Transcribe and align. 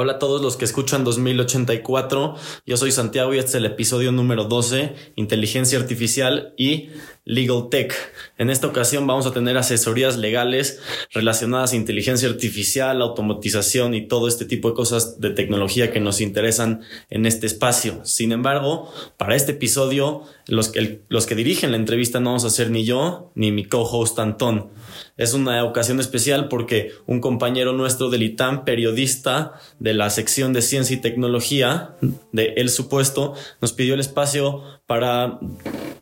Hola 0.00 0.12
a 0.12 0.18
todos 0.20 0.40
los 0.40 0.56
que 0.56 0.64
escuchan 0.64 1.02
2084. 1.02 2.36
Yo 2.64 2.76
soy 2.76 2.92
Santiago 2.92 3.34
y 3.34 3.38
este 3.38 3.48
es 3.48 3.54
el 3.56 3.64
episodio 3.64 4.12
número 4.12 4.44
12, 4.44 4.94
Inteligencia 5.16 5.76
Artificial 5.76 6.54
y 6.56 6.90
Legal 7.28 7.68
Tech. 7.70 7.94
En 8.38 8.48
esta 8.48 8.66
ocasión 8.66 9.06
vamos 9.06 9.26
a 9.26 9.32
tener 9.32 9.58
asesorías 9.58 10.16
legales 10.16 10.80
relacionadas 11.12 11.72
a 11.72 11.76
inteligencia 11.76 12.26
artificial, 12.26 13.02
automatización 13.02 13.92
y 13.92 14.08
todo 14.08 14.28
este 14.28 14.46
tipo 14.46 14.70
de 14.70 14.74
cosas 14.74 15.20
de 15.20 15.30
tecnología 15.30 15.92
que 15.92 16.00
nos 16.00 16.22
interesan 16.22 16.80
en 17.10 17.26
este 17.26 17.46
espacio. 17.46 18.00
Sin 18.04 18.32
embargo, 18.32 18.90
para 19.18 19.36
este 19.36 19.52
episodio, 19.52 20.22
los 20.46 20.70
que, 20.70 21.02
los 21.08 21.26
que 21.26 21.34
dirigen 21.34 21.70
la 21.70 21.76
entrevista 21.76 22.18
no 22.18 22.30
vamos 22.30 22.46
a 22.46 22.50
ser 22.50 22.70
ni 22.70 22.86
yo 22.86 23.30
ni 23.34 23.52
mi 23.52 23.66
co-host 23.66 24.18
Antón. 24.18 24.70
Es 25.18 25.34
una 25.34 25.62
ocasión 25.64 26.00
especial 26.00 26.48
porque 26.48 26.92
un 27.06 27.20
compañero 27.20 27.74
nuestro 27.74 28.08
del 28.08 28.22
ITAM, 28.22 28.64
periodista 28.64 29.52
de 29.78 29.92
la 29.92 30.08
sección 30.08 30.54
de 30.54 30.62
ciencia 30.62 30.96
y 30.96 31.00
tecnología 31.02 31.96
de 32.32 32.54
El 32.56 32.70
Supuesto, 32.70 33.34
nos 33.60 33.74
pidió 33.74 33.92
el 33.92 34.00
espacio 34.00 34.62
para 34.86 35.40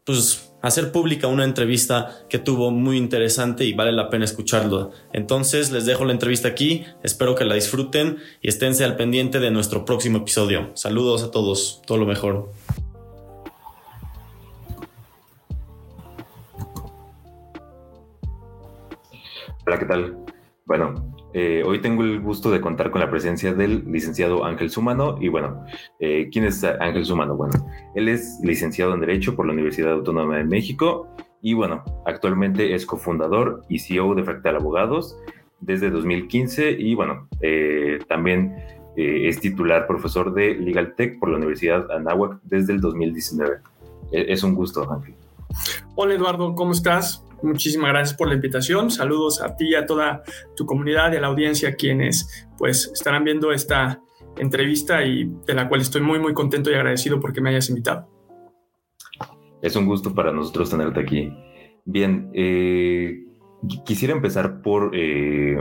pues, 0.05 0.53
hacer 0.67 0.93
pública 0.93 1.29
una 1.29 1.45
entrevista 1.45 2.19
que 2.29 2.39
tuvo 2.39 2.71
muy 2.71 2.97
interesante 2.97 3.65
y 3.65 3.73
vale 3.73 3.93
la 3.93 4.11
pena 4.11 4.25
escucharlo. 4.25 4.91
Entonces 5.13 5.71
les 5.71 5.87
dejo 5.87 6.05
la 6.05 6.13
entrevista 6.13 6.49
aquí, 6.49 6.85
espero 7.03 7.35
que 7.35 7.45
la 7.45 7.55
disfruten 7.55 8.19
y 8.43 8.49
esténse 8.49 8.85
al 8.85 8.97
pendiente 8.97 9.41
de 9.41 9.51
nuestro 9.51 9.85
próximo 9.85 10.19
episodio. 10.19 10.71
Saludos 10.75 11.23
a 11.23 11.31
todos, 11.31 11.83
todo 11.87 11.99
lo 11.99 12.07
mejor. 12.07 12.51
Hola, 19.67 19.79
¿qué 19.79 19.87
tal? 19.87 20.17
Bueno, 20.65 21.16
eh, 21.39 21.63
hoy 21.67 21.83
tengo 21.83 22.03
el 22.03 22.19
gusto 22.23 22.51
de 22.51 22.63
contar 22.63 22.91
con 22.91 23.03
la 23.03 23.11
presencia 23.11 23.53
del 23.53 23.85
licenciado 23.93 24.47
Ángel 24.47 24.71
Sumano. 24.71 25.19
Y 25.21 25.29
bueno, 25.29 25.67
eh, 26.01 26.31
¿quién 26.33 26.47
es 26.47 26.65
Ángel 26.65 27.05
Sumano? 27.05 27.37
Bueno, 27.37 27.53
él 27.95 28.09
es 28.09 28.41
licenciado 28.43 28.95
en 28.95 29.01
Derecho 29.01 29.37
por 29.37 29.45
la 29.45 29.53
Universidad 29.53 29.93
Autónoma 29.93 30.39
de 30.39 30.45
México 30.45 31.15
y 31.43 31.53
bueno, 31.53 31.85
actualmente 32.07 32.75
es 32.75 32.87
cofundador 32.87 33.65
y 33.69 33.81
CEO 33.81 34.15
de 34.15 34.25
Fractal 34.25 34.57
Abogados 34.57 35.15
desde 35.61 35.91
2015 35.91 36.71
y 36.71 36.95
bueno, 36.95 37.29
eh, 37.43 37.99
también 38.09 38.57
es 38.97 39.39
titular 39.39 39.87
profesor 39.87 40.33
de 40.33 40.55
Legal 40.55 40.95
Tech 40.95 41.19
por 41.19 41.29
la 41.29 41.37
Universidad 41.37 41.91
Anáhuac 41.93 42.41
desde 42.45 42.73
el 42.73 42.81
2019. 42.81 43.59
es 44.11 44.43
un 44.43 44.55
gusto, 44.55 44.91
Ángel. 44.91 45.15
Hola 45.97 46.15
Eduardo, 46.15 46.55
¿cómo 46.55 46.73
estás? 46.73 47.26
Muchísimas 47.43 47.91
gracias 47.91 48.17
por 48.17 48.29
la 48.29 48.35
invitación. 48.35 48.91
Saludos 48.91 49.43
a 49.43 49.57
ti 49.57 49.71
y 49.71 49.75
a 49.75 49.87
toda 49.87 50.23
tu 50.57 50.65
comunidad 50.67 51.13
y 51.13 51.17
a 51.17 51.21
la 51.21 51.27
audiencia 51.27 51.75
quienes 51.75 52.49
pues 52.59 52.91
estarán 52.93 53.25
viendo 53.25 53.53
esta 53.53 54.01
entrevista 54.39 55.05
y 55.05 55.31
de 55.47 55.55
la 55.55 55.69
cual 55.69 55.81
estoy 55.81 56.01
muy 56.01 56.19
muy 56.19 56.35
contento 56.35 56.71
y 56.71 56.75
agradecido 56.75 57.21
porque 57.21 57.41
me 57.41 57.51
hayas 57.51 57.69
invitado. 57.69 58.09
Es 59.63 59.77
un 59.77 59.87
gusto 59.87 60.15
para 60.15 60.33
nosotros 60.33 60.71
tenerte 60.71 61.01
aquí. 61.01 61.33
Bien, 61.85 62.31
eh, 62.35 63.25
quisiera 63.85 64.15
empezar 64.15 64.61
por 64.63 64.91
eh, 64.95 65.57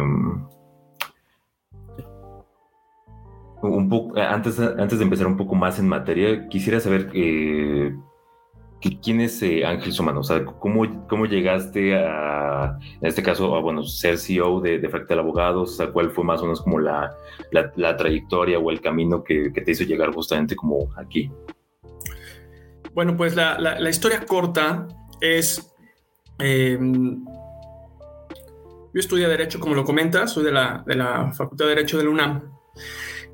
un 3.61 3.89
poco 3.89 4.19
antes, 4.19 4.59
antes 4.59 4.99
de 4.99 5.03
empezar 5.03 5.27
un 5.27 5.37
poco 5.37 5.55
más 5.55 5.79
en 5.79 5.87
materia, 5.87 6.47
quisiera 6.49 6.79
saber 6.79 7.09
eh, 7.13 7.95
¿Quién 9.01 9.21
es 9.21 9.41
eh, 9.41 9.65
Ángel 9.65 9.93
Sumano? 9.93 10.19
O 10.19 10.23
sea, 10.23 10.45
¿cómo, 10.45 11.07
¿cómo 11.07 11.25
llegaste 11.25 11.95
a, 11.95 12.77
en 13.01 13.07
este 13.07 13.23
caso, 13.23 13.55
a 13.55 13.59
bueno, 13.59 13.83
ser 13.83 14.17
CEO 14.17 14.61
de, 14.61 14.77
de 14.77 14.89
Fractal 14.89 15.19
Abogados? 15.19 15.81
¿cuál 15.91 16.11
fue 16.11 16.23
más 16.23 16.39
o 16.41 16.43
menos 16.43 16.61
como 16.61 16.79
la, 16.79 17.15
la, 17.51 17.97
trayectoria 17.97 18.59
o 18.59 18.69
el 18.69 18.81
camino 18.81 19.23
que, 19.23 19.49
te 19.49 19.71
hizo 19.71 19.83
llegar 19.85 20.13
justamente 20.13 20.55
como 20.55 20.87
aquí? 20.97 21.31
Bueno, 22.93 23.17
pues 23.17 23.35
la, 23.35 23.57
la 23.59 23.89
historia 23.89 24.25
corta 24.25 24.87
es... 25.19 25.71
Em, 26.39 27.23
yo 28.93 28.99
estudié 28.99 29.27
Derecho, 29.27 29.59
como 29.59 29.75
lo 29.75 29.83
comentas, 29.83 30.31
soy 30.31 30.45
de 30.45 30.51
la, 30.51 30.83
de 30.85 30.95
la 30.95 31.31
Facultad 31.33 31.65
de 31.65 31.75
Derecho 31.75 31.97
de 31.97 32.05
la 32.05 32.09
UNAM. 32.11 32.49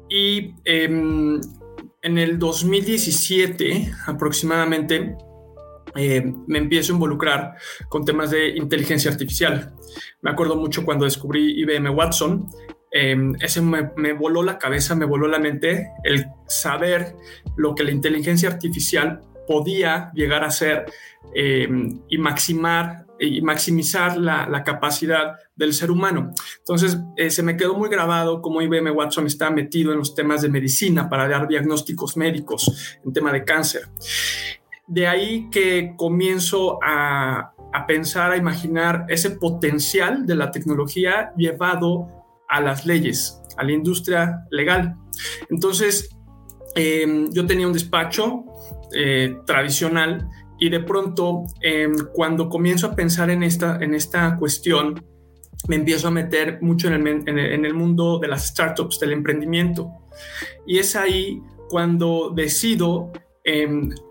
Y 0.09 0.55
em, 0.65 1.39
en 2.01 2.17
el 2.17 2.39
2017 2.39 3.91
aproximadamente 4.07 5.15
eh, 5.95 6.33
me 6.47 6.59
empiezo 6.59 6.93
a 6.93 6.95
involucrar 6.95 7.55
con 7.89 8.05
temas 8.05 8.31
de 8.31 8.49
inteligencia 8.49 9.11
artificial. 9.11 9.73
Me 10.21 10.31
acuerdo 10.31 10.55
mucho 10.55 10.85
cuando 10.85 11.05
descubrí 11.05 11.59
IBM 11.61 11.89
Watson. 11.89 12.47
Eh, 12.91 13.15
ese 13.39 13.61
me, 13.61 14.13
voló 14.13 14.43
la 14.43 14.57
cabeza, 14.57 14.95
me 14.95 15.05
voló 15.05 15.27
la 15.27 15.39
mente 15.39 15.91
el 16.03 16.27
saber 16.47 17.15
lo 17.55 17.73
que 17.73 17.83
la 17.83 17.91
inteligencia 17.91 18.49
artificial 18.49 19.21
podía 19.47 20.11
llegar 20.13 20.43
a 20.43 20.51
ser 20.51 20.85
eh, 21.33 21.67
y 22.09 22.17
maximar 22.17 23.05
y 23.23 23.39
maximizar 23.41 24.17
la, 24.17 24.63
capacidad 24.63 25.35
del 25.55 25.75
ser 25.75 25.91
humano. 25.91 26.31
Entonces, 26.57 26.97
se 27.29 27.43
me 27.43 27.55
quedó 27.55 27.75
muy 27.75 27.87
grabado 27.87 28.41
cómo 28.41 28.63
IBM 28.63 28.89
Watson 28.89 29.27
está 29.27 29.51
metido 29.51 29.91
en 29.91 29.99
los 29.99 30.15
temas 30.15 30.41
de 30.41 30.49
medicina 30.49 31.07
para 31.07 31.27
dar 31.27 31.47
diagnósticos 31.47 32.17
médicos 32.17 32.97
en 33.05 33.13
tema 33.13 33.31
de 33.31 33.43
cáncer 33.43 33.83
de 34.91 35.07
ahí 35.07 35.49
que 35.49 35.93
comienzo 35.95 36.77
a, 36.83 37.53
pensar, 37.87 38.33
a 38.33 38.37
imaginar 38.37 39.05
ese 39.07 39.31
potencial 39.31 40.25
de 40.25 40.35
la 40.35 40.51
tecnología 40.51 41.31
llevado 41.37 42.09
a 42.49 42.59
las 42.59 42.85
leyes, 42.85 43.41
a 43.55 43.63
la 43.63 43.71
industria 43.71 44.45
legal. 44.51 44.97
Entonces, 45.49 46.09
em, 46.75 47.31
yo 47.31 47.47
tenía 47.47 47.67
un 47.67 47.73
despacho 47.73 48.43
eh, 48.93 49.37
tradicional 49.45 50.27
y 50.59 50.67
de 50.67 50.81
pronto, 50.81 51.45
em, 51.61 51.95
cuando 52.13 52.49
comienzo 52.49 52.87
a 52.87 52.93
pensar 52.93 53.29
en 53.29 53.43
esta, 53.43 53.77
en 53.77 53.93
esta 53.93 54.35
cuestión, 54.37 55.01
me 55.69 55.77
empiezo 55.77 56.09
a 56.09 56.11
meter 56.11 56.61
mucho 56.61 56.89
en 56.89 57.07
el, 57.07 57.29
en 57.29 57.65
el 57.65 57.73
mundo 57.73 58.19
de 58.19 58.27
las 58.27 58.47
startups, 58.47 58.99
del 58.99 59.13
emprendimiento. 59.13 59.89
Y 60.67 60.79
es 60.79 60.97
ahí 60.97 61.41
cuando 61.69 62.33
decido 62.35 63.13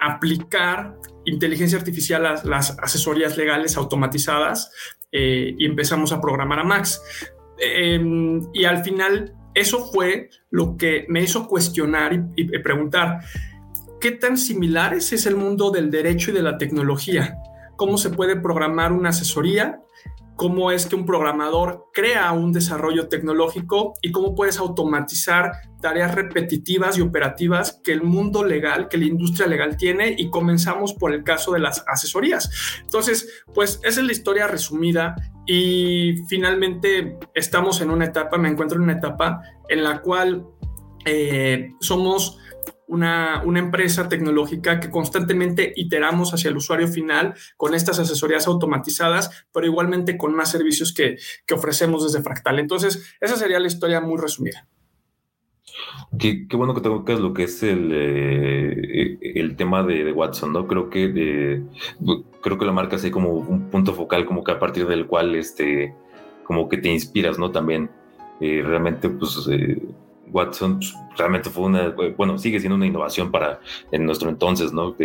aplicar 0.01 0.97
inteligencia 1.25 1.79
artificial 1.79 2.27
a 2.27 2.43
las 2.45 2.77
asesorías 2.79 3.37
legales 3.37 3.77
automatizadas 3.77 4.73
eh, 5.13 5.55
y 5.57 5.67
empezamos 5.67 6.13
a 6.13 6.21
programar 6.21 6.59
a 6.59 6.65
Max. 6.65 7.01
Em, 7.59 8.41
y 8.53 8.65
al 8.65 8.83
final 8.83 9.35
eso 9.55 9.87
fue 9.87 10.31
lo 10.51 10.77
que 10.77 11.07
me 11.09 11.23
hizo 11.23 11.47
cuestionar 11.47 12.13
y, 12.37 12.59
preguntar, 12.59 13.21
¿qué 14.01 14.13
tan 14.13 14.37
similares 14.37 15.13
es 15.13 15.27
el 15.27 15.37
mundo 15.37 15.71
del 15.71 15.91
derecho 15.91 16.31
y 16.31 16.35
de 16.35 16.43
la 16.43 16.59
tecnología? 16.59 17.37
¿Cómo 17.77 17.99
se 17.99 18.11
puede 18.11 18.37
programar 18.37 18.93
una 18.93 19.11
asesoría 19.11 19.81
cómo 20.41 20.71
es 20.71 20.87
que 20.87 20.97
un 20.97 21.05
programador 21.05 21.89
crea 21.93 22.33
un 22.33 22.51
desarrollo 22.51 23.09
tecnológico 23.09 23.93
y 24.01 24.11
cómo 24.11 24.35
puedes 24.35 24.59
automatizar 24.59 25.53
tareas 25.81 26.15
repetitivas 26.15 26.99
y 26.99 27.01
operativas 27.01 27.81
que 27.83 27.93
el 27.93 28.03
mundo 28.03 28.45
legal, 28.45 28.89
que 28.89 28.99
la 28.99 29.07
industria 29.07 29.47
legal 29.47 29.77
tiene 29.77 30.15
y 30.17 30.31
comenzamos 30.31 30.95
por 30.95 31.13
el 31.13 31.25
caso 31.25 31.53
de 31.53 31.61
las 31.61 31.85
asesorías. 31.87 32.51
Entonces, 32.83 33.45
pues 33.55 33.81
esa 33.83 34.01
es 34.01 34.07
la 34.07 34.13
historia 34.13 34.47
resumida 34.47 35.17
y 35.47 36.25
finalmente 36.29 37.19
estamos 37.35 37.81
en 37.81 37.91
una 37.91 38.07
etapa, 38.07 38.39
me 38.39 38.49
encuentro 38.49 38.77
en 38.77 38.85
una 38.85 38.95
etapa 38.95 39.43
en 39.69 39.83
la 39.85 40.01
cual 40.01 40.47
eh, 41.05 41.73
somos 41.81 42.39
una, 42.91 43.43
empresa 43.57 44.09
tecnológica 44.09 44.81
que 44.81 44.91
constantemente 44.91 45.73
iteramos 45.77 46.35
hacia 46.35 46.51
el 46.51 46.57
usuario 46.57 46.89
final 46.89 47.35
con 47.57 47.75
estas 47.75 47.99
asesorías 48.01 48.47
automatizadas, 48.49 49.47
pero 49.53 49.67
igualmente 49.67 50.19
con 50.19 50.35
más 50.35 50.51
servicios 50.51 50.93
que, 50.93 51.17
ofrecemos 51.55 52.05
desde 52.05 52.23
Fractal. 52.23 52.59
Entonces, 52.59 53.15
esa 53.21 53.37
sería 53.37 53.61
la 53.61 53.69
historia 53.69 54.01
muy 54.01 54.21
resumida. 54.21 54.67
Qué, 56.19 56.44
bueno 56.55 56.75
que 56.75 56.81
tocas 56.81 57.20
lo 57.20 57.32
que 57.32 57.44
es 57.44 57.62
el, 57.62 57.90
eh, 57.93 59.19
el 59.37 59.55
tema 59.55 59.85
de, 59.85 60.12
Watson, 60.12 60.52
¿no? 60.52 60.67
Creo 60.67 60.90
que 60.90 61.62
creo 62.40 62.58
que 62.58 62.64
la 62.64 62.73
marca 62.73 62.96
así 62.96 63.11
como 63.11 63.31
un 63.31 63.70
punto 63.70 63.94
focal, 63.94 64.26
como 64.26 64.43
que 64.43 64.52
a 64.52 64.58
partir 64.58 64.87
del 64.88 65.06
cual 65.06 65.37
este, 65.37 65.94
como 66.44 66.69
que 66.69 66.79
te 66.79 66.88
inspiras, 66.88 67.38
¿no? 67.38 67.52
También 67.52 67.90
eh, 68.40 68.62
realmente, 68.64 69.08
pues 69.08 69.49
eh, 69.52 69.81
Watson 70.32 70.79
pues, 70.79 70.94
realmente 71.17 71.49
fue 71.49 71.64
una, 71.64 71.94
bueno, 72.17 72.38
sigue 72.38 72.58
siendo 72.58 72.75
una 72.75 72.87
innovación 72.87 73.31
para 73.31 73.61
en 73.93 74.05
nuestro 74.05 74.31
entonces, 74.31 74.73
¿no? 74.73 74.96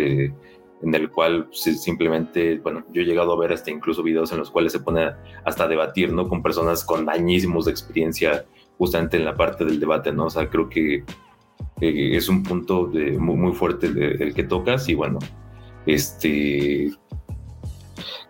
en 0.82 0.94
el 0.94 1.10
cual 1.10 1.48
simplemente, 1.52 2.58
bueno, 2.58 2.84
yo 2.92 3.02
he 3.02 3.04
llegado 3.04 3.32
a 3.32 3.38
ver 3.38 3.52
hasta 3.52 3.70
incluso 3.70 4.02
videos 4.02 4.30
en 4.32 4.38
los 4.38 4.50
cuales 4.50 4.72
se 4.72 4.80
pone 4.80 5.10
hasta 5.44 5.64
a 5.64 5.68
debatir, 5.68 6.12
¿no? 6.12 6.28
Con 6.28 6.42
personas 6.42 6.84
con 6.84 7.08
añísimos 7.08 7.64
de 7.64 7.70
experiencia 7.70 8.44
justamente 8.78 9.16
en 9.16 9.24
la 9.24 9.34
parte 9.34 9.64
del 9.64 9.80
debate, 9.80 10.12
¿no? 10.12 10.26
O 10.26 10.30
sea, 10.30 10.48
creo 10.48 10.68
que 10.68 11.04
es 11.80 12.28
un 12.28 12.42
punto 12.42 12.86
de, 12.86 13.18
muy, 13.18 13.52
fuerte 13.52 13.86
el, 13.86 14.34
que 14.34 14.44
tocas 14.44 14.88
y 14.88 14.94
bueno, 14.94 15.18
este... 15.86 16.90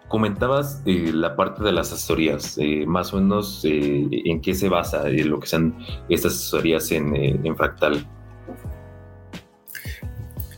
comentabas 0.09 0.83
eh, 0.87 1.11
la 1.13 1.37
parte 1.37 1.63
de 1.63 1.73
las 1.73 1.93
asesorías, 1.93 2.59
eh, 2.59 2.85
más 2.87 3.13
o 3.13 3.21
menos 3.21 3.63
en 3.65 4.41
qué 4.41 4.55
se 4.55 4.69
basa 4.69 5.09
lo 5.09 5.41
que 5.41 5.47
sean 5.47 5.77
estas 6.09 6.35
asesorías 6.35 6.91
en, 6.93 7.15
en 7.17 7.57
Fractal. 7.57 8.07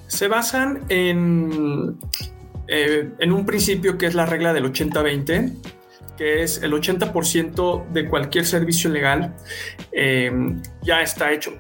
Se 0.07 0.29
basan 0.29 0.85
en, 0.89 1.99
en 2.67 3.33
un 3.33 3.47
principio 3.47 3.99
que 3.99 4.07
es 4.07 4.15
la 4.15 4.27
regla 4.27 4.53
del 4.53 4.65
80-20 4.65 5.78
que 6.19 6.43
es 6.43 6.63
el 6.63 6.73
80% 6.73 7.89
de 7.89 8.09
cualquier 8.09 8.45
servicio 8.45 8.91
legal, 8.91 9.35
ya 10.83 11.01
está 11.01 11.33
hecho 11.33 11.53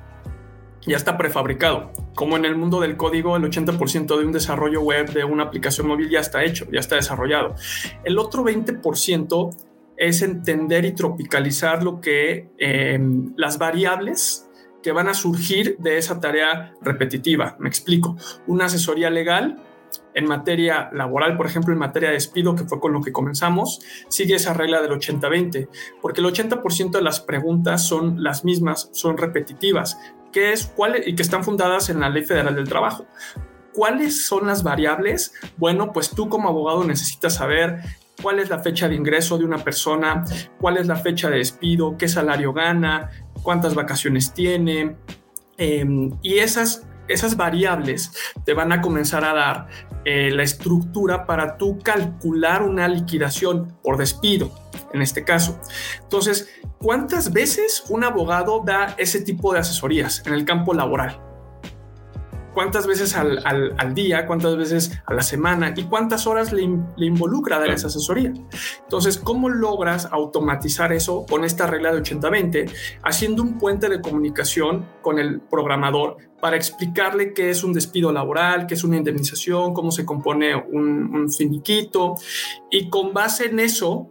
ya 0.88 0.96
está 0.96 1.16
prefabricado. 1.16 1.92
Como 2.14 2.36
en 2.36 2.44
el 2.44 2.56
mundo 2.56 2.80
del 2.80 2.96
código, 2.96 3.36
el 3.36 3.44
80% 3.44 4.18
de 4.18 4.24
un 4.24 4.32
desarrollo 4.32 4.80
web 4.80 5.12
de 5.12 5.22
una 5.22 5.44
aplicación 5.44 5.86
móvil 5.86 6.10
ya 6.10 6.20
está 6.20 6.42
hecho, 6.42 6.66
ya 6.72 6.80
está 6.80 6.96
desarrollado. 6.96 7.54
El 8.04 8.18
otro 8.18 8.42
20% 8.42 9.56
es 9.96 10.22
entender 10.22 10.84
y 10.84 10.92
tropicalizar 10.92 11.82
lo 11.82 12.00
que 12.00 12.48
em, 12.58 13.34
las 13.36 13.58
variables 13.58 14.48
que 14.82 14.92
van 14.92 15.08
a 15.08 15.14
surgir 15.14 15.76
de 15.78 15.98
esa 15.98 16.20
tarea 16.20 16.72
repetitiva. 16.80 17.56
Me 17.58 17.68
explico. 17.68 18.16
Una 18.46 18.66
asesoría 18.66 19.10
legal 19.10 19.58
en 20.14 20.26
materia 20.26 20.90
laboral, 20.92 21.36
por 21.36 21.46
ejemplo, 21.46 21.72
en 21.72 21.78
materia 21.78 22.08
de 22.08 22.14
despido, 22.14 22.54
que 22.54 22.64
fue 22.64 22.80
con 22.80 22.92
lo 22.92 23.00
que 23.00 23.12
comenzamos, 23.12 23.80
sigue 24.08 24.34
esa 24.34 24.52
regla 24.52 24.82
del 24.82 24.92
80-20, 24.92 25.68
porque 26.02 26.20
el 26.20 26.26
80% 26.26 26.90
de 26.90 27.02
las 27.02 27.20
preguntas 27.20 27.86
son 27.86 28.22
las 28.22 28.44
mismas, 28.44 28.90
son 28.92 29.16
repetitivas 29.16 29.98
que 30.32 30.52
es 30.52 30.66
cuál 30.66 31.02
y 31.06 31.14
que 31.14 31.22
están 31.22 31.44
fundadas 31.44 31.88
en 31.88 32.00
la 32.00 32.08
Ley 32.08 32.24
Federal 32.24 32.54
del 32.54 32.68
Trabajo. 32.68 33.06
¿Cuáles 33.72 34.26
son 34.26 34.46
las 34.46 34.62
variables? 34.62 35.32
Bueno, 35.56 35.92
pues 35.92 36.10
tú 36.10 36.28
como 36.28 36.48
abogado 36.48 36.84
necesitas 36.84 37.36
saber 37.36 37.80
cuál 38.22 38.40
es 38.40 38.48
la 38.48 38.58
fecha 38.58 38.88
de 38.88 38.96
ingreso 38.96 39.38
de 39.38 39.44
una 39.44 39.58
persona, 39.58 40.24
cuál 40.60 40.78
es 40.78 40.86
la 40.86 40.96
fecha 40.96 41.30
de 41.30 41.38
despido, 41.38 41.96
qué 41.96 42.08
salario 42.08 42.52
gana, 42.52 43.10
cuántas 43.42 43.74
vacaciones 43.74 44.32
tiene. 44.32 44.96
Em, 45.56 46.10
y 46.22 46.38
esas, 46.38 46.87
esas 47.08 47.36
variables 47.36 48.12
te 48.44 48.54
van 48.54 48.72
a 48.72 48.80
comenzar 48.80 49.24
a 49.24 49.34
dar 49.34 49.68
eh, 50.04 50.30
la 50.30 50.42
estructura 50.42 51.26
para 51.26 51.56
tú 51.56 51.78
calcular 51.78 52.62
una 52.62 52.88
liquidación 52.88 53.76
por 53.82 53.96
despido, 53.96 54.50
en 54.92 55.02
este 55.02 55.24
caso. 55.24 55.58
Entonces, 56.02 56.48
¿cuántas 56.78 57.32
veces 57.32 57.84
un 57.88 58.04
abogado 58.04 58.62
da 58.64 58.94
ese 58.98 59.20
tipo 59.20 59.52
de 59.52 59.60
asesorías 59.60 60.22
en 60.26 60.34
el 60.34 60.44
campo 60.44 60.74
laboral? 60.74 61.27
¿Cuántas 62.58 62.88
veces 62.88 63.14
al, 63.14 63.94
día? 63.94 64.26
¿Cuántas 64.26 64.56
veces 64.56 65.00
a 65.06 65.14
la 65.14 65.22
semana? 65.22 65.72
¿Y 65.76 65.84
cuántas 65.84 66.26
horas 66.26 66.52
le, 66.52 66.62
involucra 66.96 67.60
dar 67.60 67.70
esa 67.70 67.86
asesoría? 67.86 68.32
Entonces, 68.82 69.16
¿cómo 69.16 69.48
logras 69.48 70.08
automatizar 70.10 70.92
eso 70.92 71.24
con 71.24 71.44
esta 71.44 71.68
regla 71.68 71.92
de 71.92 72.02
80-20? 72.02 72.72
Haciendo 73.04 73.44
un 73.44 73.58
puente 73.58 73.88
de 73.88 74.00
comunicación 74.00 74.86
con 75.02 75.20
el 75.20 75.40
programador 75.40 76.16
para 76.40 76.56
explicarle 76.56 77.32
qué 77.32 77.50
es 77.50 77.62
un 77.62 77.72
despido 77.72 78.10
laboral, 78.10 78.66
qué 78.66 78.74
es 78.74 78.82
una 78.82 78.96
indemnización, 78.96 79.72
cómo 79.72 79.92
se 79.92 80.04
compone 80.04 80.56
un, 80.56 81.30
finiquito. 81.30 82.16
Y 82.72 82.90
con 82.90 83.14
base 83.14 83.50
en 83.50 83.60
eso, 83.60 84.10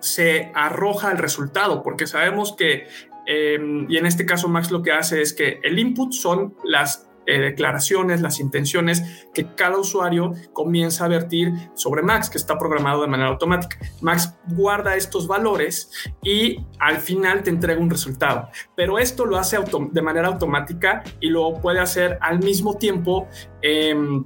se 0.00 0.50
arroja 0.52 1.12
el 1.12 1.18
resultado, 1.18 1.84
porque 1.84 2.08
sabemos 2.08 2.56
que, 2.56 2.88
em, 3.26 3.88
y 3.88 3.98
en 3.98 4.06
este 4.06 4.26
caso 4.26 4.48
Max 4.48 4.72
lo 4.72 4.82
que 4.82 4.90
hace 4.90 5.22
es 5.22 5.32
que 5.32 5.60
el 5.62 5.78
input 5.78 6.12
son 6.12 6.56
las 6.64 7.08
eh, 7.26 7.40
declaraciones, 7.40 8.20
las 8.20 8.40
intenciones 8.40 9.26
que 9.32 9.54
cada 9.54 9.78
usuario 9.78 10.32
comienza 10.52 11.04
a 11.04 11.08
vertir 11.08 11.52
sobre 11.74 12.02
Max, 12.02 12.28
que 12.28 12.38
está 12.38 12.58
programado 12.58 13.02
de 13.02 13.08
manera 13.08 13.30
automática. 13.30 13.78
Max 14.00 14.34
guarda 14.48 14.94
estos 14.96 15.26
valores 15.26 15.90
y 16.22 16.58
al 16.78 16.98
final 16.98 17.42
te 17.42 17.50
entrega 17.50 17.80
un 17.80 17.90
resultado. 17.90 18.48
Pero 18.76 18.98
esto 18.98 19.24
lo 19.24 19.38
hace 19.38 19.58
de 19.92 20.02
manera 20.02 20.28
automática 20.28 21.02
y 21.20 21.28
lo 21.28 21.54
puede 21.54 21.80
hacer 21.80 22.18
al 22.20 22.40
mismo 22.40 22.76
tiempo. 22.76 23.28
Em, 23.62 24.24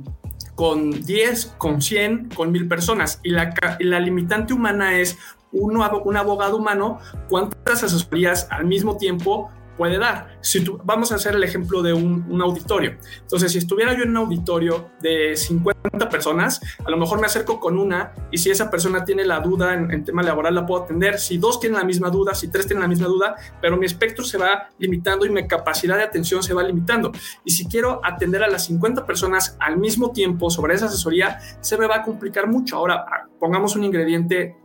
con 0.58 0.90
10, 0.90 1.54
con 1.56 1.80
100, 1.80 2.30
con 2.30 2.50
1000 2.50 2.66
personas. 2.66 3.20
Y 3.22 3.30
la, 3.30 4.00
limitante 4.00 4.52
humana 4.52 4.98
es 4.98 5.16
un, 5.52 5.76
un 5.76 6.16
abogado 6.16 6.56
humano, 6.56 6.98
cuántas 7.28 7.84
asesorías 7.84 8.48
al 8.50 8.66
mismo 8.66 8.96
tiempo 8.96 9.52
puede 9.78 9.96
dar. 9.96 10.36
Si 10.40 10.62
vamos 10.84 11.12
a 11.12 11.14
hacer 11.14 11.36
el 11.36 11.44
ejemplo 11.44 11.80
de 11.80 11.94
un, 11.94 12.42
auditorio. 12.42 12.96
Entonces, 13.20 13.52
si 13.52 13.58
estuviera 13.58 13.96
yo 13.96 14.02
en 14.02 14.10
un 14.10 14.16
auditorio 14.18 14.90
de 15.00 15.36
50 15.36 16.08
personas, 16.08 16.60
a 16.84 16.90
lo 16.90 16.96
mejor 16.96 17.20
me 17.20 17.26
acerco 17.26 17.58
con 17.60 17.78
una 17.78 18.12
y 18.30 18.38
si 18.38 18.50
esa 18.50 18.70
persona 18.70 19.04
tiene 19.04 19.24
la 19.24 19.40
duda 19.40 19.74
en, 19.74 20.04
tema 20.04 20.22
laboral, 20.22 20.54
la 20.54 20.66
puedo 20.66 20.84
atender. 20.84 21.18
Si 21.18 21.38
dos 21.38 21.60
tienen 21.60 21.78
la 21.78 21.84
misma 21.84 22.10
duda, 22.10 22.34
si 22.34 22.48
tres 22.48 22.66
tienen 22.66 22.82
la 22.82 22.88
misma 22.88 23.06
duda, 23.06 23.36
pero 23.60 23.76
mi 23.76 23.86
espectro 23.86 24.24
se 24.24 24.36
va 24.36 24.68
limitando 24.78 25.24
y 25.24 25.30
mi 25.30 25.46
capacidad 25.46 25.96
de 25.96 26.02
atención 26.02 26.42
se 26.42 26.52
va 26.52 26.62
limitando. 26.62 27.12
Y 27.44 27.52
si 27.52 27.66
quiero 27.66 28.00
atender 28.04 28.42
a 28.42 28.48
las 28.48 28.66
50 28.66 29.06
personas 29.06 29.56
al 29.60 29.78
mismo 29.78 30.10
tiempo 30.10 30.50
sobre 30.50 30.74
esa 30.74 30.86
asesoría, 30.86 31.38
se 31.60 31.78
me 31.78 31.86
va 31.86 31.96
a 31.96 32.02
complicar 32.02 32.48
mucho. 32.48 32.76
Ahora, 32.76 33.04
pongamos 33.38 33.76
un 33.76 33.84
ingrediente 33.84 34.56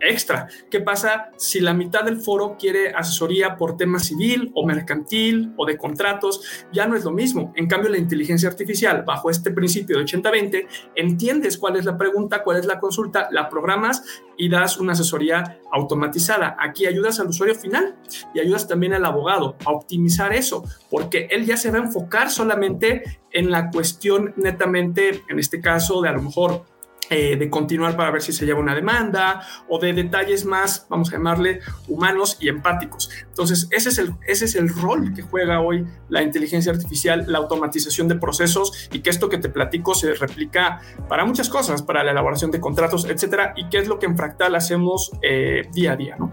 extra. 0.00 0.48
¿Qué 0.70 0.80
pasa 0.80 1.30
si 1.36 1.60
la 1.60 1.74
mitad 1.74 2.04
del 2.04 2.20
foro 2.20 2.56
quiere 2.58 2.90
asesoría 2.90 3.56
por 3.56 3.76
tema 3.76 3.98
civil 3.98 4.50
o 4.54 4.66
mercantil 4.66 5.52
o 5.56 5.66
de 5.66 5.76
contratos? 5.76 6.66
Ya 6.72 6.86
no 6.86 6.96
es 6.96 7.04
lo 7.04 7.10
mismo. 7.10 7.52
En 7.56 7.66
cambio, 7.66 7.90
la 7.90 7.98
inteligencia 7.98 8.48
artificial, 8.48 9.02
bajo 9.04 9.30
este 9.30 9.50
principio 9.50 9.98
de 9.98 10.04
80-20, 10.04 10.66
entiendes 10.94 11.58
cuál 11.58 11.76
es 11.76 11.84
la 11.84 11.96
pregunta, 11.96 12.42
cuál 12.42 12.58
es 12.58 12.66
la 12.66 12.78
consulta, 12.80 13.28
la 13.30 13.48
programas 13.48 14.02
y 14.36 14.48
das 14.48 14.78
una 14.78 14.92
asesoría 14.92 15.60
automatizada. 15.72 16.56
Aquí 16.58 16.86
ayudas 16.86 17.20
al 17.20 17.28
usuario 17.28 17.54
final 17.54 17.96
y 18.34 18.40
ayudas 18.40 18.68
también 18.68 18.92
al 18.92 19.04
abogado 19.04 19.56
a 19.64 19.70
optimizar 19.70 20.34
eso, 20.34 20.64
porque 20.90 21.28
él 21.30 21.46
ya 21.46 21.56
se 21.56 21.70
va 21.70 21.78
a 21.78 21.82
enfocar 21.82 22.30
solamente 22.30 23.20
en 23.32 23.50
la 23.50 23.70
cuestión 23.70 24.34
netamente, 24.36 25.22
en 25.28 25.38
este 25.38 25.60
caso, 25.60 26.00
de 26.02 26.08
a 26.08 26.12
lo 26.12 26.22
mejor 26.22 26.64
eh, 27.10 27.36
de 27.36 27.50
continuar 27.50 27.96
para 27.96 28.10
ver 28.10 28.22
si 28.22 28.32
se 28.32 28.46
lleva 28.46 28.60
una 28.60 28.74
demanda 28.74 29.42
o 29.68 29.78
de 29.78 29.92
detalles 29.92 30.44
más, 30.44 30.86
vamos 30.88 31.08
a 31.10 31.12
llamarle, 31.12 31.60
humanos 31.88 32.36
y 32.40 32.48
empáticos. 32.48 33.10
Entonces, 33.28 33.68
ese 33.70 33.90
es, 33.90 33.98
el, 33.98 34.14
ese 34.26 34.46
es 34.46 34.54
el 34.54 34.68
rol 34.68 35.14
que 35.14 35.22
juega 35.22 35.60
hoy 35.60 35.86
la 36.08 36.22
inteligencia 36.22 36.72
artificial, 36.72 37.24
la 37.28 37.38
automatización 37.38 38.08
de 38.08 38.16
procesos 38.16 38.88
y 38.92 39.00
que 39.00 39.10
esto 39.10 39.28
que 39.28 39.38
te 39.38 39.48
platico 39.48 39.94
se 39.94 40.14
replica 40.14 40.80
para 41.08 41.24
muchas 41.24 41.48
cosas, 41.48 41.82
para 41.82 42.02
la 42.02 42.10
elaboración 42.10 42.50
de 42.50 42.60
contratos, 42.60 43.04
etcétera, 43.04 43.54
y 43.56 43.68
que 43.68 43.78
es 43.78 43.88
lo 43.88 43.98
que 43.98 44.06
en 44.06 44.16
Fractal 44.16 44.54
hacemos 44.54 45.12
eh, 45.22 45.68
día 45.72 45.92
a 45.92 45.96
día, 45.96 46.16
¿no? 46.16 46.32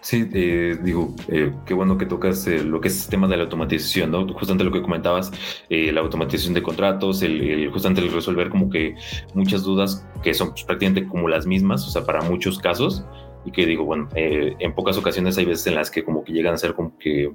Sí, 0.00 0.28
eh, 0.32 0.78
digo, 0.82 1.14
eh, 1.26 1.52
qué 1.66 1.74
bueno 1.74 1.98
que 1.98 2.06
tocas 2.06 2.46
eh, 2.46 2.62
lo 2.62 2.80
que 2.80 2.86
es 2.86 3.04
el 3.04 3.10
tema 3.10 3.26
de 3.26 3.36
la 3.36 3.42
automatización, 3.44 4.12
¿no? 4.12 4.28
Justamente 4.32 4.62
lo 4.62 4.70
que 4.70 4.80
comentabas, 4.80 5.32
la 5.68 6.00
automatización 6.00 6.54
de 6.54 6.62
contratos, 6.62 7.22
el, 7.22 7.68
justamente 7.72 8.00
el 8.00 8.12
resolver 8.12 8.48
como 8.48 8.70
que 8.70 8.94
muchas 9.34 9.64
dudas 9.64 10.06
que 10.22 10.34
son 10.34 10.50
pues, 10.50 10.62
prácticamente 10.64 11.08
como 11.08 11.28
las 11.28 11.46
mismas, 11.46 11.86
o 11.86 11.90
sea, 11.90 12.04
para 12.04 12.22
muchos 12.22 12.58
casos, 12.60 13.04
y 13.44 13.50
que 13.50 13.66
digo, 13.66 13.84
bueno, 13.84 14.08
en 14.14 14.74
pocas 14.74 14.96
ocasiones 14.98 15.36
hay 15.36 15.46
veces 15.46 15.66
en 15.66 15.74
las 15.74 15.90
que 15.90 16.04
como 16.04 16.22
que 16.22 16.32
llegan 16.32 16.54
a 16.54 16.58
ser 16.58 16.74
como 16.74 16.96
que 16.98 17.32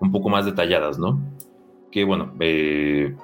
un 0.00 0.12
poco 0.12 0.28
más 0.28 0.44
detalladas, 0.44 0.98
¿no? 0.98 1.20
Que 1.90 2.04
bueno, 2.04 2.34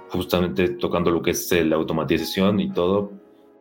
justamente 0.08 0.68
tocando 0.70 1.10
lo 1.10 1.20
que 1.20 1.32
es 1.32 1.52
la 1.52 1.76
automatización 1.76 2.60
y 2.60 2.72
todo, 2.72 3.12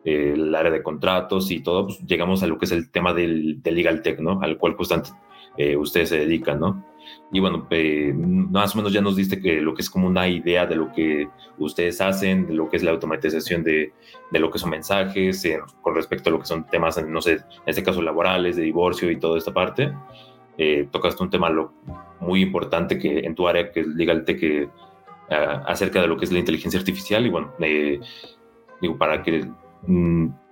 el 0.03 0.53
área 0.55 0.71
de 0.71 0.81
contratos 0.81 1.51
y 1.51 1.61
todo, 1.61 1.87
pues 1.87 1.99
llegamos 2.05 2.41
a 2.43 2.47
lo 2.47 2.57
que 2.57 2.65
es 2.65 2.71
el 2.71 2.89
tema 2.89 3.13
del, 3.13 3.61
legal 3.63 4.01
tech, 4.01 4.19
¿no? 4.19 4.41
Al 4.41 4.57
cual 4.57 4.73
justamente 4.73 5.11
eh, 5.57 5.75
ustedes 5.75 6.09
se 6.09 6.19
dedican, 6.19 6.59
¿no? 6.59 6.85
Y 7.31 7.39
bueno, 7.39 7.67
eh, 7.69 8.13
más 8.15 8.73
o 8.73 8.77
menos 8.77 8.93
ya 8.93 9.01
nos 9.01 9.15
diste 9.15 9.41
que 9.41 9.61
lo 9.61 9.73
que 9.73 9.81
es 9.81 9.89
como 9.89 10.07
una 10.07 10.27
idea 10.27 10.65
de 10.65 10.75
lo 10.75 10.91
que 10.91 11.27
ustedes 11.57 11.99
hacen, 12.01 12.47
de 12.47 12.53
lo 12.53 12.69
que 12.69 12.77
es 12.77 12.83
la 12.83 12.91
automatización 12.91 13.63
de, 13.63 13.93
de 14.31 14.39
lo 14.39 14.49
que 14.49 14.59
son 14.59 14.69
mensajes, 14.69 15.43
eh, 15.45 15.59
con 15.81 15.95
respecto 15.95 16.29
a 16.29 16.33
lo 16.33 16.39
que 16.39 16.45
son 16.45 16.65
temas, 16.67 17.03
no 17.05 17.21
sé, 17.21 17.33
en 17.33 17.41
este 17.65 17.83
caso 17.83 18.01
laborales, 18.01 18.55
de 18.55 18.63
divorcio 18.63 19.09
y 19.11 19.19
toda 19.19 19.37
esta 19.37 19.53
parte. 19.53 19.93
tocaste 20.91 21.23
un 21.23 21.29
tema 21.29 21.49
lo, 21.49 21.73
muy 22.19 22.41
importante 22.41 22.97
que 22.97 23.19
en 23.19 23.35
tu 23.35 23.47
área, 23.47 23.71
que 23.71 23.81
es 23.81 23.87
Legal 23.87 24.25
Tech, 24.25 24.69
acerca 25.29 26.01
de 26.01 26.07
lo 26.07 26.17
que 26.17 26.25
es 26.25 26.31
la 26.31 26.39
inteligencia 26.39 26.79
artificial. 26.79 27.25
Y 27.25 27.29
bueno, 27.29 27.53
digo, 28.81 28.97
para 28.97 29.23
que 29.23 29.47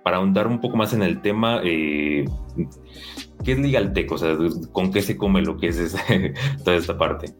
para 0.02 0.16
ahondar 0.16 0.46
un 0.46 0.60
poco 0.60 0.76
más 0.76 0.92
en 0.92 1.02
el 1.02 1.20
tema, 1.20 1.60
eh, 1.64 2.24
¿qué 3.44 3.52
es 3.52 3.58
Legaltech? 3.58 4.10
O 4.12 4.18
sea, 4.18 4.36
¿con 4.72 4.92
qué 4.92 5.02
se 5.02 5.16
come 5.16 5.42
lo 5.42 5.56
que 5.56 5.68
es 5.68 5.96
toda 6.64 6.76
esta 6.76 6.96
parte? 6.98 7.34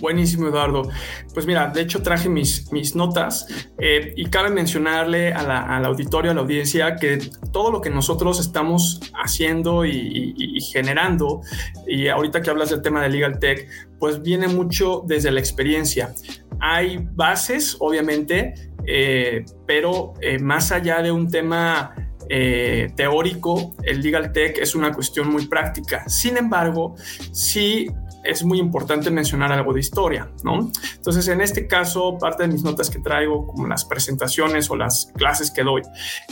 Buenísimo, 0.00 0.48
Eduardo. 0.48 0.88
Pues 1.34 1.46
mira, 1.46 1.68
de 1.68 1.82
hecho 1.82 2.02
traje 2.02 2.28
mis, 2.28 2.72
mis 2.72 2.96
notas 2.96 3.46
eh, 3.78 4.14
y 4.16 4.24
cabe 4.26 4.50
mencionarle 4.50 5.32
a 5.32 5.42
la, 5.42 5.76
al 5.76 5.84
auditorio, 5.84 6.30
a 6.30 6.34
la 6.34 6.40
audiencia, 6.40 6.96
que 6.96 7.18
todo 7.52 7.70
lo 7.70 7.80
que 7.80 7.90
nosotros 7.90 8.40
estamos 8.40 9.00
haciendo 9.14 9.84
y, 9.84 10.58
generando, 10.72 11.42
y 11.86 12.08
ahorita 12.08 12.40
que 12.40 12.50
hablas 12.50 12.70
del 12.70 12.80
tema 12.80 13.02
de 13.02 13.10
Legal 13.10 13.38
Tech, 13.38 13.68
pues 13.98 14.22
viene 14.22 14.48
mucho 14.48 15.02
desde 15.06 15.30
la 15.30 15.40
experiencia. 15.40 16.14
Hay 16.60 17.06
bases, 17.12 17.76
obviamente, 17.78 18.54
eh, 18.86 19.44
pero 19.66 20.14
eh, 20.20 20.38
más 20.38 20.72
allá 20.72 21.02
de 21.02 21.10
un 21.10 21.30
tema 21.30 21.94
eh, 22.28 22.92
teórico, 22.96 23.74
el 23.82 24.00
legal 24.02 24.32
tech 24.32 24.58
es 24.58 24.74
una 24.74 24.92
cuestión 24.92 25.30
muy 25.30 25.46
práctica. 25.46 26.08
Sin 26.08 26.36
embargo, 26.36 26.94
sí 27.32 27.88
es 28.24 28.44
muy 28.44 28.58
importante 28.58 29.10
mencionar 29.10 29.52
algo 29.52 29.72
de 29.72 29.80
historia, 29.80 30.30
¿no? 30.44 30.70
Entonces, 30.94 31.28
en 31.28 31.40
este 31.40 31.66
caso, 31.66 32.18
parte 32.18 32.44
de 32.44 32.48
mis 32.48 32.62
notas 32.62 32.90
que 32.90 32.98
traigo, 32.98 33.46
como 33.46 33.66
las 33.66 33.84
presentaciones 33.84 34.70
o 34.70 34.76
las 34.76 35.12
clases 35.16 35.50
que 35.50 35.62
doy, 35.62 35.82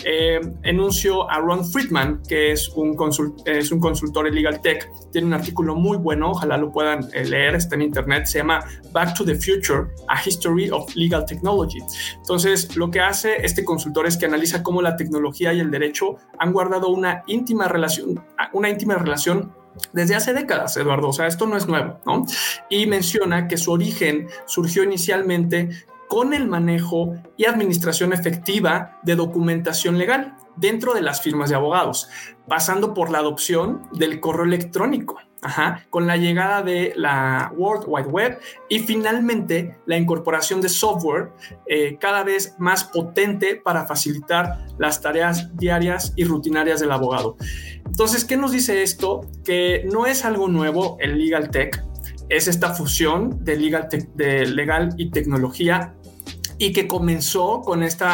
eh, 0.04 0.40
enuncio 0.62 1.30
a 1.30 1.38
Ron 1.38 1.64
Friedman, 1.64 2.22
que 2.28 2.52
es 2.52 2.68
un, 2.70 2.96
es 3.44 3.72
un 3.72 3.80
consultor 3.80 4.26
en 4.26 4.34
Legal 4.34 4.60
Tech. 4.60 4.90
Tiene 5.12 5.26
un 5.26 5.34
artículo 5.34 5.74
muy 5.74 5.96
bueno, 5.96 6.30
ojalá 6.30 6.56
lo 6.56 6.70
puedan 6.70 7.08
eh, 7.12 7.24
leer, 7.24 7.54
está 7.54 7.74
en 7.74 7.82
internet, 7.82 8.26
se 8.26 8.38
llama 8.38 8.64
Back 8.92 9.14
to 9.14 9.24
the 9.24 9.34
Future, 9.34 9.88
A 10.08 10.20
History 10.24 10.70
of 10.70 10.94
Legal 10.94 11.24
Technology. 11.24 11.78
Entonces, 12.16 12.76
lo 12.76 12.90
que 12.90 13.00
hace 13.00 13.36
este 13.44 13.64
consultor 13.64 14.06
es 14.06 14.16
que 14.16 14.26
analiza 14.26 14.62
cómo 14.62 14.82
la 14.82 14.96
tecnología 14.96 15.52
y 15.52 15.60
el 15.60 15.70
derecho 15.70 16.16
han 16.38 16.52
guardado 16.52 16.88
una 16.88 17.22
íntima 17.26 17.68
relación, 17.68 18.22
una 18.52 18.68
íntima 18.68 18.94
relación 18.94 19.52
desde 19.92 20.14
hace 20.14 20.34
décadas, 20.34 20.76
Eduardo. 20.76 21.08
O 21.08 21.12
sea, 21.12 21.26
esto 21.26 21.46
no 21.46 21.56
es 21.56 21.66
nuevo, 21.66 22.00
¿no? 22.06 22.24
Y 22.68 22.86
menciona 22.86 23.48
que 23.48 23.56
su 23.56 23.72
origen 23.72 24.28
surgió 24.46 24.82
inicialmente 24.82 25.70
con 26.08 26.32
el 26.32 26.48
manejo 26.48 27.14
y 27.36 27.44
administración 27.44 28.12
efectiva 28.12 28.98
de 29.02 29.14
documentación 29.14 29.98
legal 29.98 30.36
dentro 30.56 30.94
de 30.94 31.02
las 31.02 31.20
firmas 31.20 31.50
de 31.50 31.56
abogados, 31.56 32.08
pasando 32.48 32.94
por 32.94 33.10
la 33.10 33.18
adopción 33.18 33.82
del 33.92 34.18
correo 34.18 34.46
electrónico, 34.46 35.18
con 35.90 36.06
la 36.06 36.16
llegada 36.16 36.62
de 36.62 36.92
la 36.96 37.52
World 37.56 37.84
Wide 37.86 38.08
Web 38.08 38.38
y 38.68 38.80
finalmente 38.80 39.76
la 39.86 39.96
incorporación 39.96 40.60
de 40.60 40.68
software 40.68 41.30
eh, 41.66 41.96
cada 42.00 42.24
vez 42.24 42.54
más 42.58 42.84
potente 42.84 43.56
para 43.56 43.86
facilitar 43.86 44.66
las 44.78 45.00
tareas 45.00 45.56
diarias 45.56 46.12
y 46.16 46.24
rutinarias 46.24 46.80
del 46.80 46.92
abogado. 46.92 47.36
Entonces, 47.86 48.24
¿qué 48.24 48.36
nos 48.36 48.52
dice 48.52 48.82
esto? 48.82 49.22
Que 49.44 49.86
no 49.90 50.06
es 50.06 50.24
algo 50.24 50.48
nuevo 50.48 50.96
el 51.00 51.18
Legal 51.18 51.50
Tech, 51.50 51.84
es 52.28 52.46
esta 52.48 52.74
fusión 52.74 53.42
de 53.44 53.56
legal, 53.56 54.94
y 54.96 55.10
tecnología 55.10 55.94
y 56.60 56.72
que 56.72 56.88
comenzó 56.88 57.60
con 57.60 57.84
este 57.84 58.04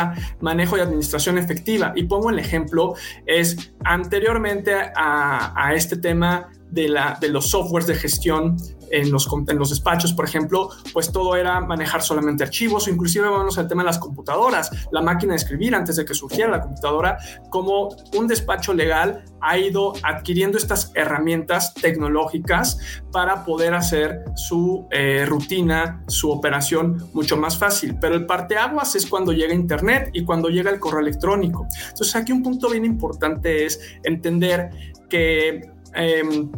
manejo 0.41 0.77
de 0.77 0.83
administración 0.83 1.39
efectiva. 1.39 1.93
Y 1.97 2.05
pongo 2.05 2.29
el 2.29 2.39
ejemplo, 2.39 2.95
es 3.27 3.75
anteriormente 3.85 4.75
a 4.95 5.73
este 5.75 5.97
tema 5.97 6.51
de, 6.71 6.89
la, 6.89 7.17
de 7.21 7.29
los 7.29 7.51
softwares 7.51 7.87
de 7.87 7.95
gestión 7.95 8.57
en 8.91 9.11
los, 9.11 9.29
en 9.49 9.59
los 9.59 9.71
despachos, 9.71 10.13
por 10.13 10.25
ejemplo, 10.25 10.71
pues 10.93 11.11
todo 11.11 11.37
era 11.37 11.61
manejar 11.61 12.03
solamente 12.03 12.45
archivos 12.45 12.87
o 12.87 12.91
inclusive 12.91 13.29
vamos 13.29 13.59
al 13.59 13.67
tema 13.67 13.83
de 13.83 13.87
las 13.87 13.99
computadoras, 13.99 14.71
la 14.93 15.03
máquina 15.03 15.33
de 15.33 15.39
escribir 15.39 15.75
antes 15.75 15.97
de 15.97 16.05
que 16.05 16.15
surgiera 16.15 16.51
la 16.51 16.61
computadora, 16.61 17.19
como 17.51 17.89
un 18.17 18.29
despacho 18.29 18.73
legal 18.73 19.25
ha 19.41 19.59
ido 19.59 19.93
adquiriendo 20.03 20.59
estas 20.59 20.93
herramientas 20.95 21.75
tecnológicas 21.75 22.79
para 23.13 23.45
poder 23.45 23.75
hacer 23.75 24.25
su 24.37 24.87
eh, 24.91 25.25
rutina, 25.27 26.03
su 26.09 26.31
operación 26.31 27.11
mucho 27.13 27.37
más 27.37 27.59
fácil. 27.59 27.97
Pero 28.01 28.15
el 28.15 28.27
parteaguas 28.27 28.95
es 28.95 29.07
cuando 29.07 29.33
llega 29.33 29.53
Internet 29.53 30.11
y 30.13 30.25
cuando 30.25 30.49
llega 30.49 30.71
el 30.71 30.81
correo 30.81 31.01
electrónico. 31.01 31.67
Entonces 31.89 32.17
aquí 32.17 32.33
un 32.33 32.43
punto 32.43 32.71
bien 32.71 32.85
importante 32.85 33.67
es 33.67 33.81
entender 34.03 34.71
que 35.09 35.74
em, 35.95 36.51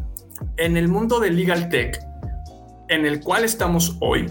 en 0.57 0.76
el 0.76 0.88
mundo 0.88 1.21
del 1.21 1.37
legal 1.37 1.69
tech, 1.69 1.99
en 2.88 3.07
el 3.07 3.21
cual 3.21 3.45
estamos 3.45 3.97
hoy, 4.00 4.26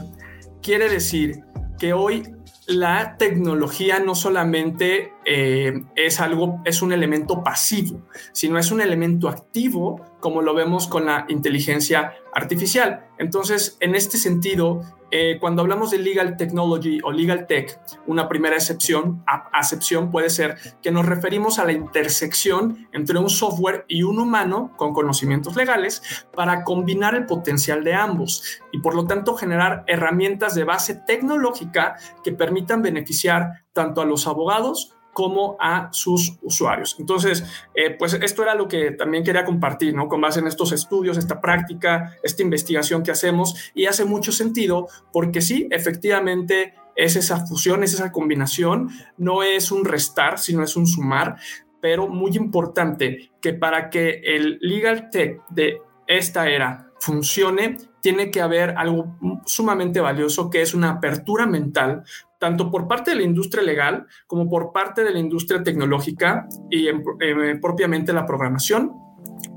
quiere 0.62 0.90
decir 0.90 1.44
que 1.78 1.94
hoy 1.94 2.24
la 2.68 3.18
tecnología 3.18 4.00
no 4.00 4.16
solamente 4.16 5.14
eh, 5.26 5.84
es 5.96 6.20
algo, 6.20 6.62
es 6.66 6.82
un 6.82 6.94
elemento 6.94 7.44
pasivo, 7.44 8.08
sino 8.32 8.58
es 8.58 8.72
un 8.72 8.82
elemento 8.82 9.30
activo, 9.30 10.18
como 10.20 10.42
lo 10.42 10.54
vemos 10.56 10.88
con 10.88 11.06
la 11.06 11.26
inteligencia 11.30 12.14
artificial. 12.34 13.06
Entonces, 13.20 13.78
en 13.82 13.94
este 13.94 14.18
sentido, 14.18 14.82
eh, 15.18 15.38
cuando 15.40 15.62
hablamos 15.62 15.92
de 15.92 15.98
legal 15.98 16.36
technology 16.36 17.00
o 17.02 17.10
legal 17.10 17.48
tech, 17.48 17.80
una 18.06 18.28
primera 18.28 18.56
excepción, 18.58 19.24
acepción 19.26 20.12
puede 20.12 20.30
ser 20.30 20.58
que 20.82 20.92
nos 20.92 21.06
referimos 21.06 21.58
a 21.58 21.64
la 21.64 21.72
intersección 21.72 22.90
entre 22.92 23.18
un 23.18 23.30
software 23.30 23.86
y 23.88 24.04
un 24.04 24.20
humano 24.20 24.74
con 24.76 24.92
conocimientos 24.92 25.56
legales 25.56 26.28
para 26.36 26.66
combinar 26.66 27.16
el 27.16 27.28
potencial 27.28 27.86
de 27.86 27.94
ambos 27.94 28.60
y 28.74 28.80
por 28.80 28.94
lo 28.94 29.08
tanto 29.08 29.36
generar 29.36 29.86
herramientas 29.88 30.54
de 30.54 30.66
base 30.66 30.96
tecnológica 30.96 31.96
que 32.22 32.34
permitan 32.34 32.82
beneficiar 32.82 33.64
tanto 33.72 34.02
a 34.02 34.06
los 34.06 34.28
abogados 34.28 34.98
como 35.16 35.56
a 35.62 35.88
sus 35.94 36.38
usuarios. 36.42 36.98
Entonces, 37.00 37.46
eh, 37.74 37.92
pues 37.98 38.16
esto 38.16 38.44
era 38.44 38.54
lo 38.54 38.68
que 38.68 38.92
también 38.92 39.24
quería 39.24 39.46
compartir, 39.46 39.96
¿no? 39.96 40.10
Con 40.10 40.20
base 40.20 40.42
en 40.42 40.48
estos 40.48 40.74
estudios, 40.74 41.18
esta 41.18 41.40
práctica, 41.40 42.18
esta 42.22 42.44
investigación 42.44 43.02
que 43.02 43.12
hacemos 43.12 43.72
y 43.74 43.86
hace 43.86 44.04
mucho 44.04 44.34
sentido 44.34 44.90
porque 45.14 45.40
sí, 45.40 45.70
efectivamente 45.72 46.74
es 46.98 47.16
esa 47.16 47.46
fusión, 47.46 47.82
es 47.86 47.94
esa 47.94 48.12
combinación, 48.12 48.90
no 49.18 49.42
es 49.42 49.72
un 49.72 49.86
restar, 49.86 50.38
sino 50.38 50.64
es 50.64 50.76
un 50.76 50.86
sumar, 50.86 51.38
pero 51.82 52.10
muy 52.10 52.36
importante 52.36 53.32
que 53.40 53.54
para 53.54 53.90
que 53.90 54.20
el 54.22 54.60
legal 54.60 55.10
tech 55.10 55.42
de 55.50 55.82
esta 56.08 56.50
era 56.50 56.92
funcione, 57.00 57.78
tiene 58.02 58.32
que 58.32 58.42
haber 58.42 58.72
algo 58.72 59.18
sumamente 59.46 60.02
valioso 60.02 60.50
que 60.50 60.62
es 60.62 60.74
una 60.74 60.90
apertura 60.90 61.46
mental 61.46 62.04
tanto 62.46 62.70
por 62.70 62.88
parte 62.88 63.10
de 63.10 63.18
la 63.18 63.24
industria 63.24 63.64
legal 63.64 64.06
como 64.28 64.48
por 64.48 64.72
parte 64.72 65.04
de 65.04 65.10
la 65.10 65.18
industria 65.18 65.64
tecnológica 65.64 66.48
y 66.70 66.88
eh, 66.88 67.58
propiamente 67.60 68.14
la 68.14 68.28
programación 68.28 68.94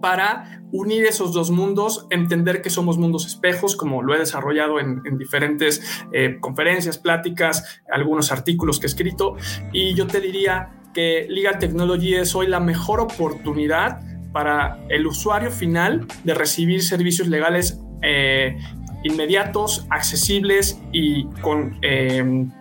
para 0.01 0.63
unir 0.73 1.05
esos 1.05 1.35
dos 1.35 1.51
mundos, 1.51 2.07
entender 2.09 2.63
que 2.63 2.71
somos 2.71 2.97
mundos 2.97 3.27
espejos, 3.27 3.77
como 3.77 4.03
lo 4.03 4.15
he 4.15 4.19
desarrollado 4.19 4.81
en, 4.81 5.03
diferentes 5.19 5.83
eh, 6.15 6.39
conferencias, 6.41 6.97
pláticas, 6.97 7.83
algunos 7.93 8.33
artículos 8.33 8.81
que 8.81 8.87
he 8.87 8.89
escrito, 8.89 9.37
y 9.71 9.93
yo 9.93 10.07
te 10.07 10.23
diría 10.23 10.71
que 10.95 11.27
Legal 11.29 11.59
Technology 11.59 12.15
es 12.15 12.35
hoy 12.35 12.47
la 12.47 12.59
mejor 12.59 13.01
oportunidad 13.01 14.01
para 14.33 14.79
el 14.89 15.07
usuario 15.07 15.51
final 15.51 16.07
de 16.25 16.33
recibir 16.33 16.83
servicios 16.83 17.29
legales 17.29 17.83
eh, 18.01 18.57
inmediatos, 19.05 19.87
accesibles 19.91 20.81
y 20.93 21.25
con 21.43 21.79
y 21.83 22.58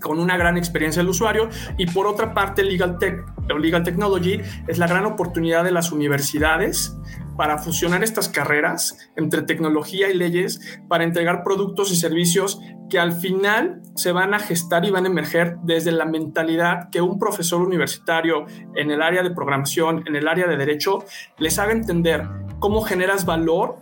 con 0.00 0.18
una 0.18 0.36
gran 0.36 0.56
experiencia 0.56 1.02
del 1.02 1.10
usuario. 1.10 1.48
Y 1.76 1.86
por 1.86 2.06
otra 2.06 2.34
parte, 2.34 2.62
Legal 2.62 2.98
Tech 2.98 3.24
o 3.50 3.58
Legal 3.58 3.82
Technology 3.82 4.40
es 4.66 4.78
la 4.78 4.86
gran 4.86 5.06
oportunidad 5.06 5.64
de 5.64 5.72
las 5.72 5.92
universidades 5.92 6.96
para 7.36 7.58
fusionar 7.58 8.02
estas 8.02 8.28
carreras 8.28 9.10
entre 9.16 9.42
tecnología 9.42 10.10
y 10.10 10.14
leyes 10.14 10.80
para 10.88 11.04
entregar 11.04 11.44
productos 11.44 11.92
y 11.92 11.96
servicios 11.96 12.60
que 12.88 12.98
al 12.98 13.12
final 13.12 13.82
se 13.94 14.12
van 14.12 14.32
a 14.34 14.38
gestar 14.38 14.84
y 14.84 14.90
van 14.90 15.04
a 15.04 15.08
emerger 15.08 15.58
desde 15.62 15.92
la 15.92 16.04
mentalidad 16.04 16.88
que 16.90 17.00
un 17.00 17.18
profesor 17.18 17.62
universitario 17.62 18.46
en 18.74 18.90
el 18.90 19.02
área 19.02 19.22
de 19.22 19.30
programación, 19.30 20.04
en 20.06 20.16
el 20.16 20.28
área 20.28 20.46
de 20.46 20.56
derecho, 20.56 21.04
les 21.38 21.58
haga 21.58 21.72
entender 21.72 22.26
cómo 22.58 22.82
generas 22.82 23.26
valor 23.26 23.76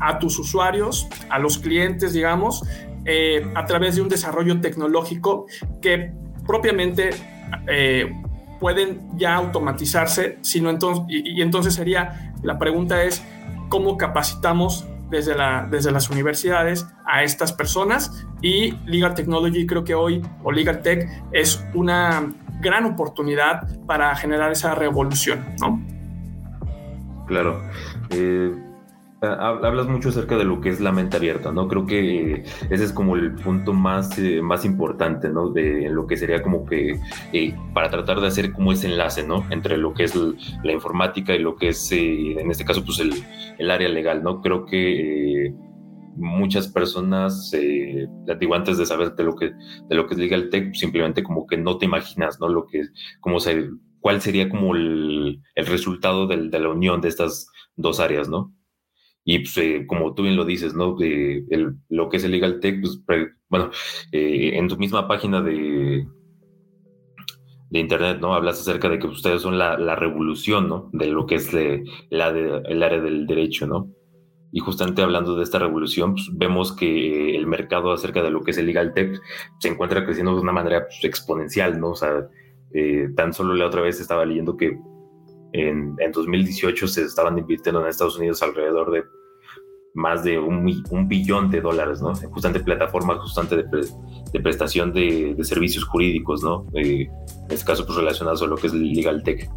a 0.00 0.18
tus 0.18 0.38
usuarios, 0.38 1.08
a 1.28 1.38
los 1.38 1.58
clientes, 1.58 2.12
digamos, 2.12 2.64
eh, 3.04 3.50
a 3.54 3.64
través 3.64 3.96
de 3.96 4.02
un 4.02 4.08
desarrollo 4.08 4.60
tecnológico 4.60 5.46
que 5.80 6.12
propiamente 6.46 7.10
eh, 7.66 8.12
pueden 8.58 9.00
ya 9.16 9.34
automatizarse, 9.36 10.38
sino 10.42 10.70
entonces, 10.70 11.04
y, 11.08 11.40
entonces 11.40 11.74
sería, 11.74 12.34
la 12.42 12.58
pregunta 12.58 13.02
es, 13.04 13.24
¿cómo 13.68 13.96
capacitamos 13.96 14.86
desde, 15.08 15.34
la, 15.34 15.66
desde 15.70 15.90
las 15.92 16.10
universidades 16.10 16.86
a 17.06 17.22
estas 17.22 17.52
personas? 17.52 18.26
Y 18.42 18.72
Legal 18.86 19.14
Technology 19.14 19.66
creo 19.66 19.84
que 19.84 19.94
hoy, 19.94 20.22
o 20.42 20.52
Legal 20.52 20.82
Tech, 20.82 21.08
es 21.32 21.64
una 21.74 22.32
gran 22.60 22.84
oportunidad 22.84 23.66
para 23.86 24.14
generar 24.14 24.52
esa 24.52 24.74
revolución, 24.74 25.54
¿no? 25.58 25.80
Claro. 27.26 27.62
Eh 28.10 28.69
hablas 29.22 29.86
mucho 29.86 30.08
acerca 30.08 30.36
de 30.36 30.44
lo 30.44 30.60
que 30.60 30.70
es 30.70 30.80
la 30.80 30.92
mente 30.92 31.16
abierta, 31.16 31.52
¿no? 31.52 31.68
Creo 31.68 31.84
que 31.86 32.44
ese 32.70 32.84
es 32.84 32.92
como 32.92 33.16
el 33.16 33.34
punto 33.34 33.72
más, 33.72 34.18
eh, 34.18 34.40
más 34.40 34.64
importante, 34.64 35.28
¿no? 35.28 35.50
De 35.50 35.88
lo 35.90 36.06
que 36.06 36.16
sería 36.16 36.42
como 36.42 36.64
que 36.64 36.98
eh, 37.32 37.54
para 37.74 37.90
tratar 37.90 38.20
de 38.20 38.28
hacer 38.28 38.52
como 38.52 38.72
ese 38.72 38.86
enlace, 38.88 39.26
¿no? 39.26 39.44
Entre 39.50 39.76
lo 39.76 39.92
que 39.92 40.04
es 40.04 40.14
la 40.62 40.72
informática 40.72 41.34
y 41.34 41.38
lo 41.38 41.56
que 41.56 41.68
es, 41.68 41.92
eh, 41.92 42.40
en 42.40 42.50
este 42.50 42.64
caso, 42.64 42.84
pues 42.84 42.98
el, 43.00 43.12
el, 43.58 43.70
área 43.70 43.88
legal, 43.88 44.22
¿no? 44.22 44.40
Creo 44.40 44.64
que 44.64 45.54
muchas 46.16 46.68
personas, 46.68 47.52
digo, 47.52 48.54
antes 48.54 48.78
de 48.78 48.86
saber 48.86 49.14
de 49.14 49.24
lo 49.24 49.36
que, 49.36 49.52
de 49.88 49.94
lo 49.94 50.06
que 50.06 50.14
es 50.14 50.20
Legal 50.20 50.50
Tech, 50.50 50.74
simplemente 50.74 51.22
como 51.22 51.46
que 51.46 51.56
no 51.56 51.78
te 51.78 51.86
imaginas, 51.86 52.40
¿no? 52.40 52.48
Lo 52.48 52.66
que, 52.66 52.82
cómo 53.20 53.38
ser, 53.40 53.70
cuál 54.00 54.20
sería 54.20 54.48
como 54.48 54.74
el, 54.74 55.40
el 55.54 55.66
resultado 55.66 56.26
de 56.26 56.58
la 56.58 56.68
unión 56.68 57.00
de 57.00 57.08
estas 57.08 57.48
dos 57.76 58.00
áreas, 58.00 58.28
¿no? 58.28 58.52
Y 59.32 59.38
pues, 59.38 59.56
eh, 59.58 59.84
como 59.86 60.12
tú 60.12 60.24
bien 60.24 60.34
lo 60.34 60.44
dices, 60.44 60.74
¿no? 60.74 60.96
De 60.96 61.44
lo 61.88 62.08
que 62.08 62.16
es 62.16 62.24
el 62.24 62.32
Legal 62.32 62.58
Tech, 62.58 62.80
pues, 62.80 63.00
bueno, 63.48 63.70
eh, 64.10 64.50
en 64.54 64.66
tu 64.66 64.76
misma 64.76 65.06
página 65.06 65.40
de, 65.40 66.04
Internet, 67.70 68.18
¿no? 68.20 68.34
Hablas 68.34 68.60
acerca 68.60 68.88
de 68.88 68.98
que 68.98 69.06
ustedes 69.06 69.42
son 69.42 69.56
la, 69.56 69.94
revolución, 69.94 70.68
¿no? 70.68 70.90
De 70.92 71.06
lo 71.06 71.26
que 71.26 71.36
es 71.36 71.52
la 71.52 72.28
el 72.30 72.82
área 72.82 73.00
del 73.00 73.28
derecho, 73.28 73.68
¿no? 73.68 73.88
Y 74.50 74.58
justamente 74.58 75.00
hablando 75.00 75.36
de 75.36 75.44
esta 75.44 75.60
revolución, 75.60 76.14
pues, 76.14 76.28
vemos 76.32 76.72
que 76.74 77.36
el 77.36 77.46
mercado 77.46 77.92
acerca 77.92 78.24
de 78.24 78.32
lo 78.32 78.42
que 78.42 78.50
es 78.50 78.58
el 78.58 78.66
legal 78.66 78.94
tech 78.94 79.16
se 79.60 79.68
encuentra 79.68 80.04
creciendo 80.04 80.34
de 80.34 80.40
una 80.40 80.50
manera 80.50 80.86
pues, 80.88 81.04
exponencial, 81.04 81.78
¿no? 81.78 81.90
O 81.90 81.94
sea, 81.94 82.26
eh, 82.74 83.10
tan 83.14 83.32
solo 83.32 83.54
la 83.54 83.68
otra 83.68 83.82
vez 83.82 84.00
estaba 84.00 84.24
leyendo 84.24 84.56
que 84.56 84.76
en, 85.52 85.94
en 86.00 86.12
2018 86.12 86.88
se 86.88 87.02
estaban 87.02 87.38
invirtiendo 87.38 87.80
en 87.80 87.86
Estados 87.86 88.18
Unidos 88.18 88.42
alrededor 88.42 88.90
de 88.90 89.04
más 89.94 90.22
de 90.24 90.38
un, 90.38 90.82
un 90.90 91.08
billón 91.08 91.50
de 91.50 91.60
dólares, 91.60 92.00
¿no? 92.00 92.14
Justamente 92.14 92.60
plataformas 92.60 93.18
justamente 93.18 93.56
de, 93.56 93.88
de 94.32 94.40
prestación 94.40 94.92
de, 94.92 95.34
de, 95.34 95.44
servicios 95.44 95.84
jurídicos, 95.84 96.42
¿no? 96.42 96.66
Eh, 96.74 97.08
en 97.08 97.50
este 97.50 97.66
caso, 97.66 97.84
pues 97.84 97.96
relacionados 97.96 98.42
a 98.42 98.46
lo 98.46 98.56
que 98.56 98.68
es 98.68 98.74
legal 98.74 99.22
tech. 99.22 99.50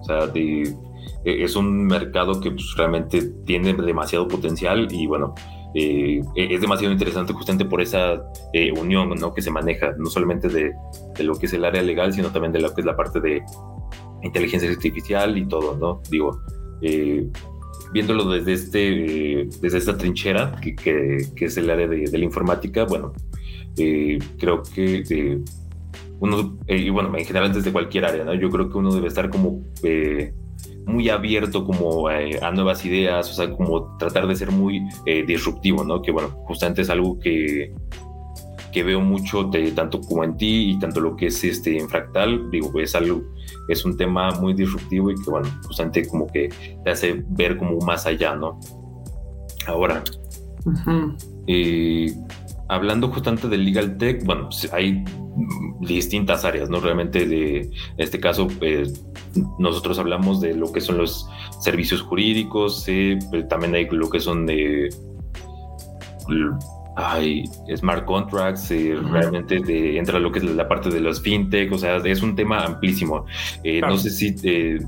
O 0.00 0.04
sea, 0.04 0.26
de, 0.26 0.74
e, 1.24 1.44
es 1.44 1.56
un 1.56 1.86
mercado 1.86 2.40
que 2.40 2.50
pues, 2.50 2.74
realmente 2.76 3.22
tiene 3.44 3.74
demasiado 3.74 4.28
potencial 4.28 4.88
y 4.90 5.06
bueno, 5.06 5.34
eh, 5.74 6.20
e, 6.36 6.54
es 6.54 6.60
demasiado 6.60 6.92
interesante 6.92 7.32
justamente 7.32 7.64
por 7.64 7.80
esa 7.80 8.22
eh, 8.52 8.72
unión 8.72 9.10
¿no? 9.10 9.34
que 9.34 9.42
se 9.42 9.50
maneja, 9.50 9.94
no 9.98 10.06
solamente 10.06 10.48
de, 10.48 10.72
de, 11.16 11.24
lo 11.24 11.34
que 11.34 11.46
es 11.46 11.52
el 11.52 11.64
área 11.64 11.82
legal, 11.82 12.12
sino 12.12 12.30
también 12.30 12.52
de 12.52 12.60
lo 12.60 12.74
que 12.74 12.82
es 12.82 12.86
la 12.86 12.96
parte 12.96 13.20
de 13.20 13.42
inteligencia 14.22 14.70
artificial 14.70 15.36
y 15.36 15.46
todo, 15.46 15.76
¿no? 15.76 16.00
Digo, 16.10 16.40
eh, 16.80 17.28
viéndolo 17.94 18.28
desde, 18.28 18.52
este, 18.52 19.48
desde 19.62 19.78
esta 19.78 19.96
trinchera, 19.96 20.56
que, 20.60 20.74
que, 20.74 21.44
es 21.44 21.56
el 21.56 21.70
área 21.70 21.86
de, 21.86 22.06
la 22.10 22.24
informática, 22.24 22.84
bueno, 22.84 23.12
eh, 23.78 24.18
creo 24.36 24.62
que 24.62 25.04
eh, 25.08 25.38
uno, 26.18 26.58
y 26.66 26.90
bueno, 26.90 27.16
en 27.16 27.24
general 27.24 27.54
desde 27.54 27.72
cualquier 27.72 28.04
área, 28.04 28.24
¿no? 28.24 28.34
Yo 28.34 28.50
creo 28.50 28.68
que 28.68 28.76
uno 28.76 28.92
debe 28.92 29.06
estar 29.06 29.30
como 29.30 29.62
muy 30.86 31.08
abierto 31.08 31.64
como 31.64 32.08
a 32.08 32.50
nuevas 32.50 32.84
ideas, 32.84 33.30
o 33.30 33.32
sea, 33.32 33.50
como 33.50 33.96
tratar 33.96 34.26
de 34.26 34.34
ser 34.34 34.50
muy 34.50 34.82
disruptivo, 35.26 35.84
¿no? 35.84 36.02
Que 36.02 36.10
bueno, 36.10 36.30
justamente 36.46 36.82
es 36.82 36.90
algo 36.90 37.18
que, 37.20 37.72
que 38.74 38.82
veo 38.82 39.00
mucho 39.00 39.44
de, 39.44 39.70
tanto 39.70 40.00
como 40.00 40.24
en 40.24 40.36
ti 40.36 40.72
y 40.72 40.78
tanto 40.80 41.00
lo 41.00 41.16
que 41.16 41.26
es 41.26 41.44
este 41.44 41.78
en 41.78 41.88
Fractal, 41.88 42.50
digo, 42.50 42.72
es 42.80 42.96
algo, 42.96 43.22
es 43.68 43.84
un 43.84 43.96
tema 43.96 44.32
muy 44.32 44.52
disruptivo 44.52 45.12
y 45.12 45.14
que 45.14 45.30
bueno, 45.30 45.48
justamente 45.64 46.08
como 46.08 46.26
que 46.26 46.50
te 46.82 46.90
hace 46.90 47.24
ver 47.28 47.56
como 47.56 47.78
más 47.78 48.04
allá, 48.04 48.34
¿no? 48.34 48.58
Ahora, 49.68 50.02
eh, 51.46 52.12
hablando 52.68 53.08
justamente 53.10 53.48
del 53.48 53.64
legal 53.64 53.96
tech, 53.96 54.24
bueno, 54.24 54.46
pues, 54.46 54.68
hay 54.72 55.04
distintas 55.80 56.44
áreas, 56.44 56.68
¿no? 56.68 56.80
Realmente 56.80 57.26
de 57.26 57.70
este 57.96 58.18
caso, 58.18 58.48
pues, 58.58 59.04
nosotros 59.60 60.00
hablamos 60.00 60.40
de 60.40 60.56
lo 60.56 60.72
que 60.72 60.80
son 60.80 60.98
los 60.98 61.28
servicios 61.60 62.02
jurídicos, 62.02 62.84
eh, 62.88 63.20
también 63.48 63.76
hay 63.76 63.88
lo 63.88 64.10
que 64.10 64.18
son 64.18 64.46
de 64.46 64.88
hay 66.96 67.44
smart 67.76 68.04
contracts, 68.04 68.70
eh, 68.70 68.96
realmente 69.10 69.98
entra 69.98 70.18
lo 70.18 70.30
que 70.30 70.38
es 70.38 70.44
la 70.44 70.68
parte 70.68 70.90
de 70.90 71.00
los 71.00 71.20
fintech, 71.20 71.72
o 71.72 71.78
sea, 71.78 71.96
es 71.96 72.22
un 72.22 72.36
tema 72.36 72.64
amplísimo. 72.64 73.26
Eh, 73.62 73.80
no 73.80 73.96
sé 73.98 74.10
si 74.10 74.34
te 74.34 74.78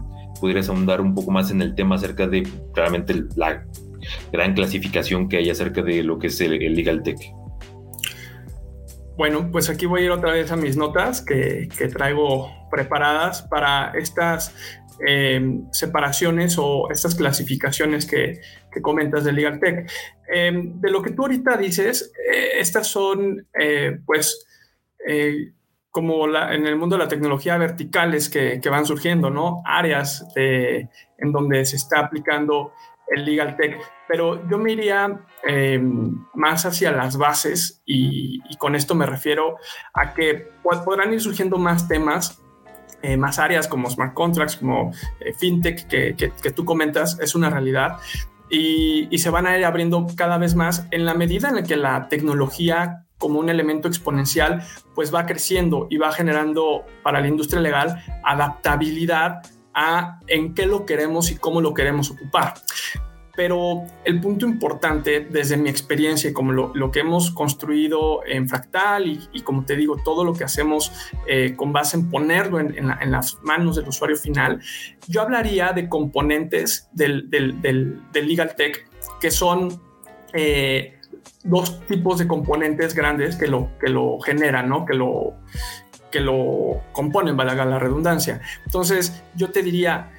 pudieras 0.41 0.69
ahondar 0.69 1.01
un 1.01 1.15
poco 1.15 1.31
más 1.31 1.51
en 1.51 1.63
el 1.63 1.75
tema 1.75 1.97
acerca 1.97 2.27
de 2.27 2.47
realmente 2.75 3.25
la 3.37 3.65
gran 4.33 4.55
clasificación 4.55 5.29
que 5.29 5.39
hay 5.39 5.51
acerca 5.51 5.83
de 5.83 6.03
lo 6.05 6.19
que 6.19 6.29
es 6.29 6.41
el, 6.41 6.75
legal 6.75 7.03
tech. 7.03 7.19
Bueno, 9.17 9.49
pues 9.51 9.71
aquí 9.71 9.87
voy 9.87 10.03
a 10.03 10.05
ir 10.05 10.11
otra 10.11 10.33
vez 10.33 10.53
a 10.53 10.57
mis 10.57 10.77
notas 10.77 11.23
que, 11.23 11.69
traigo 11.91 12.51
preparadas 12.71 13.43
para 13.43 13.93
estas 13.97 14.55
eh, 15.07 15.41
separaciones 15.73 16.57
o 16.59 16.91
estas 16.91 17.15
clasificaciones 17.15 18.07
que, 18.07 18.41
comentas 18.83 19.25
de 19.25 19.33
Legal 19.33 19.59
Tech. 19.59 19.91
Eh, 20.31 20.53
de 20.55 20.91
lo 20.91 21.01
que 21.01 21.13
tú 21.13 21.23
ahorita 21.23 21.57
dices, 21.57 22.13
eh, 22.31 22.61
estas 22.61 22.89
son, 22.89 23.47
pues, 24.05 24.47
como 25.91 26.27
en 26.27 26.67
el 26.67 26.77
mundo 26.77 26.99
de 26.99 27.05
la 27.05 27.09
tecnología, 27.09 27.57
verticales 27.57 28.29
que 28.29 28.69
van 28.69 28.85
surgiendo, 28.85 29.31
¿no? 29.31 29.63
Áreas 29.65 30.27
en 30.37 31.33
donde 31.33 31.65
se 31.65 31.77
está 31.77 32.01
aplicando 32.01 32.73
el 33.09 33.25
Legal 33.25 33.57
Tech. 33.57 33.79
Pero 34.09 34.49
yo 34.49 34.59
me 34.59 34.73
iría 34.73 35.21
más 36.35 36.67
hacia 36.67 36.91
las 36.91 37.17
bases 37.17 37.83
y, 37.85 38.41
con 38.59 38.75
esto 38.75 38.95
me 38.95 39.07
refiero 39.07 39.57
a 39.95 40.15
que 40.15 40.49
podrán 40.63 41.13
ir 41.13 41.21
surgiendo 41.21 41.59
más 41.59 41.87
temas 41.87 42.43
eh, 43.03 43.17
más 43.17 43.39
áreas 43.39 43.69
como 43.69 43.91
smart 43.91 44.15
contracts, 44.15 44.57
como 44.57 44.91
eh, 45.21 45.33
fintech 45.35 45.87
que, 45.87 46.17
que, 46.17 46.51
tú 46.51 46.65
comentas, 46.65 47.19
es 47.21 47.35
una 47.35 47.51
realidad. 47.51 47.99
Y, 48.49 49.07
y, 49.11 49.19
se 49.19 49.29
van 49.29 49.47
a 49.47 49.57
ir 49.57 49.65
abriendo 49.65 50.07
cada 50.17 50.39
vez 50.39 50.55
más 50.55 50.89
en 50.91 51.05
la 51.05 51.15
medida 51.15 51.49
en 51.49 51.57
la 51.57 51.63
que 51.63 51.77
la 51.77 52.09
tecnología 52.09 53.07
como 53.19 53.39
un 53.39 53.49
elemento 53.49 53.89
exponencial 53.89 54.63
pues 54.95 55.15
va 55.15 55.27
creciendo 55.27 55.87
y 55.91 55.99
va 55.99 56.13
generando 56.13 56.85
para 57.03 57.21
la 57.21 57.29
industria 57.29 57.61
legal 57.61 58.03
adaptabilidad 58.25 59.43
a 59.77 60.19
en 60.27 60.55
qué 60.55 60.67
lo 60.67 60.87
queremos 60.87 61.31
y 61.31 61.37
cómo 61.37 61.61
lo 61.61 61.75
queremos 61.75 62.11
ocupar. 62.11 62.55
Pero 63.37 63.85
el 64.05 64.19
punto 64.19 64.47
importante 64.47 65.21
desde 65.21 65.59
mi 65.59 65.69
experiencia 65.69 66.31
y 66.31 66.33
como 66.33 66.53
lo, 66.53 66.91
que 66.91 67.01
hemos 67.01 67.31
construido 67.31 68.25
en 68.27 68.49
Fractal 68.49 69.07
y, 69.07 69.43
como 69.43 69.67
te 69.67 69.77
digo, 69.77 69.99
todo 70.03 70.25
lo 70.25 70.33
que 70.33 70.45
hacemos 70.45 70.91
eh, 71.27 71.55
con 71.55 71.71
base 71.71 71.99
en 71.99 72.09
ponerlo 72.09 72.59
en, 72.59 72.89
las 73.13 73.39
manos 73.43 73.77
del 73.77 73.89
usuario 73.89 74.17
final, 74.17 74.63
yo 75.07 75.21
hablaría 75.21 75.73
de 75.73 75.87
componentes 75.87 76.89
del, 76.93 77.29
Legal 78.15 78.57
Tech 78.57 78.89
que 79.21 79.31
son... 79.31 79.81
Eh, 80.33 80.93
dos 81.45 81.81
tipos 81.87 82.19
de 82.19 82.27
componentes 82.27 82.95
grandes 82.95 83.37
que 83.37 83.47
lo, 83.47 83.71
que 83.79 83.89
lo 83.89 84.19
generan, 84.19 84.69
¿no? 84.69 84.85
Que 84.85 84.95
lo, 84.95 85.35
que 86.17 86.23
lo 86.23 86.81
componen, 86.93 87.37
valga 87.37 87.67
la 87.67 87.79
redundancia. 87.79 88.41
Entonces, 88.65 89.23
yo 89.35 89.51
te 89.51 89.63
diría, 89.63 90.13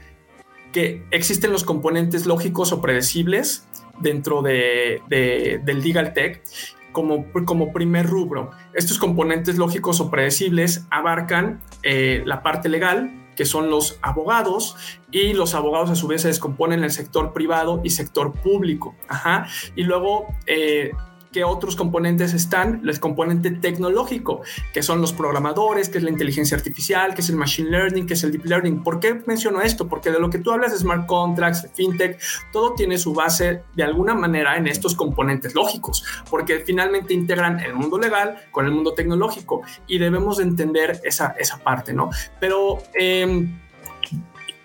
que 0.72 1.08
existen 1.10 1.52
los 1.52 1.64
componentes 1.64 2.28
lógicos 2.28 2.72
o 2.72 2.82
predecibles 2.82 3.68
dentro 4.00 4.44
de, 4.44 5.02
del 5.10 5.82
legal 5.82 6.14
tech 6.14 6.44
como, 6.92 7.26
como, 7.46 7.74
primer 7.74 8.06
rubro. 8.06 8.52
Estos 8.76 9.00
componentes 9.00 9.58
lógicos 9.58 10.00
o 10.02 10.12
predecibles 10.12 10.86
abarcan 10.92 11.62
eh, 11.82 12.22
la 12.26 12.44
parte 12.44 12.70
legal, 12.70 13.28
que 13.36 13.46
son 13.46 13.72
los 13.72 13.98
abogados, 14.04 14.76
y 15.12 15.34
los 15.34 15.56
abogados 15.56 15.90
a 15.90 15.96
su 15.96 16.08
vez 16.08 16.22
se 16.22 16.28
descomponen 16.28 16.80
en 16.80 16.86
el 16.86 16.92
sector 16.92 17.34
privado 17.34 17.82
y 17.84 17.90
sector 17.90 18.34
público. 18.34 18.96
Ajá. 19.08 19.48
Y 19.76 19.82
luego 19.82 20.28
eh, 20.46 20.92
¿Qué 21.38 21.44
otros 21.44 21.76
componentes 21.76 22.34
están? 22.34 22.82
El 22.84 23.00
componente 23.00 23.52
tecnológico, 23.52 24.42
que 24.74 24.82
son 24.82 25.02
los 25.02 25.14
programadores, 25.14 25.88
que 25.88 26.00
es 26.00 26.04
la 26.04 26.10
inteligencia 26.10 26.58
artificial, 26.58 27.14
que 27.14 27.22
es 27.22 27.30
el 27.30 27.36
machine 27.36 27.70
learning, 27.70 28.08
que 28.08 28.16
es 28.16 28.24
el 28.24 28.32
deep 28.32 28.46
learning. 28.46 28.82
¿Por 28.82 29.00
qué 29.00 29.22
menciono 29.28 29.62
esto? 29.62 29.88
Porque 29.88 30.10
de 30.10 30.20
lo 30.20 30.32
que 30.32 30.40
tú 30.40 30.52
hablas 30.52 30.72
de 30.72 30.80
smart 30.80 31.06
contracts, 31.06 31.70
fintech, 31.76 32.20
todo 32.52 32.74
tiene 32.74 32.98
su 32.98 33.14
base 33.14 33.62
de 33.76 33.84
alguna 33.84 34.16
manera 34.16 34.58
en 34.58 34.66
estos 34.66 34.96
componentes 34.96 35.54
lógicos, 35.54 36.04
porque 36.28 36.62
finalmente 36.62 37.14
integran 37.14 37.60
el 37.60 37.76
mundo 37.76 38.00
legal 38.00 38.38
con 38.50 38.66
el 38.66 38.72
mundo 38.72 38.96
tecnológico 38.96 39.62
y 39.86 40.00
debemos 40.00 40.40
entender 40.40 41.02
esa, 41.04 41.36
esa 41.38 41.60
parte, 41.60 41.94
¿no? 41.94 42.10
Pero... 42.40 42.80
Eh, 43.00 43.48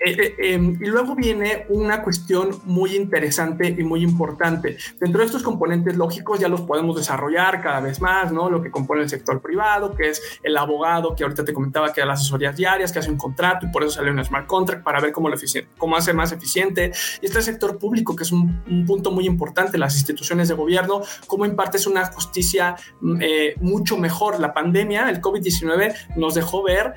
eh, 0.04 0.34
eh, 0.38 0.54
em, 0.54 0.78
y 0.80 0.86
luego 0.86 1.14
viene 1.14 1.66
una 1.68 2.02
cuestión 2.02 2.50
muy 2.64 2.96
interesante 2.96 3.68
y 3.68 3.84
muy 3.84 4.02
importante. 4.02 4.76
Dentro 4.98 5.20
de 5.20 5.26
estos 5.26 5.42
componentes 5.42 5.96
lógicos 5.96 6.40
ya 6.40 6.48
los 6.48 6.62
podemos 6.62 6.96
desarrollar 6.96 7.62
cada 7.62 7.80
vez 7.80 8.00
más, 8.00 8.32
¿no? 8.32 8.50
Lo 8.50 8.60
que 8.62 8.70
compone 8.70 9.02
el 9.02 9.08
sector 9.08 9.40
privado, 9.40 9.94
que 9.94 10.10
es 10.10 10.40
el 10.42 10.56
abogado, 10.56 11.14
que 11.14 11.22
ahorita 11.22 11.44
te 11.44 11.52
comentaba 11.52 11.92
que 11.92 12.00
da 12.00 12.06
las 12.08 12.20
asesorías 12.20 12.56
diarias, 12.56 12.90
que 12.90 12.98
hace 12.98 13.10
un 13.10 13.16
contrato 13.16 13.66
y 13.66 13.70
por 13.70 13.84
eso 13.84 13.92
sale 13.92 14.10
un 14.10 14.24
smart 14.24 14.46
contract 14.46 14.82
para 14.82 15.00
ver 15.00 15.12
cómo, 15.12 15.28
lo 15.28 15.36
cómo 15.78 15.96
hace 15.96 16.12
más 16.12 16.32
eficiente. 16.32 16.92
Y 17.20 17.26
este 17.26 17.40
sector 17.40 17.78
público, 17.78 18.16
que 18.16 18.24
es 18.24 18.32
un, 18.32 18.84
punto 18.86 19.12
muy 19.12 19.26
importante, 19.26 19.78
las 19.78 19.94
instituciones 19.94 20.48
de 20.48 20.54
gobierno, 20.54 21.02
cómo 21.28 21.46
impartes 21.46 21.86
una 21.86 22.06
justicia 22.06 22.74
mm, 23.00 23.18
eh, 23.20 23.54
mucho 23.60 23.96
mejor. 23.96 24.40
La 24.40 24.52
pandemia, 24.52 25.08
el 25.08 25.20
COVID-19, 25.20 26.16
nos 26.16 26.34
dejó 26.34 26.62
ver 26.64 26.94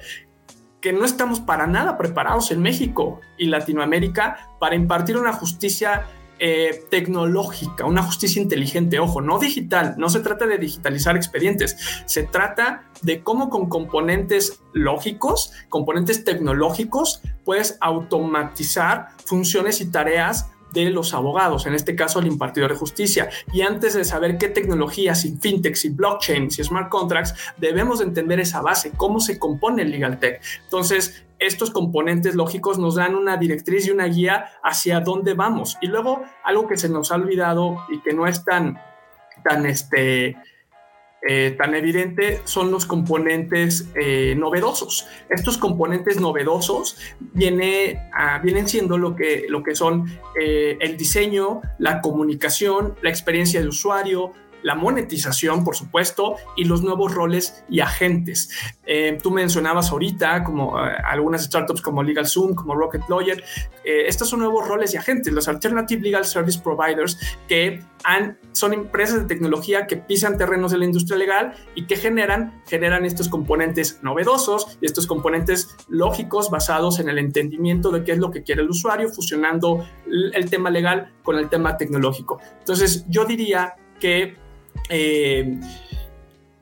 que 0.86 0.94
no 0.94 1.04
estamos 1.04 1.40
para 1.40 1.66
nada 1.66 1.98
preparados 1.98 2.52
en 2.52 2.62
México 2.62 3.20
y 3.40 3.48
Latinoamérica 3.48 4.52
para 4.60 4.76
impartir 4.76 5.18
una 5.18 5.34
justicia 5.34 6.06
eh, 6.38 6.86
tecnológica, 6.92 7.86
una 7.86 8.04
justicia 8.04 8.40
inteligente, 8.40 9.00
ojo, 9.00 9.20
no 9.20 9.40
digital, 9.40 9.96
no 9.98 10.10
se 10.10 10.20
trata 10.20 10.46
de 10.46 10.60
digitalizar 10.60 11.16
expedientes, 11.16 11.76
se 12.06 12.22
trata 12.22 12.84
de 13.02 13.24
cómo 13.24 13.50
con 13.50 13.68
componentes 13.68 14.62
lógicos, 14.74 15.54
componentes 15.70 16.24
tecnológicos, 16.24 17.20
puedes 17.44 17.80
automatizar 17.82 19.08
funciones 19.26 19.82
y 19.82 19.90
tareas 19.90 20.52
de 20.84 20.90
los 20.92 21.14
abogados, 21.14 21.66
en 21.66 21.74
este 21.74 21.96
caso 21.96 22.20
el 22.20 22.28
impartidor 22.28 22.72
de 22.72 22.78
justicia. 22.78 23.30
Y 23.54 23.62
antes 23.62 23.94
de 23.94 24.04
saber 24.04 24.38
qué 24.38 24.50
tecnologías, 24.50 25.26
y 25.26 25.38
fintech, 25.38 25.78
y 25.84 25.90
blockchain, 25.90 26.46
y 26.46 26.64
smart 26.64 26.90
contracts, 26.90 27.34
debemos 27.58 28.02
entender 28.02 28.40
esa 28.40 28.62
base, 28.62 28.92
cómo 28.96 29.20
se 29.20 29.40
compone 29.40 29.84
el 29.84 29.92
legal 29.92 30.20
tech. 30.20 30.42
Entonces, 30.64 31.26
estos 31.40 31.72
componentes 31.72 32.36
lógicos 32.36 32.78
nos 32.78 32.96
dan 32.96 33.16
una 33.16 33.38
directriz 33.38 33.88
y 33.88 33.92
una 33.92 34.06
guía 34.06 34.52
hacia 34.64 35.00
dónde 35.00 35.34
vamos. 35.34 35.78
Y 35.82 35.88
luego, 35.88 36.24
algo 36.44 36.68
que 36.68 36.78
se 36.78 36.90
nos 36.90 37.12
ha 37.12 37.16
olvidado 37.16 37.78
y 37.90 38.00
que 38.02 38.14
no 38.14 38.28
es 38.28 38.44
tan, 38.46 38.78
tan 39.44 39.66
este, 39.66 40.38
eh, 41.28 41.56
tan 41.58 41.74
evidente 41.74 42.42
son 42.44 42.70
los 42.70 42.86
componentes 42.86 43.90
eh, 43.96 44.36
novedosos. 44.38 45.08
Estos 45.28 45.58
componentes 45.58 46.20
novedosos 46.20 46.98
ah, 48.14 48.40
vienen 48.44 48.68
siendo 48.68 49.00
lo 49.00 49.16
que, 49.16 49.48
lo 49.50 49.64
que 49.64 49.74
son 49.74 50.06
eh, 50.40 50.78
el 50.80 50.98
diseño, 50.98 51.62
la 51.80 52.02
comunicación, 52.02 52.96
la 53.02 53.10
experiencia 53.10 53.60
de 53.60 53.68
usuario, 53.68 54.34
la 54.66 54.74
monetización, 54.74 55.64
por 55.64 55.76
supuesto, 55.76 56.38
y 56.58 56.64
los 56.64 56.82
nuevos 56.82 57.14
roles 57.14 57.64
y 57.70 57.82
agentes. 57.82 58.50
Eh, 58.88 59.16
tú 59.22 59.30
mencionabas 59.30 59.92
ahorita 59.92 60.44
como 60.44 60.84
eh, 60.84 60.92
algunas 61.06 61.44
startups 61.44 61.82
como 61.82 62.02
LegalZoom, 62.02 62.56
como 62.56 62.74
Rocket 62.74 63.04
Lawyer. 63.08 63.44
Eh, 63.84 64.06
estos 64.08 64.28
son 64.28 64.40
nuevos 64.40 64.68
roles 64.68 64.92
y 64.96 64.98
agentes, 64.98 65.32
los 65.32 65.48
Alternative 65.48 66.02
Legal 66.02 66.26
Service 66.26 66.60
Providers, 66.60 67.20
que 67.48 67.84
son 68.54 68.74
empresas 68.74 69.22
de 69.22 69.26
tecnología 69.26 69.86
que 69.86 69.98
pisan 69.98 70.36
terrenos 70.36 70.72
de 70.72 70.80
la 70.80 70.86
industria 70.86 71.18
legal 71.18 71.54
y 71.76 71.86
que 71.86 71.96
generan, 71.96 72.64
generan 72.68 73.06
estos 73.06 73.30
componentes 73.30 74.00
novedosos 74.02 74.80
y 74.82 74.88
estos 74.88 75.06
componentes 75.06 75.76
lógicos 75.90 76.50
basados 76.50 77.00
en 77.00 77.10
el 77.10 77.20
entendimiento 77.20 77.92
de 77.92 78.04
qué 78.04 78.14
es 78.14 78.18
lo 78.18 78.32
que 78.32 78.42
quiere 78.42 78.64
el 78.64 78.70
usuario, 78.70 79.10
fusionando 79.10 79.88
el 80.08 80.50
tema 80.50 80.72
legal 80.72 81.14
con 81.22 81.38
el 81.38 81.50
tema 81.50 81.78
tecnológico. 81.78 82.40
Entonces, 82.60 83.06
yo 83.10 83.26
diría 83.26 83.76
que 84.00 84.45
eh, 84.90 85.60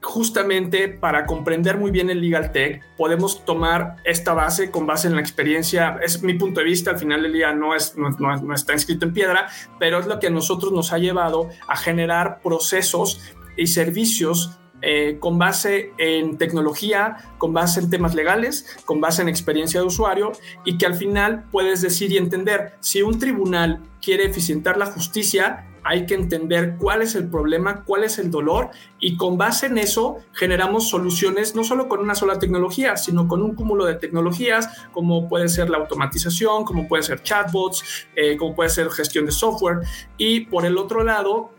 justamente 0.04 0.90
para 0.90 1.26
comprender 1.26 1.78
muy 1.78 1.90
bien 1.90 2.10
el 2.10 2.22
legal 2.22 2.52
tech, 2.52 2.84
podemos 2.98 3.46
tomar 3.46 3.96
esta 4.04 4.34
base 4.34 4.70
con 4.70 4.86
base 4.86 5.08
en 5.08 5.16
la 5.16 5.22
experiencia. 5.22 5.98
Es 6.04 6.22
mi 6.22 6.34
punto 6.34 6.60
de 6.60 6.66
vista, 6.66 6.92
al 6.92 7.00
final 7.00 7.24
del 7.24 7.34
día 7.34 7.54
no, 7.54 7.74
es, 7.74 7.96
no, 7.98 8.54
está 8.54 8.74
escrito 8.74 9.06
en 9.06 9.14
piedra, 9.14 9.48
pero 9.80 10.00
es 10.00 10.06
lo 10.06 10.20
que 10.20 10.28
a 10.28 10.30
nosotros 10.30 10.72
nos 10.74 10.92
ha 10.92 10.98
llevado 10.98 11.50
a 11.68 11.78
generar 11.78 12.42
procesos 12.42 13.34
y 13.56 13.68
servicios 13.68 14.60
eh, 14.82 15.18
con 15.20 15.40
base 15.40 15.94
en 15.98 16.38
tecnología, 16.38 17.18
con 17.38 17.54
base 17.54 17.80
en 17.80 17.90
temas 17.90 18.14
legales, 18.14 18.78
con 18.84 19.00
base 19.00 19.22
en 19.22 19.30
experiencia 19.30 19.80
de 19.80 19.86
usuario 19.86 20.34
y 20.66 20.78
que 20.78 20.86
al 20.86 20.96
final 20.96 21.46
puedes 21.52 21.82
decir 21.82 22.12
y 22.12 22.18
entender 22.18 22.74
si 22.82 23.02
un 23.02 23.18
tribunal 23.18 23.82
quiere 24.02 24.26
eficientar 24.26 24.78
la 24.78 24.88
justicia, 24.88 25.66
hay 25.84 26.06
que 26.06 26.16
entender 26.16 26.76
cuál 26.78 27.02
es 27.02 27.16
el 27.16 27.30
problema, 27.30 27.84
cuál 27.84 28.04
es 28.04 28.20
el 28.20 28.32
dolor 28.32 28.70
y 29.00 29.18
con 29.18 29.38
base 29.38 29.68
en 29.68 29.78
eso 29.78 30.18
generamos 30.34 30.90
soluciones 30.90 31.56
no 31.56 31.64
solo 31.64 31.88
con 31.88 32.00
una 32.00 32.16
sola 32.16 32.40
tecnología, 32.40 32.98
sino 32.98 33.28
con 33.28 33.42
un 33.42 33.56
cúmulo 33.56 33.86
de 33.86 33.96
tecnologías 33.96 34.70
como 34.92 35.28
puede 35.28 35.50
ser 35.50 35.70
la 35.70 35.78
automatización, 35.78 36.64
como 36.64 36.88
puede 36.88 37.04
ser 37.04 37.22
chatbots, 37.22 37.84
eh, 38.16 38.38
como 38.38 38.56
puede 38.56 38.70
ser 38.70 38.90
gestión 38.90 39.26
de 39.26 39.32
software. 39.32 39.80
Y 40.18 40.42
por 40.42 40.66
el 40.66 40.78
otro 40.78 41.04
lado 41.04 41.52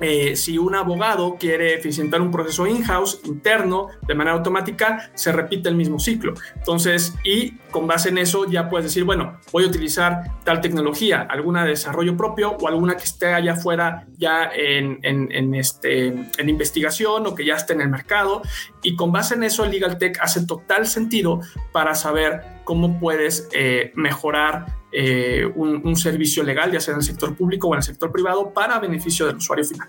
eh, 0.00 0.36
si 0.36 0.58
un 0.58 0.74
abogado 0.74 1.36
quiere 1.38 1.74
eficientar 1.74 2.20
un 2.20 2.30
proceso 2.30 2.66
in-house, 2.66 3.20
interno, 3.24 3.88
de 4.06 4.14
manera 4.14 4.36
automática, 4.36 5.10
se 5.14 5.32
repite 5.32 5.68
el 5.68 5.76
mismo 5.76 5.98
ciclo. 5.98 6.34
Entonces, 6.56 7.14
y 7.24 7.52
con 7.70 7.86
base 7.86 8.08
en 8.08 8.18
eso 8.18 8.46
ya 8.50 8.68
puedes 8.68 8.86
decir, 8.86 9.04
bueno, 9.04 9.38
voy 9.52 9.64
a 9.64 9.66
utilizar 9.66 10.42
tal 10.44 10.60
tecnología, 10.60 11.22
alguna 11.22 11.64
de 11.64 11.70
desarrollo 11.70 12.16
propio 12.16 12.52
o 12.52 12.68
alguna 12.68 12.96
que 12.96 13.04
esté 13.04 13.32
allá 13.32 13.52
afuera 13.52 14.06
ya 14.16 14.50
en, 14.54 14.98
en, 15.02 15.54
este, 15.54 16.06
en 16.06 16.48
investigación 16.48 17.26
o 17.26 17.34
que 17.34 17.44
ya 17.44 17.54
esté 17.54 17.74
en 17.74 17.82
el 17.82 17.88
mercado. 17.88 18.42
Y 18.82 18.96
con 18.96 19.12
base 19.12 19.34
en 19.34 19.42
eso, 19.42 19.64
el 19.64 19.70
Legal 19.70 19.98
Tech 19.98 20.18
hace 20.20 20.46
total 20.46 20.86
sentido 20.86 21.40
para 21.72 21.94
saber 21.94 22.59
cómo 22.70 23.00
puedes 23.00 23.48
eh, 23.52 23.90
mejorar 23.96 24.76
eh, 24.92 25.44
un, 25.56 25.96
servicio 25.96 26.44
legal, 26.44 26.70
ya 26.70 26.78
sea 26.78 26.92
en 26.92 26.98
el 26.98 27.04
sector 27.04 27.34
público 27.34 27.66
o 27.66 27.74
en 27.74 27.78
el 27.78 27.82
sector 27.82 28.12
privado, 28.12 28.54
para 28.54 28.78
beneficio 28.78 29.26
del 29.26 29.38
usuario 29.38 29.64
final. 29.64 29.88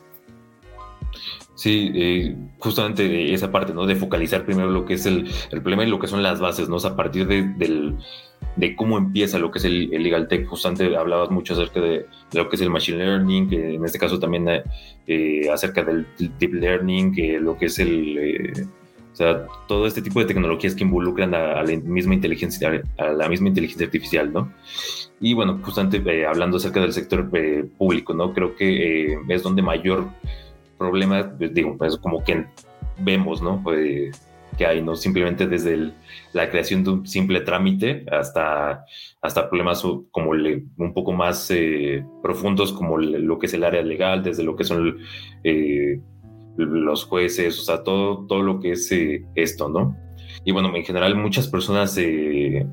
Sí, 1.54 1.92
eh, 1.94 2.36
justamente 2.58 3.36
esa 3.36 3.52
parte, 3.52 3.72
¿no? 3.72 3.86
De 3.86 3.96
focalizar 3.96 4.46
primero 4.46 4.72
lo 4.72 4.84
que 4.84 4.96
es 4.96 5.06
el, 5.06 5.30
problema 5.52 5.84
y 5.84 5.92
lo 5.92 6.00
que 6.00 6.08
son 6.08 6.24
las 6.24 6.40
bases, 6.40 6.70
¿no? 6.70 6.78
a 6.78 6.96
partir 6.96 7.28
de, 7.28 7.94
de 8.56 8.76
cómo 8.76 8.98
empieza 8.98 9.38
lo 9.38 9.52
que 9.52 9.60
es 9.60 9.66
el, 9.66 9.92
legal 9.92 10.28
tech. 10.28 10.48
Justamente 10.48 10.98
hablabas 10.98 11.30
mucho 11.30 11.54
acerca 11.54 11.82
de, 11.82 12.08
lo 12.34 12.50
que 12.50 12.56
es 12.56 12.64
el 12.64 12.72
machine 12.72 12.98
learning, 12.98 13.48
que 13.48 13.76
en 13.76 13.86
este 13.86 14.00
caso 14.00 14.18
también 14.18 14.50
acerca 15.54 15.84
del 15.84 16.08
deep 16.18 16.54
learning, 16.56 17.14
que 17.14 17.40
lo 17.40 17.60
que 17.60 17.68
es 17.68 17.78
el 17.78 18.68
sea, 19.22 19.46
todo 19.68 19.86
este 19.86 20.02
tipo 20.02 20.20
de 20.20 20.26
tecnologías 20.26 20.76
que 20.76 20.84
involucran 20.84 21.34
a, 21.34 21.64
la 21.64 21.78
misma 21.84 22.16
inteligencia, 22.16 22.82
a 22.98 23.08
la 23.10 23.30
misma 23.30 23.50
inteligencia 23.50 23.86
artificial, 23.86 24.34
¿no? 24.34 24.52
Y 25.20 25.34
bueno, 25.34 25.60
justamente 25.62 26.02
eh, 26.06 26.26
hablando 26.26 26.58
acerca 26.58 26.80
del 26.80 26.94
sector 26.94 27.30
eh, 27.34 27.64
público, 27.78 28.14
¿no? 28.14 28.34
Creo 28.34 28.56
que 28.56 29.14
eh, 29.14 29.18
es 29.30 29.44
donde 29.44 29.62
mayor 29.62 30.08
problema, 30.78 31.32
pues, 31.38 31.54
digo, 31.54 31.78
pues 31.78 31.98
como 31.98 32.24
que 32.24 32.46
vemos, 32.98 33.42
¿no? 33.42 33.64
que 34.58 34.66
hay, 34.66 34.82
¿no? 34.82 34.98
Simplemente 34.98 35.48
desde 35.48 35.94
la 36.34 36.50
creación 36.50 36.84
de 36.84 36.90
un 36.90 37.08
simple 37.08 37.40
trámite 37.40 38.06
hasta, 38.12 38.84
hasta 39.22 39.48
problemas 39.48 39.82
como 40.12 40.32
un 40.32 40.94
poco 40.94 41.14
más 41.14 41.50
profundos 42.22 42.74
como 42.74 42.98
lo 42.98 43.40
que 43.40 43.46
es 43.46 43.54
el 43.54 43.64
área 43.64 43.82
legal, 43.82 44.22
desde 44.24 44.44
lo 44.44 44.58
que 44.58 44.66
son 44.66 44.98
los 46.58 47.06
jueces, 47.06 47.60
o 47.60 47.64
sea, 47.64 47.84
todo, 47.84 48.26
todo 48.28 48.42
lo 48.42 48.60
que 48.60 48.72
es 48.72 48.92
eh, 48.92 49.26
esto, 49.36 49.70
¿no? 49.70 49.96
Y 50.44 50.52
bueno, 50.52 50.76
en 50.76 50.84
general 50.84 51.16
muchas 51.16 51.48
personas 51.48 51.98
eh, 51.98 52.66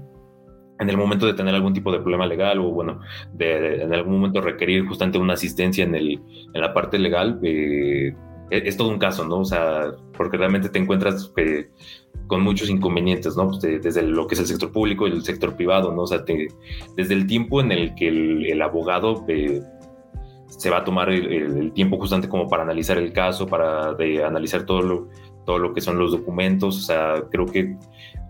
en 0.81 0.89
el 0.89 0.97
momento 0.97 1.27
de 1.27 1.35
tener 1.35 1.55
algún 1.55 1.75
tipo 1.75 1.93
de 1.93 2.01
problema 2.01 2.27
legal 2.27 2.61
o 2.61 2.71
bueno, 2.71 3.01
de, 3.33 3.83
en 3.83 3.93
algún 3.93 4.15
momento 4.15 4.41
requerir 4.41 4.87
justamente 4.87 5.19
una 5.19 5.35
asistencia 5.35 5.85
en, 5.85 5.95
el, 5.95 6.21
en 6.55 6.61
la 6.61 6.73
parte 6.73 6.99
legal, 6.99 7.39
eh, 7.43 8.15
es, 8.51 8.77
todo 8.77 8.89
un 8.89 8.99
caso, 8.99 9.27
¿no? 9.27 9.41
O 9.41 9.45
sea, 9.45 9.93
porque 10.17 10.39
realmente 10.39 10.69
te 10.71 10.79
encuentras 10.79 11.33
con 12.27 12.43
muchos 12.43 12.71
inconvenientes, 12.71 13.37
¿no? 13.37 13.49
Pues, 13.49 13.61
desde 13.61 14.03
lo 14.03 14.27
que 14.27 14.35
es 14.35 14.41
el 14.41 14.47
sector 14.47 14.73
público 14.73 15.07
y 15.07 15.11
el 15.11 15.23
sector 15.23 15.55
privado, 15.57 15.93
¿no? 15.93 16.03
O 16.03 16.07
sea, 16.07 16.25
desde 16.97 17.15
el 17.15 17.27
tiempo 17.27 17.61
en 17.61 17.73
el 17.73 17.95
que 17.95 18.09
el 18.09 18.63
abogado 18.63 19.27
se 20.49 20.71
va 20.71 20.79
a 20.79 20.85
tomar 20.85 21.11
el, 21.11 21.73
tiempo 21.73 21.99
justamente 21.99 22.29
como 22.29 22.49
para 22.49 22.63
analizar 22.63 22.99
el 22.99 23.13
caso, 23.13 23.47
para 23.47 23.91
analizar 24.27 24.65
todo 24.65 24.83
lo, 24.83 25.09
todo 25.45 25.59
lo 25.59 25.73
que 25.73 25.81
son 25.81 25.99
los 25.99 26.13
documentos, 26.13 26.77
o 26.77 26.81
sea, 26.81 27.25
creo 27.31 27.47
que 27.47 27.77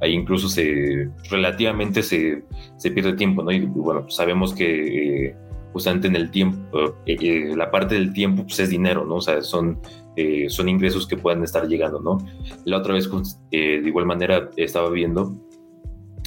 ahí 0.00 0.12
incluso 0.12 0.48
se 0.48 1.10
relativamente 1.30 2.02
se, 2.02 2.44
se 2.76 2.90
pierde 2.90 3.14
tiempo, 3.14 3.42
¿no? 3.42 3.50
Y 3.50 3.66
bueno, 3.66 4.08
sabemos 4.08 4.54
que 4.54 5.26
eh, 5.26 5.36
justamente 5.72 6.08
en 6.08 6.16
el 6.16 6.30
tiempo, 6.30 6.96
eh, 7.06 7.16
eh, 7.20 7.56
la 7.56 7.70
parte 7.70 7.94
del 7.94 8.12
tiempo 8.12 8.44
pues 8.44 8.60
es 8.60 8.70
dinero, 8.70 9.04
¿no? 9.04 9.16
O 9.16 9.20
sea, 9.20 9.42
son, 9.42 9.80
son 10.48 10.68
ingresos 10.68 11.06
que 11.06 11.16
pueden 11.16 11.44
estar 11.44 11.66
llegando, 11.68 12.00
¿no? 12.00 12.18
La 12.64 12.78
otra 12.78 12.94
vez, 12.94 13.08
de 13.50 13.82
igual 13.84 14.06
manera, 14.06 14.50
estaba 14.56 14.90
viendo 14.90 15.36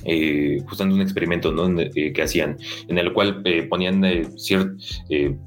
eh, 0.06 0.62
justamente 0.68 0.96
un 0.96 1.02
experimento 1.02 1.54
eh, 1.96 2.14
que 2.14 2.22
hacían, 2.22 2.58
en 2.88 2.98
el 2.98 3.14
cual 3.14 3.42
eh, 3.46 3.64
ponían 3.64 4.04
ciertos 4.38 5.04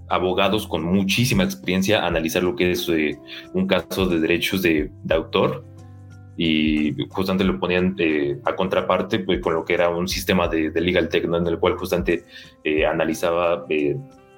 abogados 0.08 0.66
con 0.66 0.84
muchísima 0.84 1.44
experiencia 1.44 2.02
a 2.02 2.06
analizar 2.06 2.42
lo 2.42 2.54
que 2.54 2.70
es 2.72 2.88
un 2.88 3.66
caso 3.66 4.06
de 4.06 4.20
derechos 4.20 4.62
de, 4.62 4.90
autor 5.10 5.64
y 6.36 6.92
justamente 7.10 7.44
lo 7.44 7.60
ponían 7.60 7.96
a 8.44 8.56
contraparte 8.56 9.20
pues, 9.20 9.40
con 9.40 9.54
lo 9.54 9.64
que 9.64 9.74
era 9.74 9.88
un 9.88 10.08
sistema 10.08 10.48
de, 10.48 10.70
legal 10.80 11.08
tech, 11.08 11.24
en 11.24 11.46
el 11.46 11.58
cual 11.58 11.76
justamente 11.76 12.24
analizaba 12.88 13.66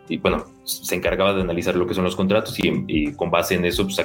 y 0.08 0.18
bueno, 0.18 0.44
se 0.64 0.94
encargaba 0.94 1.34
de 1.34 1.42
analizar 1.42 1.74
lo 1.74 1.86
que 1.86 1.94
son 1.94 2.04
los 2.04 2.14
contratos 2.14 2.56
y, 2.58 3.12
con 3.12 3.30
base 3.30 3.54
en 3.54 3.64
eso 3.64 3.84
pues, 3.84 3.98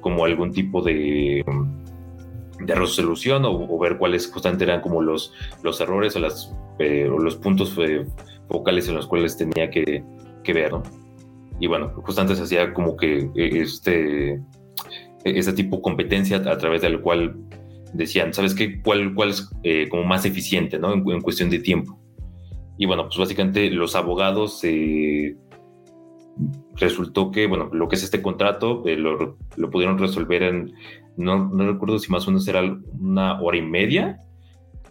como 0.00 0.24
algún 0.24 0.52
tipo 0.52 0.82
de 0.82 1.44
de 2.66 2.74
resolución 2.74 3.44
o, 3.44 3.78
ver 3.78 3.98
cuáles 3.98 4.30
justamente 4.30 4.64
eran 4.64 4.80
como 4.80 5.00
los, 5.02 5.32
los 5.62 5.80
errores 5.80 6.16
o, 6.16 6.20
las, 6.20 6.54
eh, 6.78 7.08
los 7.08 7.36
puntos 7.36 7.76
eh, 7.78 8.06
focales 8.48 8.88
en 8.88 8.94
los 8.94 9.06
cuales 9.06 9.36
tenía 9.36 9.70
que, 9.70 10.04
que, 10.42 10.52
ver, 10.52 10.72
¿no? 10.72 10.82
Y 11.60 11.66
bueno, 11.66 11.92
justamente 12.04 12.36
se 12.36 12.42
hacía 12.42 12.72
como 12.72 12.96
que 12.96 13.30
eh, 13.34 13.60
este, 13.60 14.40
este 15.24 15.52
tipo 15.52 15.76
de 15.76 15.82
competencia 15.82 16.36
a 16.38 16.58
través 16.58 16.82
del 16.82 17.00
cual 17.00 17.36
decían, 17.92 18.32
¿sabes 18.32 18.54
qué? 18.54 18.80
¿Cuál, 18.82 19.14
cuál 19.14 19.30
es 19.30 19.50
como 19.90 20.04
más 20.04 20.24
eficiente, 20.24 20.78
¿no? 20.78 20.92
En, 20.92 21.20
cuestión 21.20 21.50
de 21.50 21.58
tiempo. 21.58 21.98
Y 22.78 22.86
bueno, 22.86 23.04
pues 23.04 23.18
básicamente 23.18 23.70
los 23.70 23.94
abogados 23.94 24.64
resultó 26.76 27.30
que, 27.30 27.46
bueno, 27.46 27.68
lo 27.72 27.88
que 27.88 27.96
es 27.96 28.02
este 28.02 28.22
contrato 28.22 28.82
lo, 28.84 29.36
lo, 29.56 29.70
pudieron 29.70 29.98
resolver 29.98 30.42
en 30.42 30.72
no, 31.16 31.50
no 31.50 31.66
recuerdo 31.70 31.98
si 31.98 32.10
más 32.10 32.26
o 32.26 32.30
menos 32.30 32.48
era 32.48 32.62
una 32.98 33.40
hora 33.40 33.58
y 33.58 33.62
media 33.62 34.20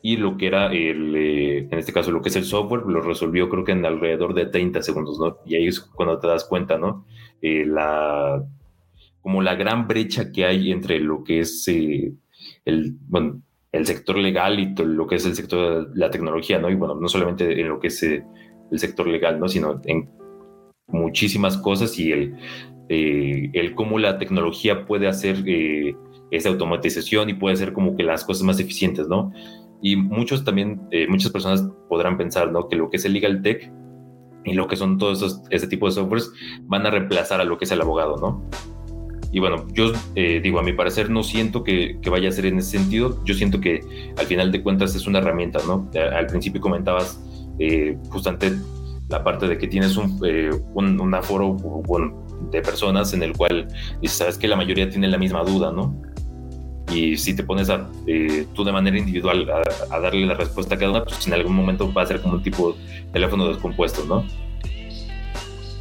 y 0.02 0.18
lo 0.18 0.38
que 0.38 0.48
era 0.48 0.68
el, 0.72 1.16
eh, 1.16 1.58
en 1.70 1.78
este 1.78 1.94
caso, 1.94 2.12
lo 2.12 2.22
que 2.22 2.30
es 2.30 2.36
el 2.36 2.46
software, 2.46 2.84
lo 2.88 3.02
resolvió 3.02 3.50
creo 3.50 3.64
que 3.64 3.72
en 3.72 3.86
alrededor 3.86 4.34
de 4.34 4.48
30 4.48 4.82
segundos, 4.82 5.20
¿no? 5.20 5.38
Y 5.46 5.56
ahí 5.56 5.68
es 5.68 5.80
cuando 5.80 6.18
te 6.20 6.28
das 6.28 6.46
cuenta, 6.46 6.78
¿no? 6.78 7.06
Eh, 7.42 7.66
la, 7.66 8.44
como 9.22 9.42
la 9.42 9.56
gran 9.56 9.88
brecha 9.88 10.32
que 10.32 10.46
hay 10.46 10.72
entre 10.72 11.00
lo 11.00 11.24
que 11.24 11.42
es 11.42 11.68
eh, 11.68 12.14
el, 12.66 12.96
bueno, 13.08 13.42
el 13.72 13.86
sector 13.86 14.18
legal 14.18 14.60
y 14.60 14.74
lo 14.76 15.06
que 15.06 15.16
es 15.16 15.26
el 15.26 15.36
sector 15.36 15.90
de 15.90 16.00
la 16.00 16.10
tecnología, 16.10 16.58
¿no? 16.58 16.70
Y 16.70 16.76
bueno, 16.76 16.96
no 16.96 17.08
solamente 17.08 17.62
en 17.62 17.70
lo 17.70 17.80
que 17.80 17.88
es 17.88 18.02
el 18.02 18.24
sector 18.80 19.08
legal, 19.08 19.40
¿no? 19.40 19.48
Sino 19.48 19.82
en 19.86 20.10
muchísimas 20.92 21.58
cosas 21.58 21.98
y 22.00 22.12
el, 22.12 22.36
el 22.90 23.76
cómo 23.76 24.00
la 24.00 24.18
tecnología 24.18 24.86
puede 24.86 25.08
hacer 25.08 25.44
esa 26.32 26.50
automatización 26.50 27.30
y 27.30 27.34
puede 27.34 27.58
ser 27.58 27.74
como 27.74 27.96
que 27.96 28.04
las 28.04 28.24
cosas 28.24 28.44
más 28.44 28.60
eficientes, 28.60 29.08
¿no? 29.08 29.32
Y 29.82 29.96
muchos 29.96 30.44
también, 30.44 30.82
eh, 30.92 31.08
muchas 31.08 31.32
personas 31.32 31.68
podrán 31.90 32.18
pensar, 32.18 32.52
¿no? 32.52 32.68
Que 32.70 32.78
lo 32.78 32.90
que 32.90 32.98
es 32.98 33.06
el 33.06 33.14
legal 33.14 33.42
tech 33.42 33.72
y 34.46 34.54
lo 34.54 34.68
que 34.68 34.76
son 34.76 34.98
todos 34.98 35.18
esos, 35.18 35.42
ese 35.50 35.68
tipo 35.68 35.88
de 35.88 35.92
softwares 35.92 36.32
van 36.64 36.86
a 36.86 36.90
reemplazar 36.92 37.42
a 37.42 37.44
lo 37.44 37.58
que 37.58 37.66
es 37.66 37.72
el 37.72 37.82
abogado, 37.82 38.16
¿no? 38.18 38.50
Y 39.34 39.40
bueno, 39.40 39.68
yo 39.74 39.92
eh, 40.16 40.40
digo, 40.42 40.60
a 40.60 40.64
mi 40.64 40.74
parecer 40.74 41.10
no 41.10 41.24
siento 41.24 41.64
que, 41.64 41.98
que, 42.02 42.10
vaya 42.10 42.30
a 42.30 42.32
ser 42.32 42.46
en 42.46 42.58
ese 42.58 42.78
sentido. 42.78 43.18
Yo 43.24 43.34
siento 43.34 43.62
que 43.62 43.82
al 44.18 44.26
final 44.26 44.52
de 44.52 44.62
cuentas 44.62 44.94
es 44.94 45.08
una 45.08 45.20
herramienta, 45.20 45.60
¿no? 45.66 45.90
Al 45.96 46.28
principio 46.28 46.60
comentabas 46.60 47.22
eh, 47.60 47.98
justamente 48.10 48.52
la 49.12 49.24
parte 49.24 49.48
de 49.48 49.58
que 49.58 49.68
tienes 49.68 49.98
un, 49.98 50.20
un, 50.74 51.00
un 51.00 51.14
aforo 51.14 51.58
de 52.52 52.62
personas 52.62 53.14
en 53.14 53.24
el 53.24 53.34
cual 53.34 53.68
sabes 54.06 54.38
que 54.38 54.48
la 54.48 54.56
mayoría 54.56 54.90
tiene 54.90 55.08
la 55.08 55.18
misma 55.18 55.44
duda, 55.44 55.72
¿no? 55.72 55.96
y 56.94 57.18
si 57.18 57.34
te 57.34 57.44
pones 57.44 57.70
a, 57.70 57.90
eh, 58.08 58.46
tú 58.54 58.64
de 58.64 58.72
manera 58.72 58.98
individual 58.98 59.48
a, 59.90 60.00
darle 60.00 60.26
la 60.26 60.34
respuesta 60.34 60.76
a 60.76 60.78
cada 60.78 60.92
una, 60.92 61.04
pues 61.04 61.26
en 61.28 61.34
algún 61.34 61.56
momento 61.56 61.92
va 61.92 62.04
a 62.04 62.06
ser 62.06 62.22
como 62.22 62.36
un 62.36 62.44
tipo 62.44 62.74
de 62.74 63.12
teléfono 63.14 63.48
descompuesto, 63.48 64.06
¿no? 64.06 64.26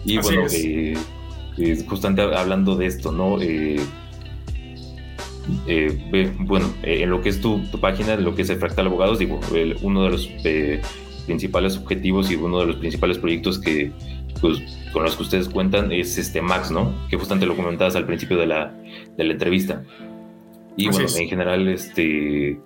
Y 0.05 0.19
bueno, 0.19 0.47
eh, 0.53 0.97
eh, 1.59 1.85
justamente 1.89 2.23
hablando 2.23 2.77
de 2.77 2.87
esto, 2.87 3.13
¿no? 3.13 3.39
bueno, 6.41 6.73
en 6.83 7.11
lo 7.11 7.21
que 7.21 7.29
es 7.29 7.41
tu, 7.41 7.61
página, 7.81 8.15
en 8.15 8.25
lo 8.25 8.35
que 8.35 8.43
es 8.43 8.51
el 8.51 8.59
Fractal 8.59 8.87
Abogados, 8.87 9.19
digo, 9.19 9.41
uno 9.83 10.05
de 10.05 10.11
los 10.11 10.29
principales 11.21 11.77
objetivos 11.77 12.31
y 12.31 12.37
uno 12.37 12.61
de 12.61 12.67
los 12.67 12.77
principales 12.77 13.19
proyectos 13.19 13.59
que, 13.59 13.93
pues, 14.41 14.61
con 14.93 15.05
los 15.05 15.17
que 15.17 15.23
ustedes 15.23 15.49
cuentan 15.49 15.93
es 15.93 16.19
este 16.19 16.43
Max, 16.43 16.71
¿no? 16.71 16.93
Que 17.09 17.17
justamente 17.17 17.47
lo 17.47 17.57
comentabas 17.57 17.97
al 17.97 18.07
principio 18.07 18.37
de 18.37 18.47
la, 18.47 18.75
de 19.17 19.25
la 19.25 19.33
entrevista. 19.33 19.83
Y 20.77 20.89
bueno, 20.89 21.09
en 21.15 21.29
general, 21.29 21.69
este, 21.69 22.59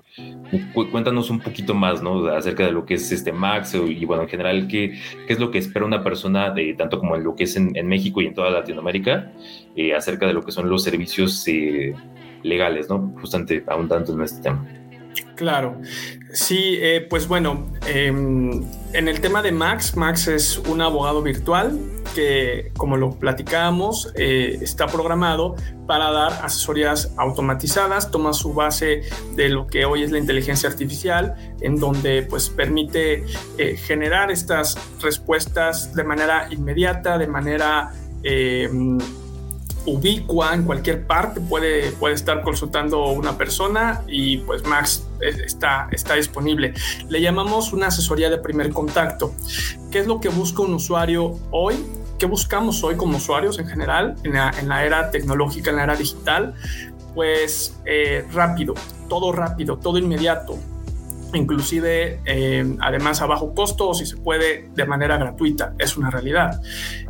cuéntanos 0.72 1.30
un 1.30 1.40
poquito 1.40 1.74
más, 1.74 2.02
¿no? 2.02 2.26
Acerca 2.28 2.64
de 2.64 2.72
lo 2.72 2.84
que 2.84 2.94
es 2.94 3.10
este 3.10 3.32
Max 3.32 3.74
y 3.74 4.04
bueno, 4.04 4.22
en 4.22 4.28
general, 4.28 4.68
¿qué, 4.68 4.98
qué 5.26 5.32
es 5.32 5.40
lo 5.40 5.50
que 5.50 5.58
espera 5.58 5.84
una 5.84 6.02
persona, 6.02 6.50
de, 6.50 6.74
tanto 6.74 6.98
como 6.98 7.16
en 7.16 7.24
lo 7.24 7.34
que 7.34 7.44
es 7.44 7.56
en, 7.56 7.72
México 7.86 8.20
y 8.20 8.26
en 8.26 8.34
toda 8.34 8.50
Latinoamérica, 8.50 9.32
eh, 9.74 9.94
acerca 9.94 10.26
de 10.26 10.34
lo 10.34 10.42
que 10.42 10.52
son 10.52 10.68
los 10.68 10.84
servicios 10.84 11.42
eh, 11.48 11.94
legales, 12.42 12.88
¿no? 12.88 13.14
Justamente 13.20 13.60
tanto 13.62 14.12
en 14.12 14.20
este 14.22 14.42
tema. 14.42 14.64
Claro, 15.36 15.80
sí, 16.32 16.78
eh, 16.80 17.06
pues 17.10 17.26
bueno, 17.26 17.66
em, 17.88 18.62
en 18.92 19.08
el 19.08 19.20
tema 19.20 19.42
de 19.42 19.50
Max, 19.50 19.96
Max 19.96 20.28
es 20.28 20.58
un 20.58 20.80
abogado 20.80 21.22
virtual 21.22 21.76
que, 22.14 22.70
como 22.76 22.96
lo 22.96 23.18
platicábamos, 23.18 24.12
eh, 24.14 24.58
está 24.62 24.86
programado 24.86 25.56
para 25.88 26.12
dar 26.12 26.32
asesorías 26.44 27.12
automatizadas, 27.16 28.12
toma 28.12 28.32
su 28.32 28.54
base 28.54 29.02
de 29.34 29.48
lo 29.48 29.66
que 29.66 29.84
hoy 29.84 30.04
es 30.04 30.12
la 30.12 30.18
inteligencia 30.18 30.68
artificial, 30.68 31.34
en 31.60 31.80
donde 31.80 32.22
pues 32.22 32.48
permite 32.48 33.24
eh, 33.58 33.76
generar 33.76 34.30
estas 34.30 34.78
respuestas 35.00 35.94
de 35.94 36.04
manera 36.04 36.46
inmediata, 36.52 37.18
de 37.18 37.26
manera 37.26 37.92
em, 38.22 38.98
ubicua 39.86 40.54
en 40.54 40.64
cualquier 40.64 41.06
parte, 41.06 41.40
puede, 41.40 41.92
puede 41.92 42.14
estar 42.14 42.42
consultando 42.42 43.08
una 43.08 43.36
persona 43.36 44.02
y 44.08 44.38
pues 44.38 44.64
Max 44.64 45.06
está, 45.20 45.88
está 45.90 46.14
disponible. 46.14 46.74
Le 47.08 47.20
llamamos 47.20 47.72
una 47.72 47.88
asesoría 47.88 48.30
de 48.30 48.38
primer 48.38 48.70
contacto. 48.70 49.34
¿Qué 49.90 50.00
es 50.00 50.06
lo 50.06 50.20
que 50.20 50.28
busca 50.28 50.62
un 50.62 50.74
usuario 50.74 51.38
hoy? 51.50 51.76
¿Qué 52.18 52.26
buscamos 52.26 52.82
hoy 52.84 52.96
como 52.96 53.16
usuarios 53.16 53.58
en 53.58 53.66
general 53.66 54.16
en 54.22 54.68
la, 54.68 54.84
era 54.84 55.10
tecnológica, 55.10 55.70
en 55.70 55.76
la 55.76 55.84
era 55.84 55.96
digital? 55.96 56.54
Pues 57.14 57.76
eh, 57.84 58.24
rápido, 58.32 58.74
todo 59.08 59.32
rápido, 59.32 59.76
todo 59.76 59.98
inmediato, 59.98 60.58
inclusive 61.36 62.20
eh, 62.24 62.76
además 62.80 63.20
a 63.22 63.26
bajo 63.26 63.54
costo 63.54 63.88
o 63.88 63.94
si 63.94 64.06
se 64.06 64.16
puede 64.16 64.68
de 64.74 64.86
manera 64.86 65.16
gratuita, 65.16 65.74
es 65.78 65.96
una 65.96 66.10
realidad. 66.10 66.60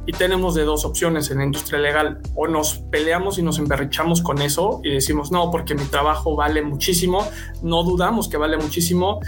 Y 0.07 0.13
tenemos 0.13 0.55
de 0.55 0.65
dos 0.65 0.85
opciones 0.85 1.31
en 1.31 1.39
la 1.39 1.45
industria 1.45 1.79
legal, 1.79 2.21
o 2.35 2.47
nos 2.47 2.79
peleamos 2.91 3.39
y 3.39 3.43
nos 3.43 3.59
emberrichamos 3.59 4.23
con 4.23 4.43
eso 4.43 4.81
y 4.83 4.91
decimos, 4.91 5.33
no, 5.33 5.51
porque 5.51 5.75
mi 5.75 5.85
trabajo 5.85 6.37
vale 6.37 6.63
muchísimo, 6.63 7.27
no 7.63 7.83
dudamos 7.83 8.29
que 8.29 8.37
vale 8.37 8.57
muchísimo, 8.57 9.21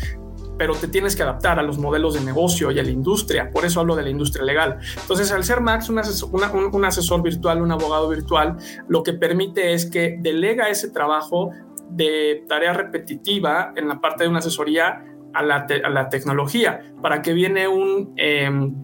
pero 0.59 0.74
te 0.74 0.88
tienes 0.88 1.16
que 1.16 1.22
adaptar 1.22 1.59
a 1.59 1.62
los 1.62 1.78
modelos 1.78 2.14
de 2.14 2.20
negocio 2.20 2.70
y 2.70 2.78
a 2.78 2.82
la 2.82 2.90
industria. 2.90 3.50
Por 3.50 3.64
eso 3.64 3.80
hablo 3.80 3.94
de 3.94 4.02
la 4.02 4.11
industria 4.11 4.44
legal. 4.44 4.78
Entonces, 5.00 5.30
al 5.32 5.44
ser 5.44 5.61
Max 5.61 5.90
asesor, 5.90 6.30
un 6.32 6.85
asesor 6.85 7.22
virtual, 7.22 7.62
un 7.62 7.72
abogado 7.72 8.09
virtual, 8.09 8.56
lo 8.88 9.02
que 9.02 9.12
permite 9.12 9.74
es 9.74 9.87
que 9.87 10.16
delega 10.18 10.68
ese 10.68 10.88
trabajo 10.88 11.50
de 11.90 12.44
tarea 12.49 12.72
repetitiva 12.72 13.72
en 13.77 13.88
la 13.88 14.01
parte 14.01 14.25
de 14.25 14.31
una 14.31 14.38
asesoría 14.40 15.05
a 15.33 15.42
la, 15.42 16.09
tecnología, 16.09 16.81
para 17.03 17.20
que 17.20 17.35
viene 17.35 17.68
un, 17.68 18.14
em, 18.16 18.75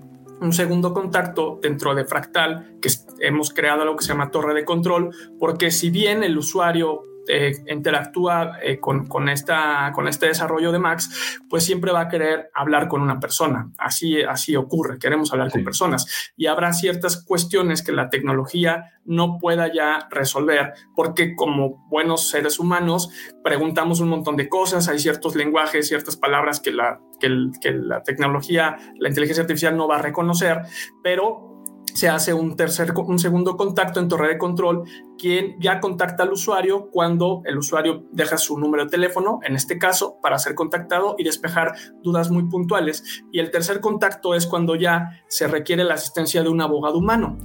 un 0.41 0.53
segundo 0.53 0.93
contacto 0.93 1.59
dentro 1.63 1.95
de 1.95 2.05
Fractal, 2.05 2.77
que 2.81 2.91
hemos 3.21 3.55
creado 3.55 3.83
algo 3.83 3.97
que 3.97 4.05
se 4.05 4.13
llama 4.13 4.31
torre 4.31 4.55
de 4.55 4.65
control, 4.65 5.15
porque 5.39 5.71
si 5.71 5.91
bien 5.91 6.23
el 6.23 6.37
usuario 6.37 7.05
eh, 7.29 7.53
interactúa 7.69 8.59
eh, 8.63 8.81
con, 8.81 9.07
con, 9.07 9.29
esta, 9.29 9.93
con 9.95 10.09
este 10.09 10.27
desarrollo 10.27 10.73
de 10.73 10.79
Max, 10.79 11.39
pues 11.49 11.65
siempre 11.65 11.93
va 11.93 12.03
a 12.03 12.09
querer 12.09 12.51
hablar 12.55 12.89
con 12.89 13.01
una 13.01 13.21
persona. 13.21 13.71
Así, 13.79 14.23
así 14.23 14.57
ocurre, 14.57 14.99
queremos 14.99 15.33
hablar 15.33 15.51
con 15.51 15.65
personas. 15.65 16.33
Y 16.37 16.47
habrá 16.47 16.73
ciertas 16.73 17.23
cuestiones 17.25 17.83
que 17.83 17.93
la 17.93 18.11
tecnología 18.11 18.93
no 19.05 19.39
pueda 19.39 19.73
ya 19.73 20.09
resolver, 20.11 20.75
porque 20.95 21.35
como 21.35 21.87
buenos 21.89 22.29
seres 22.29 22.59
humanos 22.59 23.11
preguntamos 23.43 24.01
un 24.01 24.09
montón 24.09 24.37
de 24.37 24.49
cosas, 24.49 24.89
hay 24.89 24.99
ciertos 24.99 25.35
lenguajes, 25.35 25.89
ciertas 25.89 26.17
palabras 26.17 26.61
que 26.61 26.73
la, 26.73 27.01
que, 27.21 27.29
que 27.61 27.73
la 27.73 28.03
tecnología, 28.03 28.77
la 28.99 29.09
inteligencia 29.09 29.43
artificial 29.43 29.77
no 29.77 29.89
va 29.89 29.97
a 29.97 30.03
reconocer, 30.03 30.63
pero 31.03 31.52
se 31.95 32.09
hace 32.09 32.35
un 32.35 32.57
tercer, 32.57 32.93
un 32.95 33.19
segundo 33.19 33.57
contacto 33.57 34.01
en 34.01 34.09
torre 34.09 34.29
de 34.29 34.39
control, 34.39 34.85
quien 35.19 35.57
ya 35.61 35.81
contacta 35.81 36.23
al 36.23 36.33
usuario 36.33 36.89
cuando 36.91 37.43
el 37.45 37.59
usuario 37.59 38.05
deja 38.13 38.39
su 38.39 38.59
número 38.59 38.85
de 38.85 38.91
teléfono, 38.91 39.41
en 39.43 39.55
este 39.55 39.79
caso, 39.79 40.19
para 40.23 40.39
ser 40.39 40.55
contactado 40.55 41.15
y 41.19 41.25
despejar 41.25 41.75
dudas 42.03 42.31
muy 42.31 42.49
puntuales. 42.49 43.23
Y 43.31 43.39
el 43.39 43.51
tercer 43.51 43.81
contacto 43.81 44.35
es 44.35 44.47
cuando 44.47 44.75
ya 44.75 45.23
se 45.29 45.47
requiere 45.47 45.85
la 45.85 45.95
asistencia 45.95 46.43
de 46.43 46.49
un 46.49 46.61
abogado 46.61 46.99
humano 46.99 47.39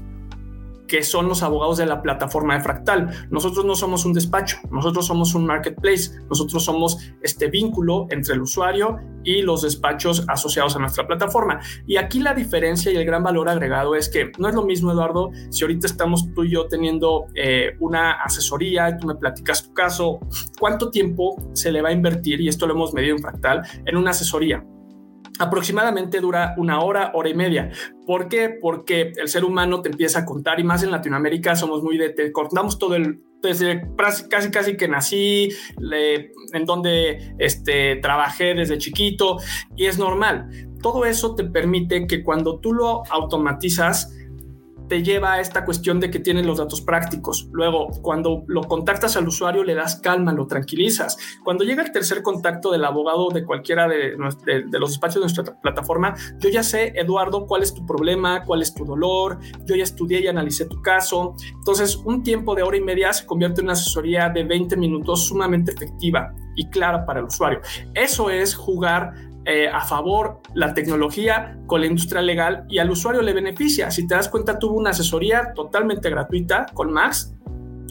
que 0.87 1.03
son 1.03 1.27
los 1.27 1.43
abogados 1.43 1.77
de 1.77 1.85
la 1.85 2.01
plataforma 2.01 2.55
de 2.55 2.61
Fractal. 2.61 3.27
Nosotros 3.29 3.65
no 3.65 3.75
somos 3.75 4.05
un 4.05 4.13
despacho, 4.13 4.57
nosotros 4.71 5.05
somos 5.05 5.35
un 5.35 5.45
marketplace, 5.45 6.11
nosotros 6.29 6.63
somos 6.63 6.97
este 7.21 7.47
vínculo 7.47 8.07
entre 8.09 8.35
el 8.35 8.41
usuario 8.41 8.97
y 9.23 9.41
los 9.41 9.61
despachos 9.61 10.23
asociados 10.27 10.75
a 10.75 10.79
nuestra 10.79 11.05
plataforma. 11.05 11.59
Y 11.85 11.97
aquí 11.97 12.19
la 12.19 12.33
diferencia 12.33 12.91
y 12.91 12.95
el 12.95 13.05
gran 13.05 13.23
valor 13.23 13.49
agregado 13.49 13.95
es 13.95 14.09
que 14.09 14.31
no 14.37 14.47
es 14.47 14.55
lo 14.55 14.63
mismo, 14.63 14.91
Eduardo, 14.91 15.31
si 15.49 15.63
ahorita 15.63 15.87
estamos 15.87 16.33
tú 16.33 16.45
y 16.45 16.51
yo 16.51 16.67
teniendo 16.67 17.25
eh, 17.35 17.75
una 17.79 18.13
asesoría, 18.23 18.97
tú 18.97 19.07
me 19.07 19.15
platicas 19.15 19.63
tu 19.63 19.73
caso, 19.73 20.19
¿cuánto 20.59 20.89
tiempo 20.89 21.35
se 21.53 21.71
le 21.71 21.81
va 21.81 21.89
a 21.89 21.93
invertir? 21.93 22.39
Y 22.41 22.47
esto 22.47 22.65
lo 22.67 22.73
hemos 22.73 22.93
medido 22.93 23.15
en 23.15 23.21
Fractal, 23.21 23.63
en 23.85 23.97
una 23.97 24.11
asesoría 24.11 24.63
aproximadamente 25.39 26.19
dura 26.19 26.53
una 26.57 26.81
hora, 26.81 27.11
hora 27.13 27.29
y 27.29 27.33
media. 27.33 27.71
¿Por 28.05 28.27
qué? 28.27 28.49
Porque 28.49 29.13
el 29.15 29.27
ser 29.27 29.43
humano 29.43 29.81
te 29.81 29.89
empieza 29.89 30.19
a 30.19 30.25
contar 30.25 30.59
y 30.59 30.63
más 30.63 30.83
en 30.83 30.91
Latinoamérica 30.91 31.55
somos 31.55 31.83
muy 31.83 31.97
de, 31.97 32.09
te 32.09 32.31
contamos 32.31 32.79
todo 32.79 32.95
el, 32.95 33.21
desde 33.41 33.87
casi 34.29 34.51
casi 34.51 34.77
que 34.77 34.87
nací, 34.87 35.49
en 36.53 36.65
donde 36.65 37.35
este, 37.37 37.97
trabajé 37.97 38.53
desde 38.53 38.77
chiquito 38.77 39.37
y 39.75 39.85
es 39.85 39.97
normal. 39.97 40.49
Todo 40.81 41.05
eso 41.05 41.35
te 41.35 41.43
permite 41.43 42.07
que 42.07 42.23
cuando 42.23 42.59
tú 42.59 42.73
lo 42.73 43.03
automatizas, 43.09 44.16
te 44.87 45.03
lleva 45.03 45.33
a 45.33 45.41
esta 45.41 45.65
cuestión 45.65 45.99
de 45.99 46.09
que 46.09 46.19
tienes 46.19 46.45
los 46.45 46.57
datos 46.57 46.81
prácticos. 46.81 47.47
Luego, 47.51 47.89
cuando 48.01 48.43
lo 48.47 48.63
contactas 48.63 49.17
al 49.17 49.27
usuario, 49.27 49.63
le 49.63 49.75
das 49.75 49.97
calma, 49.97 50.31
lo 50.33 50.47
tranquilizas. 50.47 51.17
Cuando 51.43 51.63
llega 51.63 51.83
el 51.83 51.91
tercer 51.91 52.21
contacto 52.21 52.71
del 52.71 52.85
abogado 52.85 53.29
de 53.29 53.43
cualquiera 53.43 53.87
de, 53.87 54.15
de, 54.45 54.79
los 54.79 54.91
despachos 54.91 55.15
de 55.15 55.21
nuestra 55.21 55.59
plataforma, 55.61 56.15
yo 56.39 56.49
ya 56.49 56.63
sé, 56.63 56.93
Eduardo, 56.95 57.45
cuál 57.45 57.63
es 57.63 57.73
tu 57.73 57.85
problema, 57.85 58.43
cuál 58.43 58.61
es 58.61 58.73
tu 58.73 58.85
dolor, 58.85 59.39
yo 59.65 59.75
ya 59.75 59.83
estudié 59.83 60.21
y 60.21 60.27
analicé 60.27 60.65
tu 60.65 60.81
caso. 60.81 61.35
Entonces, 61.53 61.95
un 61.97 62.23
tiempo 62.23 62.55
de 62.55 62.63
hora 62.63 62.77
y 62.77 62.81
media 62.81 63.11
se 63.13 63.25
convierte 63.25 63.61
en 63.61 63.67
una 63.67 63.73
asesoría 63.73 64.29
de 64.29 64.43
20 64.43 64.77
minutos 64.77 65.27
sumamente 65.27 65.71
efectiva 65.71 66.33
y 66.57 66.67
clara 66.69 67.05
para 67.05 67.19
el 67.19 67.27
usuario. 67.27 67.61
Eso 67.93 68.29
es 68.29 68.55
jugar 68.55 69.13
eh, 69.49 69.69
a 69.69 69.79
favor 69.79 70.41
la 70.53 70.73
tecnología 70.73 71.57
con 71.67 71.79
la 71.79 71.87
industria 71.87 72.21
legal 72.21 72.65
y 72.67 72.79
al 72.79 72.89
usuario 72.91 73.21
le 73.21 73.31
beneficia. 73.31 73.89
Si 73.89 74.05
te 74.05 74.13
das 74.13 74.27
cuenta, 74.27 74.59
tuvo 74.59 74.75
una 74.77 74.89
asesoría 74.89 75.53
totalmente 75.55 76.09
gratuita 76.09 76.65
con 76.73 76.91
Max. 76.91 77.33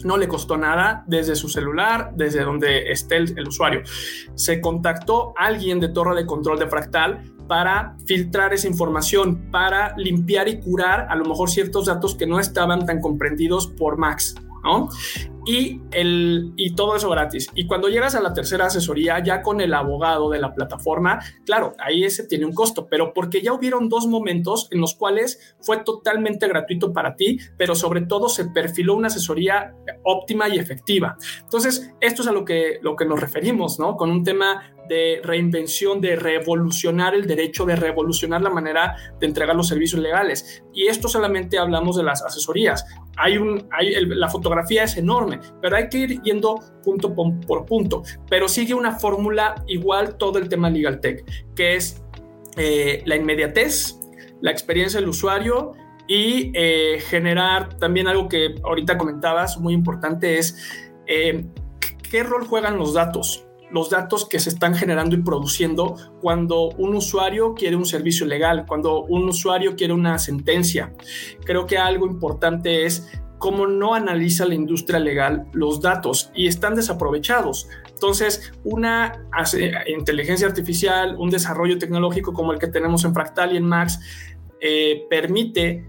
No 0.03 0.17
le 0.17 0.27
costó 0.27 0.55
nada 0.55 1.03
desde 1.07 1.35
su 1.35 1.49
celular, 1.49 2.11
desde 2.13 2.43
donde 2.43 2.91
esté 2.91 3.17
el, 3.17 3.47
usuario. 3.47 3.81
Se 4.35 4.61
contactó 4.61 5.33
alguien 5.35 5.79
de 5.79 5.89
torre 5.89 6.15
de 6.15 6.27
control 6.27 6.59
de 6.59 6.67
fractal 6.67 7.23
para 7.47 7.95
filtrar 8.05 8.53
esa 8.53 8.67
información, 8.67 9.49
para 9.49 9.97
limpiar 9.97 10.47
y 10.47 10.59
curar 10.59 11.07
a 11.09 11.15
lo 11.15 11.25
mejor 11.25 11.49
ciertos 11.49 11.87
datos 11.87 12.13
que 12.13 12.27
no 12.27 12.39
estaban 12.39 12.85
tan 12.85 13.01
comprendidos 13.01 13.65
por 13.65 13.97
Max. 13.97 14.35
Y, 15.47 15.79
el, 15.91 16.53
y 16.57 16.75
todo 16.75 16.95
eso 16.95 17.09
gratis. 17.09 17.49
Y 17.55 17.67
cuando 17.67 17.87
llegas 17.87 18.15
a 18.15 18.21
la 18.21 18.33
tercera 18.33 18.65
asesoría, 18.65 19.23
ya 19.23 19.41
con 19.41 19.61
el 19.61 19.73
abogado 19.73 20.29
de 20.29 20.39
la 20.39 20.53
plataforma, 20.53 21.19
claro, 21.45 21.73
ahí 21.79 22.03
ese 22.03 22.27
tiene 22.27 22.45
un 22.45 22.53
costo, 22.53 22.87
pero 22.89 23.13
porque 23.13 23.41
ya 23.41 23.53
hubieron 23.53 23.87
dos 23.87 24.07
momentos 24.07 24.67
en 24.71 24.81
los 24.81 24.93
cuales 24.95 25.55
fue 25.61 25.77
totalmente 25.77 26.47
gratuito 26.47 26.91
para 26.91 27.15
ti, 27.15 27.39
pero 27.57 27.75
sobre 27.75 28.01
todo 28.01 28.27
se 28.27 28.45
perfiló 28.45 28.95
una 28.95 29.07
asesoría 29.07 29.73
óptima 30.03 30.49
y 30.49 30.59
efectiva. 30.59 31.17
Entonces, 31.41 31.91
esto 32.01 32.21
es 32.23 32.27
a 32.27 32.33
lo 32.33 32.43
que, 32.43 32.79
lo 32.81 32.95
que 32.95 33.05
nos 33.05 33.19
referimos, 33.19 33.79
¿no? 33.79 33.95
Con 33.95 34.11
un 34.11 34.23
tema 34.23 34.73
de 34.87 35.21
reinvención, 35.23 36.01
de 36.01 36.15
revolucionar 36.15 37.15
el 37.15 37.27
derecho, 37.27 37.65
de 37.65 37.75
revolucionar 37.75 38.41
la 38.41 38.49
manera 38.49 38.95
de 39.19 39.27
entregar 39.27 39.55
los 39.55 39.67
servicios 39.67 40.01
legales. 40.01 40.63
Y 40.73 40.87
esto 40.87 41.07
solamente 41.07 41.57
hablamos 41.57 41.97
de 41.97 42.03
las 42.03 42.23
asesorías. 42.23 42.85
Hay 43.17 43.37
un, 43.37 43.67
la 44.07 44.29
fotografía 44.29 44.83
es 44.83 44.97
enorme, 44.97 45.39
pero 45.61 45.75
hay 45.75 45.89
que 45.89 45.97
ir 45.99 46.21
yendo 46.21 46.59
punto 46.83 47.13
por, 47.15 47.65
punto. 47.65 48.03
Pero 48.29 48.47
sigue 48.47 48.73
una 48.73 48.99
fórmula 48.99 49.63
igual 49.67 50.17
todo 50.17 50.39
el 50.39 50.49
tema 50.49 50.69
Legal 50.69 50.99
Tech, 50.99 51.23
que 51.55 51.75
es 51.75 52.03
eh, 52.57 53.01
la 53.05 53.15
inmediatez, 53.15 53.99
la 54.41 54.51
experiencia 54.51 54.99
del 54.99 55.09
usuario 55.09 55.73
y 56.07 56.51
eh, 56.53 56.99
generar 57.01 57.77
también 57.77 58.07
algo 58.07 58.29
que 58.29 58.55
ahorita 58.63 58.97
comentabas, 58.97 59.57
muy 59.57 59.73
importante, 59.73 60.37
es 60.37 60.57
eh, 61.05 61.45
qué 62.09 62.23
rol 62.23 62.45
juegan 62.45 62.77
los 62.77 62.93
datos 62.93 63.46
los 63.71 63.89
datos 63.89 64.27
que 64.27 64.39
se 64.39 64.49
están 64.49 64.75
generando 64.75 65.15
y 65.15 65.21
produciendo 65.21 65.95
cuando 66.21 66.69
un 66.77 66.95
usuario 66.95 67.53
quiere 67.53 67.75
un 67.75 67.85
servicio 67.85 68.25
legal, 68.25 68.65
cuando 68.67 69.03
un 69.03 69.27
usuario 69.27 69.75
quiere 69.75 69.93
una 69.93 70.17
sentencia. 70.19 70.93
Creo 71.45 71.65
que 71.65 71.77
algo 71.77 72.07
importante 72.07 72.85
es 72.85 73.09
cómo 73.37 73.67
no 73.67 73.93
analiza 73.93 74.45
la 74.45 74.55
industria 74.55 74.99
legal 74.99 75.47
los 75.53 75.81
datos 75.81 76.31
y 76.33 76.47
están 76.47 76.75
desaprovechados. 76.75 77.69
Entonces, 77.89 78.53
una 78.63 79.25
inteligencia 79.87 80.47
artificial, 80.47 81.15
un 81.17 81.29
desarrollo 81.29 81.77
tecnológico 81.77 82.33
como 82.33 82.51
el 82.51 82.59
que 82.59 82.67
tenemos 82.67 83.05
en 83.05 83.13
Fractal 83.13 83.53
y 83.53 83.57
en 83.57 83.65
Max, 83.65 83.99
eh, 84.59 85.05
permite 85.09 85.85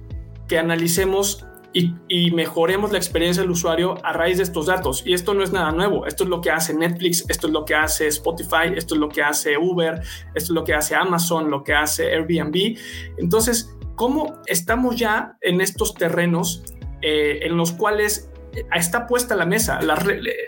que 0.46 0.58
analicemos 0.58 1.46
y, 1.72 2.30
mejoremos 2.30 2.92
la 2.92 2.98
experiencia 2.98 3.42
del 3.42 3.50
usuario 3.50 3.94
a 4.04 4.12
raíz 4.12 4.38
de 4.38 4.42
estos 4.42 4.66
datos. 4.66 5.02
Y 5.04 5.12
esto 5.12 5.34
no 5.34 5.42
es 5.42 5.52
nada 5.52 5.70
nuevo. 5.72 6.06
Esto 6.06 6.24
es 6.24 6.30
lo 6.30 6.40
que 6.40 6.50
hace 6.50 6.74
Netflix, 6.74 7.24
esto 7.28 7.46
es 7.46 7.52
lo 7.52 7.64
que 7.64 7.74
hace 7.74 8.06
Spotify, 8.08 8.72
esto 8.74 8.94
es 8.94 9.00
lo 9.00 9.08
que 9.08 9.22
hace 9.22 9.56
Uber, 9.58 10.00
esto 10.34 10.34
es 10.34 10.50
lo 10.50 10.64
que 10.64 10.74
hace 10.74 10.94
Amazon, 10.94 11.50
lo 11.50 11.62
que 11.62 11.74
hace 11.74 12.10
Airbnb. 12.14 12.78
Entonces, 13.18 13.76
¿cómo 13.94 14.34
estamos 14.46 14.96
ya 14.96 15.36
en 15.40 15.60
estos 15.60 15.94
terrenos 15.94 16.62
eh, 17.02 17.40
en 17.42 17.56
los 17.56 17.72
cuales 17.72 18.30
está 18.74 19.06
puesta 19.06 19.36
la 19.36 19.46
mesa. 19.46 19.78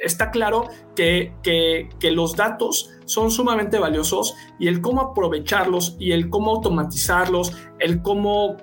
está 0.02 0.30
claro 0.30 0.68
que, 0.96 1.32
que, 1.42 2.10
los 2.10 2.36
datos 2.36 2.90
son 3.04 3.30
sumamente 3.30 3.78
valiosos 3.78 4.34
y 4.58 4.68
el 4.68 4.80
cómo 4.80 5.00
aprovecharlos 5.00 5.96
y 5.98 6.12
el 6.12 6.28
cómo 6.28 6.50
automatizarlos, 6.52 7.56
el 7.78 8.02
cómo 8.02 8.56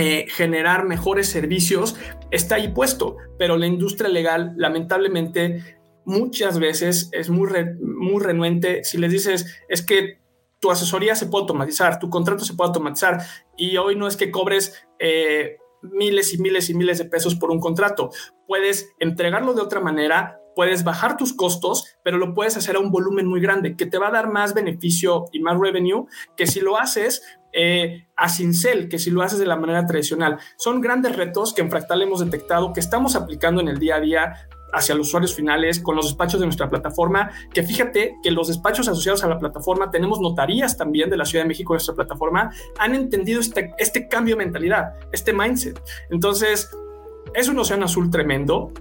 eh, 0.00 0.26
generar 0.28 0.86
mejores 0.86 1.28
servicios 1.28 1.96
está 2.30 2.54
ahí 2.54 2.68
puesto, 2.68 3.16
pero 3.36 3.56
la 3.56 3.66
industria 3.66 4.08
legal 4.08 4.52
lamentablemente 4.56 5.80
muchas 6.04 6.60
veces 6.60 7.08
es 7.10 7.30
muy, 7.30 7.50
muy 7.80 8.22
renuente. 8.22 8.84
Si 8.84 8.96
les 8.96 9.10
dices, 9.10 9.60
es 9.68 9.82
que 9.82 10.20
tu 10.60 10.70
asesoría 10.70 11.16
se 11.16 11.26
puede 11.26 11.42
automatizar, 11.42 11.98
tu 11.98 12.10
contrato 12.10 12.44
se 12.44 12.54
puede 12.54 12.68
automatizar 12.68 13.22
y 13.56 13.76
hoy 13.76 13.96
no 13.96 14.06
es 14.06 14.16
que 14.16 14.30
cobres... 14.30 14.86
Eh, 15.00 15.56
miles 15.80 16.34
y 16.34 16.38
miles 16.38 16.70
y 16.70 16.74
miles 16.74 16.98
de 16.98 17.04
pesos 17.04 17.36
por 17.36 17.52
un 17.52 17.60
contrato. 17.60 18.10
Puedes 18.48 18.92
entregarlo 18.98 19.54
de 19.54 19.62
otra 19.62 19.78
manera, 19.78 20.40
puedes 20.56 20.82
bajar 20.82 21.16
tus 21.16 21.32
costos, 21.34 21.96
pero 22.02 22.18
lo 22.18 22.34
puedes 22.34 22.56
hacer 22.56 22.74
a 22.74 22.80
un 22.80 22.90
volumen 22.90 23.28
muy 23.28 23.40
grande 23.40 23.76
que 23.76 23.86
te 23.86 23.96
va 23.96 24.08
a 24.08 24.10
dar 24.10 24.28
más 24.28 24.54
beneficio 24.54 25.26
y 25.32 25.38
más 25.38 25.56
revenue 25.56 26.06
que 26.36 26.48
si 26.48 26.60
lo 26.60 26.78
haces 26.78 27.22
eh, 27.60 28.06
a 28.14 28.28
cincel, 28.28 28.88
que 28.88 29.00
si 29.00 29.10
lo 29.10 29.20
haces 29.20 29.40
de 29.40 29.46
la 29.46 29.56
manera 29.56 29.84
tradicional. 29.84 30.38
Son 30.56 30.80
grandes 30.80 31.16
retos 31.16 31.52
que 31.52 31.60
en 31.60 31.70
Fractal 31.72 32.02
hemos 32.02 32.20
detectado 32.20 32.72
que 32.72 32.78
estamos 32.78 33.16
aplicando 33.16 33.60
en 33.60 33.66
el 33.66 33.80
día 33.80 33.96
a 33.96 34.00
día 34.00 34.48
hacia 34.72 34.94
los 34.94 35.08
usuarios 35.08 35.34
finales 35.34 35.80
con 35.80 35.96
los 35.96 36.06
despachos 36.06 36.38
de 36.38 36.46
nuestra 36.46 36.70
plataforma, 36.70 37.32
que 37.52 37.64
fíjate 37.64 38.14
que 38.22 38.30
los 38.30 38.46
despachos 38.46 38.86
asociados 38.86 39.24
a 39.24 39.28
la 39.28 39.40
plataforma, 39.40 39.90
tenemos 39.90 40.20
notarías 40.20 40.76
también 40.76 41.10
de 41.10 41.16
la 41.16 41.24
Ciudad 41.24 41.42
de 41.42 41.48
México 41.48 41.72
de 41.72 41.78
nuestra 41.78 41.96
plataforma, 41.96 42.52
han 42.78 42.94
entendido 42.94 43.40
este, 43.40 43.74
este 43.78 44.06
cambio 44.06 44.36
de 44.36 44.44
mentalidad, 44.44 44.92
este 45.10 45.32
mindset. 45.32 45.82
Entonces, 46.10 46.70
es 47.34 47.48
un 47.48 47.58
océano 47.58 47.86
azul 47.86 48.08
tremendo, 48.08 48.72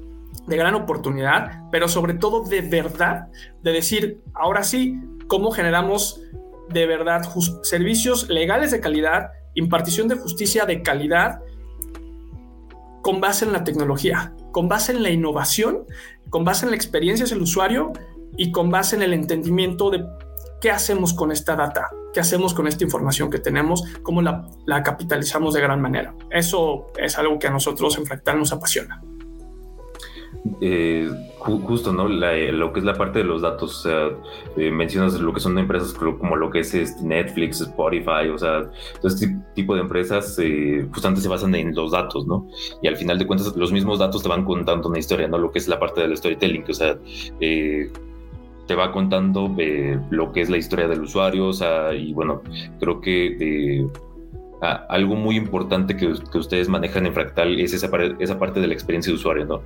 de 0.46 0.56
gran 0.56 0.76
oportunidad, 0.76 1.63
pero 1.72 1.88
sobre 1.88 2.13
todo 2.13 2.44
de 2.44 2.62
verdad, 2.62 3.30
de 3.63 3.72
decir, 3.72 4.22
ahora 4.36 4.63
sí, 4.63 5.00
cómo 5.28 5.50
generamos 5.50 6.22
de 6.69 6.86
verdad 6.86 7.23
servicios 7.63 8.30
legales 8.30 8.71
de 8.71 8.80
calidad, 8.80 9.32
impartición 9.53 10.08
de 10.08 10.15
justicia 10.15 10.65
de 10.65 10.82
calidad, 10.82 11.41
con 13.01 13.21
base 13.21 13.45
en 13.45 13.53
la 13.53 13.63
tecnología, 13.63 14.34
con 14.51 14.67
base 14.67 14.91
en 14.91 15.03
la 15.03 15.10
innovación, 15.10 15.86
con 16.30 16.43
base 16.43 16.65
en 16.65 16.71
la 16.71 16.75
experiencia 16.75 17.25
del 17.25 17.41
usuario 17.41 17.93
y 18.36 18.51
con 18.51 18.69
base 18.69 18.95
en 18.95 19.01
el 19.01 19.13
entendimiento 19.13 19.89
de 19.89 20.06
qué 20.60 20.71
hacemos 20.71 21.13
con 21.13 21.32
esta 21.32 21.56
data, 21.56 21.89
qué 22.13 22.19
hacemos 22.19 22.53
con 22.53 22.67
esta 22.67 22.84
información 22.84 23.30
que 23.30 23.39
tenemos, 23.39 23.84
cómo 24.03 24.21
la, 24.21 24.84
capitalizamos 24.84 25.53
de 25.53 25.62
gran 25.62 25.82
manera. 25.82 26.15
Eso 26.32 26.88
es 26.97 27.17
algo 27.17 27.39
que 27.39 27.47
a 27.47 27.51
nosotros 27.51 27.97
en 27.97 28.06
Fractal 28.06 28.39
nos 28.39 28.51
apasiona. 28.51 29.01
Eh, 30.62 31.10
justo, 31.40 31.94
¿no? 31.94 32.08
Eh, 32.26 32.52
lo 32.52 32.74
que 32.74 32.80
es 32.80 32.86
la 32.86 32.94
parte 32.94 33.20
de 33.20 33.26
los 33.26 33.42
datos, 33.42 33.86
o 33.86 33.90
sea, 33.90 34.10
eh, 34.58 34.72
mencionas 34.72 35.20
lo 35.20 35.34
que 35.34 35.40
son 35.40 35.58
empresas 35.58 35.94
como 35.94 36.36
lo 36.36 36.50
que 36.50 36.60
es 36.60 36.74
este, 36.74 37.04
Netflix, 37.04 37.62
Spotify, 37.62 38.30
o 38.34 38.38
sea, 38.38 38.70
todo 39.02 39.08
este 39.08 39.36
tipo 39.56 39.76
de 39.76 39.82
empresas 39.82 40.40
justamente 40.92 41.22
se 41.22 41.28
basan 41.28 41.54
en 41.56 41.76
los 41.76 41.92
datos, 41.92 42.28
¿no? 42.28 42.48
Y 42.82 42.88
al 42.88 42.98
final 42.98 43.18
de 43.20 43.28
cuentas 43.28 43.56
los 43.56 43.72
mismos 43.72 44.00
datos 44.00 44.24
te 44.24 44.30
van 44.30 44.46
contando 44.46 44.90
una 44.90 45.00
historia, 45.00 45.28
¿no? 45.28 45.38
Lo 45.38 45.52
que 45.52 45.60
es 45.60 45.68
la 45.68 45.80
parte 45.80 46.02
del 46.02 46.16
storytelling, 46.18 46.66
o 46.68 46.74
sea, 46.74 46.98
te 47.40 48.76
va 48.76 48.92
contando 48.92 49.56
lo 50.10 50.32
que 50.32 50.42
es 50.42 50.50
la 50.50 50.58
historia 50.58 50.88
del 50.88 51.02
usuario, 51.02 51.48
o 51.48 51.54
sea, 51.54 51.94
y 51.94 52.13
bueno, 52.13 52.42
creo 52.80 53.00
que 53.02 53.88
algo 54.62 55.16
muy 55.16 55.36
importante 55.36 55.96
que, 55.96 56.08
ustedes 56.08 56.68
manejan 56.68 57.06
en 57.06 57.13
Fractal 57.13 57.60
es 57.60 57.74
esa, 57.74 57.90
esa 58.20 58.40
parte 58.40 58.60
de 58.60 58.68
la 58.68 58.74
experiencia 58.74 59.12
de 59.12 59.18
usuario, 59.18 59.46
¿no? 59.46 59.62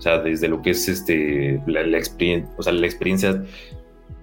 O 0.00 0.02
sea, 0.02 0.18
desde 0.18 0.48
lo 0.48 0.62
que 0.62 0.70
es 0.70 0.88
este, 0.88 1.62
la, 1.66 1.82
experiencia, 1.98 2.50
o 2.56 2.62
sea, 2.62 2.72
la 2.72 2.86
experiencia 2.86 3.44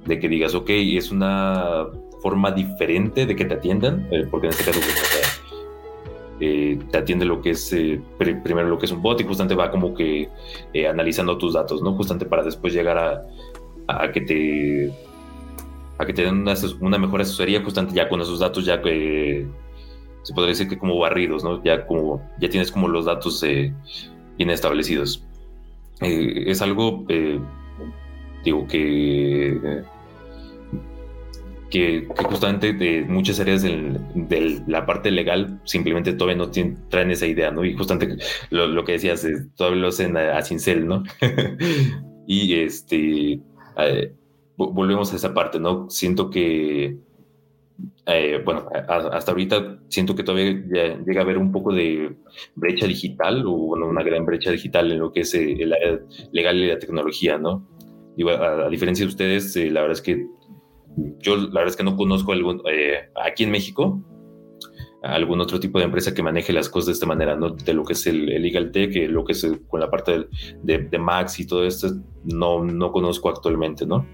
de 0.07 0.19
que 0.19 0.27
digas, 0.27 0.55
ok, 0.55 0.71
es 0.71 1.11
una 1.11 1.85
forma 2.23 2.49
diferente 2.49 3.27
de 3.27 3.35
que 3.35 3.45
te 3.45 3.53
atiendan, 3.53 4.07
eh, 4.09 4.25
porque 4.31 4.47
en 4.47 4.53
este 4.53 4.63
caso, 4.63 4.79
pues, 4.79 5.41
eh, 6.39 6.79
te 6.89 6.97
atiende 6.97 7.25
lo 7.25 7.43
que 7.43 7.51
es, 7.51 7.71
eh, 7.73 8.01
primero 8.17 8.67
lo 8.67 8.79
que 8.79 8.87
es 8.87 8.91
un 8.91 9.03
bot 9.03 9.21
y 9.21 9.23
justamente 9.23 9.53
va 9.53 9.69
como 9.69 9.93
que 9.93 10.29
analizando 10.89 11.37
tus 11.37 11.53
datos, 11.53 11.83
¿no? 11.83 11.93
Justamente 11.93 12.25
para 12.25 12.41
después 12.41 12.73
llegar 12.73 12.97
a, 13.87 14.11
que 14.11 14.21
te 14.21 14.91
a 15.99 16.05
que 16.07 16.13
te 16.13 16.23
den 16.23 16.39
una, 16.39 16.55
una, 16.81 16.97
mejor 16.97 17.21
asesoría 17.21 17.63
justamente 17.63 17.95
ya 17.95 18.09
con 18.09 18.19
esos 18.19 18.39
datos 18.39 18.65
ya 18.65 18.81
que 18.81 19.45
se 20.23 20.33
podría 20.33 20.49
decir 20.53 20.67
que 20.67 20.79
como 20.79 20.97
barridos, 20.97 21.43
¿no? 21.43 21.63
Ya 21.63 21.85
como 21.85 22.19
ya 22.39 22.49
tienes 22.49 22.71
como 22.71 22.87
los 22.87 23.05
datos 23.05 23.43
bien 23.43 24.49
establecidos. 24.49 25.23
Eh, 26.01 26.43
es 26.47 26.61
algo, 26.61 27.05
eh, 27.09 27.39
digo, 28.43 28.67
que, 28.67 29.83
que, 31.69 32.07
justamente 32.29 32.73
de 32.73 33.01
muchas 33.01 33.39
áreas 33.39 33.63
de 33.63 34.61
la 34.67 34.85
parte 34.85 35.11
legal 35.11 35.59
simplemente 35.65 36.13
todavía 36.13 36.45
no 36.45 36.51
traen 36.89 37.11
esa 37.11 37.25
idea, 37.25 37.51
¿no? 37.51 37.65
Y 37.65 37.73
justamente 37.75 38.17
lo, 38.51 38.83
que 38.83 38.93
decías, 38.93 39.25
todavía 39.55 39.81
lo 39.81 39.87
hacen 39.87 40.17
a, 40.17 40.41
cincel, 40.43 40.87
¿no? 40.87 41.03
y 42.27 42.53
este, 42.55 43.41
eh, 43.77 44.13
volvemos 44.55 45.13
a 45.13 45.15
esa 45.15 45.33
parte, 45.33 45.59
¿no? 45.59 45.89
Siento 45.89 46.29
que 46.29 46.97
eh, 48.05 48.41
bueno, 48.43 48.69
hasta 48.87 49.31
ahorita 49.31 49.79
siento 49.89 50.15
que 50.15 50.23
todavía 50.23 50.51
llega 51.05 51.21
a 51.21 51.23
haber 51.23 51.37
un 51.37 51.51
poco 51.51 51.73
de 51.73 52.15
brecha 52.55 52.87
digital 52.87 53.43
o 53.45 53.51
bueno, 53.51 53.87
una 53.87 54.03
gran 54.03 54.25
brecha 54.25 54.51
digital 54.51 54.91
en 54.91 54.99
lo 54.99 55.11
que 55.11 55.21
es 55.21 55.33
eh, 55.33 55.57
el 55.59 55.73
área 55.73 55.99
legal 56.31 56.57
y 56.57 56.67
la 56.67 56.79
tecnología, 56.79 57.37
¿no? 57.37 57.67
a, 58.25 58.69
diferencia 58.69 59.05
de 59.05 59.09
ustedes, 59.09 59.55
eh, 59.55 59.69
la 59.69 59.81
verdad 59.81 59.97
es 59.97 60.01
que 60.01 60.25
yo 61.19 61.35
la 61.35 61.59
verdad 61.59 61.67
es 61.67 61.75
que 61.75 61.83
no 61.83 61.95
conozco 61.95 62.31
algún, 62.31 62.61
eh, 62.71 63.09
aquí 63.23 63.43
en 63.43 63.51
México 63.51 64.01
algún 65.03 65.39
otro 65.39 65.59
tipo 65.59 65.77
de 65.77 65.85
empresa 65.85 66.13
que 66.13 66.23
maneje 66.23 66.51
las 66.51 66.69
cosas 66.69 66.87
de 66.87 66.93
esta 66.93 67.05
manera, 67.05 67.35
¿no? 67.35 67.51
De 67.51 67.73
lo 67.73 67.83
que 67.83 67.93
es 67.93 68.07
el, 68.07 68.25
Legal 68.25 68.71
Tech, 68.71 68.93
lo 69.09 69.23
que 69.23 69.33
es 69.33 69.47
con 69.67 69.79
la 69.79 69.89
parte 69.89 70.27
de, 70.63 70.99
Max 70.99 71.39
y 71.39 71.45
todo 71.47 71.63
esto, 71.65 71.89
no, 72.23 72.63
no 72.63 72.91
conozco 72.91 73.29
actualmente, 73.29 73.85
¿no? 73.85 74.05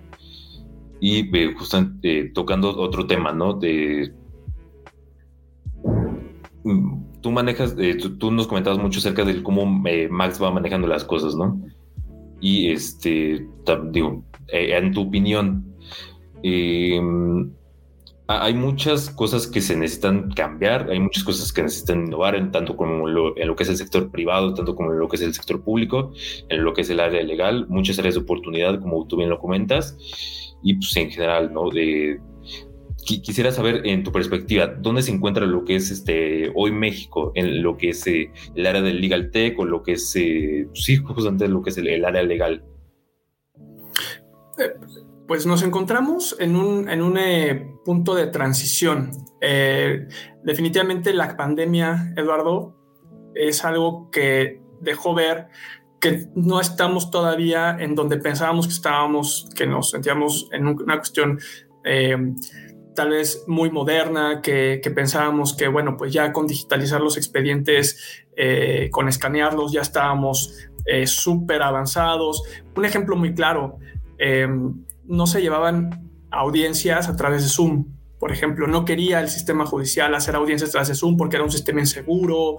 Y 1.05 1.29
justamente 1.57 2.31
tocando 2.33 2.69
otro 2.79 3.05
tema, 3.05 3.33
¿no? 3.33 3.55
De 3.55 4.13
mm, 6.63 7.19
tú 7.19 7.29
manejas, 7.29 7.75
tú, 8.17 8.31
nos 8.31 8.47
comentabas 8.47 8.79
mucho 8.79 8.99
acerca 8.99 9.25
de 9.25 9.43
cómo 9.43 9.65
Max 9.65 10.41
va 10.41 10.49
manejando 10.49 10.87
las 10.87 11.03
cosas, 11.03 11.35
¿no? 11.35 11.61
Y 12.39 12.71
este, 12.71 13.45
digo, 13.91 14.23
eh, 14.47 14.77
en 14.77 14.93
tu 14.93 15.01
opinión, 15.01 15.75
hay 18.27 18.53
muchas 18.53 19.09
cosas 19.09 19.47
que 19.47 19.61
se 19.61 19.75
necesitan 19.75 20.31
cambiar, 20.31 20.89
hay 20.89 20.99
muchas 20.99 21.23
cosas 21.23 21.51
que 21.51 21.63
necesitan 21.63 22.07
innovar, 22.07 22.35
en 22.35 22.51
tanto 22.51 22.77
como 22.77 23.07
lo, 23.07 23.37
en 23.37 23.47
lo 23.47 23.55
que 23.55 23.63
es 23.63 23.69
el 23.69 23.77
sector 23.77 24.09
privado, 24.11 24.53
tanto 24.53 24.75
como 24.75 24.91
en 24.93 24.99
lo 24.99 25.09
que 25.09 25.17
es 25.17 25.21
el 25.21 25.33
sector 25.33 25.61
público, 25.61 26.13
en 26.49 26.63
lo 26.63 26.73
que 26.73 26.81
es 26.81 26.89
el 26.89 26.99
área 26.99 27.21
legal, 27.21 27.67
muchas 27.67 27.99
áreas 27.99 28.15
de 28.15 28.21
oportunidad, 28.21 28.79
como 28.79 29.05
tú 29.07 29.17
bien 29.17 29.29
lo 29.29 29.39
comentas, 29.39 29.97
y 30.63 30.75
pues 30.75 30.95
en 30.95 31.11
general, 31.11 31.53
¿no? 31.53 31.69
De, 31.69 32.21
quisiera 33.03 33.51
saber 33.51 33.85
en 33.85 34.03
tu 34.03 34.11
perspectiva, 34.11 34.67
¿dónde 34.67 35.01
se 35.01 35.11
encuentra 35.11 35.45
lo 35.45 35.65
que 35.65 35.75
es 35.75 35.91
este 35.91 36.51
hoy 36.55 36.71
México, 36.71 37.31
en 37.35 37.61
lo 37.61 37.77
que 37.77 37.89
es 37.89 38.07
eh, 38.07 38.31
el 38.55 38.65
área 38.65 38.81
del 38.81 39.01
legal 39.01 39.31
tech 39.31 39.59
o 39.59 39.65
lo 39.65 39.83
que 39.83 39.93
es, 39.93 40.15
eh, 40.15 40.67
sí, 40.73 40.95
justamente 40.97 41.47
lo 41.47 41.61
que 41.61 41.71
es 41.71 41.77
el, 41.77 42.05
área 42.05 42.23
legal? 42.23 42.63
Eh, 44.57 44.73
pues 45.27 45.45
nos 45.45 45.63
encontramos 45.63 46.35
en 46.39 46.55
un, 46.55 46.89
en 46.89 47.01
un 47.01 47.17
punto 47.83 48.15
de 48.15 48.27
transición. 48.27 49.11
definitivamente 50.43 51.13
la 51.13 51.35
pandemia, 51.35 52.13
Eduardo, 52.15 52.75
es 53.35 53.65
algo 53.65 54.09
que 54.11 54.61
dejó 54.81 55.13
ver 55.13 55.47
que 55.99 56.27
no 56.35 56.59
estamos 56.59 57.11
todavía 57.11 57.77
en 57.79 57.95
donde 57.95 58.17
pensábamos 58.17 58.67
que 58.67 58.73
estábamos, 58.73 59.49
que 59.55 59.65
nos 59.65 59.91
sentíamos 59.91 60.49
en 60.51 60.67
una 60.67 60.97
cuestión 60.97 61.39
tal 62.93 63.09
vez 63.09 63.43
muy 63.47 63.69
moderna, 63.69 64.41
que, 64.41 64.79
pensábamos 64.95 65.53
que, 65.55 65.67
bueno, 65.67 65.97
pues 65.97 66.13
ya 66.13 66.31
con 66.31 66.47
digitalizar 66.47 67.01
los 67.01 67.17
expedientes, 67.17 68.25
eh, 68.35 68.89
con 68.91 69.07
escanearlos, 69.07 69.71
ya 69.71 69.81
estábamos 69.81 70.57
eh, 70.85 71.07
súper 71.07 71.61
avanzados. 71.61 72.43
Un 72.75 72.85
ejemplo 72.85 73.15
muy 73.15 73.33
claro, 73.33 73.77
eh, 74.17 74.47
no 75.05 75.27
se 75.27 75.41
llevaban 75.41 76.09
audiencias 76.31 77.09
a 77.09 77.15
través 77.15 77.43
de 77.43 77.49
Zoom 77.49 77.93
por 78.23 78.31
ejemplo, 78.31 78.67
no 78.67 78.85
quería 78.85 79.19
el 79.19 79.27
sistema 79.27 79.65
judicial 79.65 80.15
hacer 80.15 80.37
audiencias 80.37 80.71
tras 80.71 80.87
de 80.87 80.95
Zoom 80.95 81.17
porque 81.17 81.35
era 81.35 81.43
un 81.43 81.51
sistema 81.51 81.81
inseguro. 81.81 82.55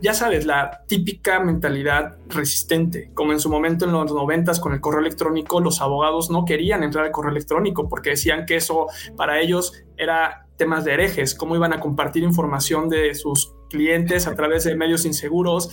Ya 0.00 0.12
sabes, 0.12 0.44
la 0.44 0.82
típica 0.88 1.38
mentalidad 1.38 2.18
resistente, 2.26 3.12
como 3.14 3.30
en 3.30 3.38
su 3.38 3.48
momento 3.48 3.84
en 3.84 3.92
los 3.92 4.12
noventas 4.12 4.58
con 4.58 4.72
el 4.72 4.80
correo 4.80 4.98
electrónico, 4.98 5.60
los 5.60 5.80
abogados 5.80 6.30
no 6.30 6.44
querían 6.44 6.82
entrar 6.82 7.04
al 7.04 7.12
correo 7.12 7.30
electrónico 7.30 7.88
porque 7.88 8.10
decían 8.10 8.44
que 8.44 8.56
eso 8.56 8.88
para 9.16 9.38
ellos 9.38 9.84
era 9.96 10.48
temas 10.56 10.84
de 10.84 10.94
herejes, 10.94 11.36
cómo 11.36 11.54
iban 11.54 11.72
a 11.72 11.78
compartir 11.78 12.24
información 12.24 12.88
de 12.88 13.14
sus 13.14 13.54
clientes 13.70 14.26
a 14.26 14.34
través 14.34 14.64
de 14.64 14.74
medios 14.74 15.04
inseguros. 15.04 15.70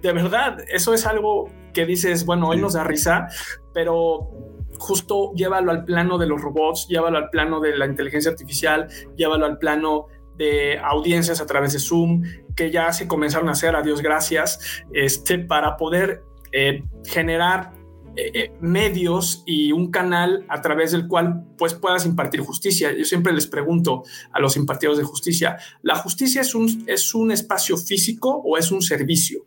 De 0.00 0.14
verdad, 0.14 0.60
eso 0.66 0.94
es 0.94 1.04
algo 1.04 1.50
que 1.74 1.84
dices, 1.84 2.24
bueno, 2.24 2.48
hoy 2.48 2.58
nos 2.58 2.72
da 2.72 2.84
risa, 2.84 3.28
pero 3.74 4.30
justo 4.78 5.32
llévalo 5.34 5.70
al 5.70 5.84
plano 5.84 6.18
de 6.18 6.26
los 6.26 6.40
robots, 6.40 6.86
llévalo 6.88 7.18
al 7.18 7.30
plano 7.30 7.60
de 7.60 7.76
la 7.76 7.86
inteligencia 7.86 8.30
artificial, 8.30 8.88
llévalo 9.16 9.46
al 9.46 9.58
plano 9.58 10.06
de 10.36 10.78
audiencias 10.78 11.40
a 11.40 11.46
través 11.46 11.72
de 11.72 11.80
Zoom, 11.80 12.22
que 12.54 12.70
ya 12.70 12.92
se 12.92 13.08
comenzaron 13.08 13.48
a 13.48 13.52
hacer, 13.52 13.74
a 13.76 13.82
Dios 13.82 14.00
gracias, 14.00 14.84
este, 14.92 15.38
para 15.38 15.76
poder 15.76 16.22
eh, 16.52 16.84
generar 17.04 17.72
eh, 18.16 18.30
eh, 18.34 18.52
medios 18.60 19.44
y 19.46 19.70
un 19.70 19.90
canal 19.90 20.44
a 20.48 20.60
través 20.60 20.90
del 20.90 21.06
cual 21.06 21.44
pues 21.56 21.74
puedas 21.74 22.04
impartir 22.04 22.40
justicia. 22.40 22.92
Yo 22.92 23.04
siempre 23.04 23.32
les 23.32 23.46
pregunto 23.46 24.02
a 24.32 24.40
los 24.40 24.56
impartidores 24.56 24.98
de 24.98 25.04
justicia, 25.04 25.58
¿la 25.82 25.94
justicia 25.96 26.40
es 26.40 26.54
un, 26.54 26.84
es 26.88 27.14
un 27.14 27.30
espacio 27.30 27.76
físico 27.76 28.42
o 28.44 28.56
es 28.56 28.72
un 28.72 28.82
servicio? 28.82 29.44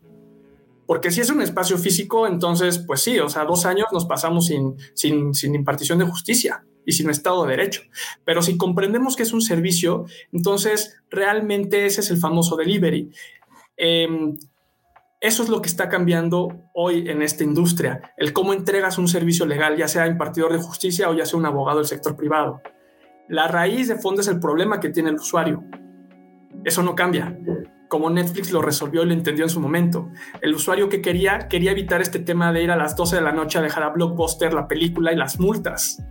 Porque 0.92 1.10
si 1.10 1.22
es 1.22 1.30
un 1.30 1.40
espacio 1.40 1.78
físico, 1.78 2.26
entonces, 2.26 2.84
pues 2.86 3.00
sí, 3.00 3.18
o 3.18 3.30
sea, 3.30 3.46
dos 3.46 3.64
años 3.64 3.86
nos 3.92 4.04
pasamos 4.04 4.44
sin, 4.44 4.76
sin, 4.92 5.54
impartición 5.54 5.98
de 5.98 6.04
justicia 6.04 6.66
y 6.84 6.92
sin 6.92 7.08
Estado 7.08 7.44
de 7.44 7.52
Derecho. 7.52 7.80
Pero 8.26 8.42
si 8.42 8.58
comprendemos 8.58 9.16
que 9.16 9.22
es 9.22 9.32
un 9.32 9.40
servicio, 9.40 10.04
entonces 10.32 10.98
realmente 11.08 11.86
ese 11.86 12.02
es 12.02 12.10
el 12.10 12.18
famoso 12.18 12.56
delivery. 12.56 13.10
Em, 13.74 14.36
eso 15.18 15.42
es 15.42 15.48
lo 15.48 15.62
que 15.62 15.70
está 15.70 15.88
cambiando 15.88 16.68
hoy 16.74 17.08
en 17.08 17.22
esta 17.22 17.42
industria, 17.42 18.12
el 18.18 18.34
cómo 18.34 18.52
entregas 18.52 18.98
un 18.98 19.08
servicio 19.08 19.46
legal, 19.46 19.78
ya 19.78 19.88
sea 19.88 20.06
impartidor 20.06 20.52
de 20.52 20.58
justicia 20.58 21.08
o 21.08 21.14
ya 21.14 21.24
sea 21.24 21.38
un 21.38 21.46
abogado 21.46 21.78
del 21.78 21.86
sector 21.86 22.16
privado. 22.16 22.60
La 23.30 23.48
raíz 23.48 23.88
de 23.88 23.96
fondo 23.96 24.20
es 24.20 24.28
el 24.28 24.38
problema 24.38 24.78
que 24.78 24.90
tiene 24.90 25.08
el 25.08 25.16
usuario. 25.16 25.64
Eso 26.66 26.82
no 26.82 26.94
cambia 26.94 27.34
como 27.92 28.08
Netflix 28.08 28.52
lo 28.52 28.62
resolvió 28.62 29.02
y 29.02 29.06
lo 29.06 29.12
entendió 29.12 29.44
en 29.44 29.50
su 29.50 29.60
momento. 29.60 30.08
El 30.40 30.54
usuario 30.54 30.88
que 30.88 31.02
quería, 31.02 31.40
quería 31.40 31.72
evitar 31.72 32.00
este 32.00 32.20
tema 32.20 32.50
de 32.50 32.62
ir 32.62 32.70
a 32.70 32.76
las 32.76 32.96
12 32.96 33.16
de 33.16 33.20
la 33.20 33.32
noche 33.32 33.58
a 33.58 33.60
dejar 33.60 33.82
a 33.82 33.90
Blockbuster 33.90 34.54
la 34.54 34.66
película 34.66 35.12
y 35.12 35.16
las 35.16 35.38
multas. 35.38 36.02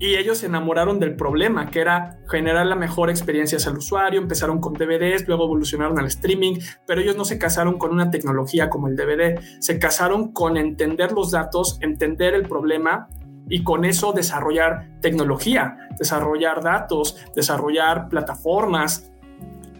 Y 0.00 0.16
ellos 0.16 0.38
se 0.38 0.46
enamoraron 0.46 0.98
del 0.98 1.14
problema, 1.14 1.70
que 1.70 1.78
era 1.78 2.18
generar 2.28 2.66
la 2.66 2.74
mejor 2.74 3.10
experiencia 3.10 3.58
al 3.64 3.78
usuario. 3.78 4.20
Empezaron 4.20 4.58
con 4.58 4.72
DVDs, 4.72 5.28
luego 5.28 5.44
evolucionaron 5.44 5.96
al 6.00 6.06
streaming, 6.06 6.56
pero 6.84 7.00
ellos 7.00 7.16
no 7.16 7.24
se 7.24 7.38
casaron 7.38 7.78
con 7.78 7.92
una 7.92 8.10
tecnología 8.10 8.68
como 8.68 8.88
el 8.88 8.96
DVD. 8.96 9.38
Se 9.60 9.78
casaron 9.78 10.32
con 10.32 10.56
entender 10.56 11.12
los 11.12 11.30
datos, 11.30 11.78
entender 11.80 12.34
el 12.34 12.48
problema 12.48 13.06
y 13.48 13.62
con 13.62 13.84
eso 13.84 14.12
desarrollar 14.12 14.98
tecnología, 15.00 15.76
desarrollar 15.96 16.60
datos, 16.60 17.24
desarrollar 17.36 18.08
plataformas, 18.08 19.11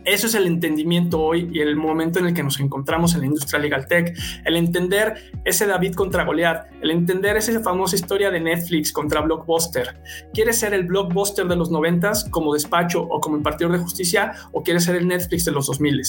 eso 0.05 0.27
es 0.27 0.35
el 0.35 0.47
entendimiento 0.47 1.21
hoy 1.21 1.49
y 1.53 1.61
el 1.61 1.77
momento 1.77 2.19
en 2.19 2.27
el 2.27 2.35
que 2.35 2.43
nos 2.43 2.61
encontramos 2.61 3.15
en 3.15 3.21
la 3.21 3.27
industria 3.27 3.61
legal 3.61 3.87
tech. 3.87 4.17
El 4.45 4.57
entender 4.57 5.31
ese 5.45 5.67
David 5.67 5.95
contra 5.95 6.25
Goliath, 6.25 6.67
el 6.81 6.91
entender 6.91 7.37
esa 7.37 7.61
famosa 7.61 7.97
historia 7.97 8.31
de 8.31 8.41
Netflix 8.41 8.93
contra 8.93 9.21
Blockbuster. 9.21 10.01
¿Quieres 10.33 10.59
ser 10.59 10.75
el 10.75 10.85
Blockbuster 10.85 11.47
de 11.47 11.57
los 11.57 11.71
noventas 11.71 12.27
como 12.31 12.55
despacho 12.55 13.03
o 13.03 13.21
como 13.21 13.37
impartidor 13.37 13.73
de 13.73 13.79
justicia 13.79 14.33
o 14.53 14.63
quieres 14.63 14.85
ser 14.85 14.97
el 14.97 15.07
Netflix 15.07 15.45
de 15.45 15.53
los 15.53 15.67
2000? 15.67 16.03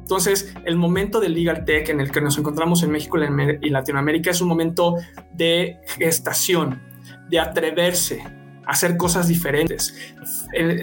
Entonces, 0.00 0.52
el 0.64 0.76
momento 0.76 1.20
del 1.20 1.34
legal 1.34 1.64
tech 1.64 1.88
en 1.88 2.00
el 2.00 2.10
que 2.10 2.20
nos 2.20 2.36
encontramos 2.36 2.82
en 2.82 2.90
México 2.90 3.18
y 3.18 3.70
Latinoamérica 3.70 4.30
es 4.30 4.40
un 4.40 4.48
momento 4.48 4.96
de 5.32 5.78
gestación, 5.96 6.82
de 7.30 7.38
atreverse, 7.38 8.22
hacer 8.66 8.96
cosas 8.96 9.28
diferentes, 9.28 9.94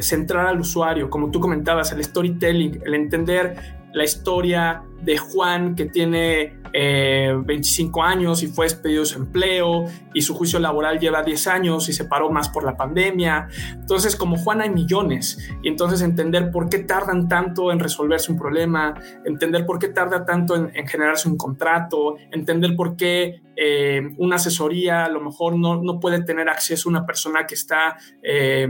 centrar 0.01 0.47
al 0.47 0.59
usuario, 0.59 1.09
como 1.09 1.31
tú 1.31 1.39
comentabas, 1.39 1.91
el 1.91 2.03
storytelling, 2.03 2.81
el 2.85 2.93
entender 2.93 3.78
la 3.93 4.03
historia 4.03 4.83
de 5.01 5.17
Juan 5.17 5.75
que 5.75 5.85
tiene 5.85 6.59
25 6.71 7.99
eh, 7.99 8.03
años 8.05 8.43
y 8.43 8.47
fue 8.47 8.65
despedido 8.65 9.01
de 9.01 9.05
su 9.07 9.17
empleo 9.17 9.85
y 10.13 10.21
su 10.21 10.35
juicio 10.35 10.59
laboral 10.59 10.99
lleva 10.99 11.23
10 11.23 11.47
años 11.47 11.89
y 11.89 11.93
se 11.93 12.05
paró 12.05 12.29
más 12.29 12.49
por 12.49 12.63
la 12.63 12.77
pandemia. 12.77 13.47
Entonces, 13.73 14.15
como 14.15 14.37
Juan 14.37 14.61
hay 14.61 14.69
millones 14.69 15.49
y 15.63 15.67
entonces 15.67 16.01
entender 16.01 16.51
por 16.51 16.69
qué 16.69 16.79
tardan 16.79 17.27
tanto 17.27 17.71
en 17.71 17.79
resolverse 17.79 18.31
un 18.31 18.37
problema, 18.37 18.93
entender 19.25 19.65
por 19.65 19.79
qué 19.79 19.87
tarda 19.87 20.25
tanto 20.25 20.55
en, 20.55 20.87
generarse 20.87 21.27
un 21.27 21.37
contrato, 21.37 22.15
entender 22.31 22.75
por 22.75 22.95
qué 22.95 23.41
eh, 23.55 24.01
una 24.17 24.35
asesoría 24.35 25.05
a 25.05 25.09
lo 25.09 25.21
mejor 25.21 25.57
no, 25.57 25.81
no, 25.81 25.99
puede 25.99 26.23
tener 26.23 26.49
acceso 26.49 26.89
a 26.89 26.91
una 26.91 27.05
persona 27.05 27.47
que 27.47 27.55
está... 27.55 27.97
Eh, 28.21 28.67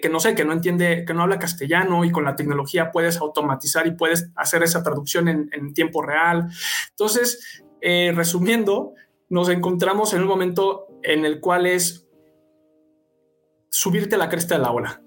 que, 0.00 0.08
no 0.08 0.20
sé, 0.20 0.34
que 0.34 0.44
no 0.44 0.52
entiende, 0.52 1.04
que 1.06 1.14
no 1.14 1.22
habla 1.22 1.38
castellano 1.38 2.04
y 2.04 2.10
con 2.10 2.24
la 2.24 2.36
tecnología 2.36 2.90
puedes 2.90 3.18
automatizar 3.18 3.86
y 3.86 3.92
puedes 3.92 4.30
hacer 4.34 4.62
esa 4.62 4.82
traducción 4.82 5.28
en, 5.28 5.74
tiempo 5.74 6.02
real. 6.02 6.48
Entonces, 6.90 7.62
eh, 7.80 8.12
resumiendo, 8.14 8.94
nos 9.28 9.48
encontramos 9.48 10.14
en 10.14 10.22
un 10.22 10.28
momento 10.28 10.86
en 11.02 11.24
el 11.24 11.40
cual 11.40 11.66
es 11.66 12.06
subirte 13.70 14.16
a 14.16 14.18
la 14.18 14.28
cresta 14.28 14.56
de 14.56 14.62
la 14.62 14.72
ola. 14.72 15.02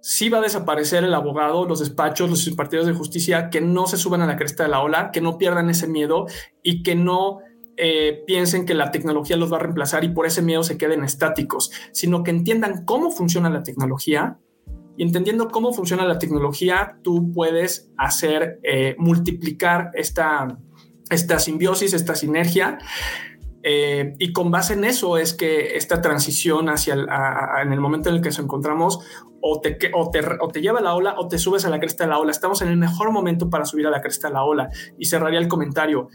Sí 0.00 0.28
va 0.28 0.38
a 0.38 0.42
desaparecer 0.42 1.04
el 1.04 1.14
abogado, 1.14 1.66
los 1.66 1.80
despachos, 1.80 2.28
los 2.28 2.50
partidos 2.56 2.86
de 2.86 2.92
justicia, 2.92 3.48
que 3.48 3.60
no 3.60 3.86
se 3.86 3.96
suban 3.96 4.20
a 4.20 4.26
la 4.26 4.36
cresta 4.36 4.64
de 4.64 4.68
la 4.68 4.80
ola, 4.80 5.10
que 5.12 5.20
no 5.20 5.38
pierdan 5.38 5.70
ese 5.70 5.86
miedo 5.86 6.26
y 6.62 6.82
que 6.82 6.94
no 6.94 7.38
eh, 7.76 8.22
piensen 8.26 8.66
que 8.66 8.74
la 8.74 8.90
tecnología 8.90 9.36
los 9.36 9.52
va 9.52 9.56
a 9.56 9.60
reemplazar 9.60 10.04
y 10.04 10.08
por 10.08 10.26
ese 10.26 10.42
miedo 10.42 10.62
se 10.62 10.76
queden 10.78 11.04
estáticos, 11.04 11.70
sino 11.92 12.22
que 12.22 12.30
entiendan 12.30 12.84
cómo 12.84 13.10
funciona 13.10 13.50
la 13.50 13.62
tecnología 13.62 14.38
y 14.96 15.02
entendiendo 15.02 15.48
cómo 15.48 15.72
funciona 15.72 16.04
la 16.04 16.18
tecnología, 16.18 16.98
tú 17.02 17.32
puedes 17.32 17.90
hacer 17.96 18.60
eh, 18.62 18.94
multiplicar 18.98 19.90
esta, 19.94 20.58
esta 21.10 21.38
simbiosis, 21.38 21.92
esta 21.94 22.14
sinergia 22.14 22.78
Eh, 23.66 24.12
y 24.18 24.34
con 24.34 24.50
base 24.50 24.74
en 24.74 24.84
eso 24.84 25.16
es 25.16 25.32
que 25.32 25.78
esta 25.78 26.02
transición 26.02 26.68
hacia 26.68 26.92
el, 26.92 27.06
en 27.62 27.72
el 27.72 27.80
momento 27.80 28.10
en 28.10 28.16
el 28.16 28.20
que 28.20 28.28
nos 28.28 28.38
encontramos 28.38 29.00
o 29.40 29.58
te, 29.62 29.78
o, 29.94 30.10
te, 30.10 30.20
o 30.38 30.48
te 30.48 30.60
lleva 30.60 30.80
a 30.80 30.82
la 30.82 30.94
ola 30.94 31.14
o 31.16 31.28
te 31.28 31.38
subes 31.38 31.64
a 31.64 31.70
la 31.70 31.78
cresta 31.78 32.04
de 32.04 32.10
la 32.10 32.18
ola. 32.18 32.30
Estamos 32.30 32.60
en 32.60 32.68
el 32.68 32.76
mejor 32.76 33.10
momento 33.10 33.48
para 33.48 33.64
subir 33.64 33.86
a 33.86 33.90
la 33.90 34.02
cresta 34.02 34.28
de 34.28 34.34
la 34.34 34.44
ola. 34.44 34.68
Y 34.98 35.06
cerraría 35.06 35.38
el 35.38 35.48
comentario 35.48 36.08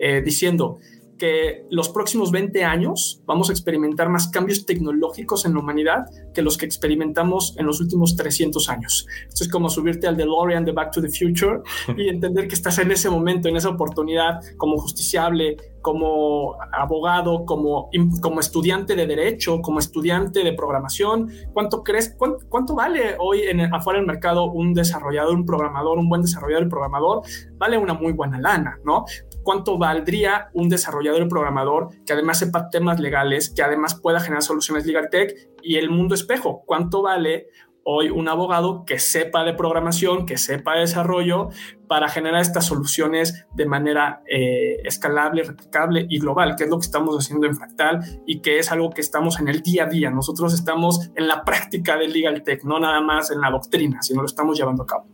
eh, 0.00 0.20
diciendo, 0.20 0.78
que 1.18 1.66
los 1.70 1.88
próximos 1.88 2.30
20 2.30 2.64
años 2.64 3.22
vamos 3.26 3.48
a 3.48 3.52
experimentar 3.52 4.08
más 4.08 4.28
cambios 4.28 4.66
tecnológicos 4.66 5.44
en 5.46 5.54
la 5.54 5.60
humanidad 5.60 6.06
que 6.34 6.42
los 6.42 6.56
que 6.56 6.66
experimentamos 6.66 7.54
en 7.58 7.66
los 7.66 7.80
últimos 7.80 8.16
300 8.16 8.68
años. 8.68 9.06
Esto 9.28 9.44
es 9.44 9.50
como 9.50 9.70
subirte 9.70 10.06
al 10.06 10.16
DeLorean 10.16 10.64
de 10.64 10.72
Back 10.72 10.92
to 10.92 11.00
the 11.00 11.08
Future 11.08 11.60
y 11.96 12.08
entender 12.08 12.48
que 12.48 12.54
estás 12.54 12.78
en 12.78 12.90
ese 12.90 13.08
momento, 13.10 13.48
en 13.48 13.56
esa 13.56 13.70
oportunidad, 13.70 14.40
como 14.56 14.76
justiciable, 14.78 15.56
como 15.86 16.56
abogado, 16.72 17.44
como, 17.44 17.90
como 18.20 18.40
estudiante 18.40 18.96
de 18.96 19.06
derecho, 19.06 19.60
como 19.62 19.78
estudiante 19.78 20.42
de 20.42 20.52
programación. 20.52 21.30
¿Cuánto 21.52 21.84
crees? 21.84 22.16
¿Cuánto, 22.18 22.74
vale 22.74 23.14
hoy 23.20 23.42
en 23.42 23.72
afuera 23.72 24.00
del 24.00 24.06
mercado 24.08 24.50
un 24.50 24.74
desarrollador, 24.74 25.36
un 25.36 25.46
programador, 25.46 25.98
un 25.98 26.08
buen 26.08 26.22
desarrollador 26.22 26.66
y 26.66 26.68
programador? 26.68 27.22
Vale 27.56 27.78
una 27.78 27.94
muy 27.94 28.12
buena 28.12 28.40
lana, 28.40 28.80
¿no? 28.84 29.04
Cuánto 29.46 29.78
valdría 29.78 30.50
un 30.54 30.68
desarrollador 30.68 31.22
y 31.22 31.28
programador 31.28 31.90
que 32.04 32.12
además 32.12 32.40
sepa 32.40 32.68
temas 32.68 32.98
legales, 32.98 33.48
que 33.48 33.62
además 33.62 33.94
pueda 33.94 34.18
generar 34.18 34.42
soluciones 34.42 34.84
legal 34.86 35.08
tech 35.08 35.32
y 35.62 35.76
el 35.76 35.88
mundo 35.88 36.16
espejo. 36.16 36.64
¿Cuánto 36.66 37.00
vale 37.00 37.46
hoy 37.84 38.10
un 38.10 38.26
abogado 38.28 38.84
que 38.84 38.98
sepa 38.98 39.44
de 39.44 39.54
programación, 39.54 40.26
que 40.26 40.36
sepa 40.36 40.74
de 40.74 40.80
desarrollo 40.80 41.50
para 41.86 42.08
generar 42.08 42.40
estas 42.40 42.66
soluciones 42.66 43.46
de 43.54 43.66
manera 43.66 44.24
eh, 44.28 44.78
escalable, 44.82 45.44
replicable 45.44 46.06
y 46.10 46.18
global, 46.18 46.56
que 46.56 46.64
es 46.64 46.70
lo 46.70 46.80
que 46.80 46.86
estamos 46.86 47.14
haciendo 47.16 47.46
en 47.46 47.54
Fractal 47.54 48.00
y 48.26 48.40
que 48.40 48.58
es 48.58 48.72
algo 48.72 48.90
que 48.90 49.00
estamos 49.00 49.38
en 49.38 49.46
el 49.46 49.62
día 49.62 49.84
a 49.84 49.86
día. 49.86 50.10
Nosotros 50.10 50.54
estamos 50.54 51.12
en 51.14 51.28
la 51.28 51.44
práctica 51.44 51.96
del 51.96 52.12
legal 52.12 52.42
tech, 52.42 52.64
no 52.64 52.80
nada 52.80 53.00
más 53.00 53.30
en 53.30 53.40
la 53.40 53.52
doctrina, 53.52 54.02
sino 54.02 54.22
lo 54.22 54.26
estamos 54.26 54.58
llevando 54.58 54.82
a 54.82 54.86
cabo. 54.86 55.06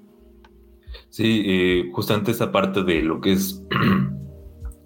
Sí, 1.11 1.43
eh, 1.45 1.91
justamente 1.93 2.31
esa 2.31 2.51
parte 2.51 2.83
de 2.83 3.03
lo 3.03 3.21
que 3.21 3.33
es 3.33 3.63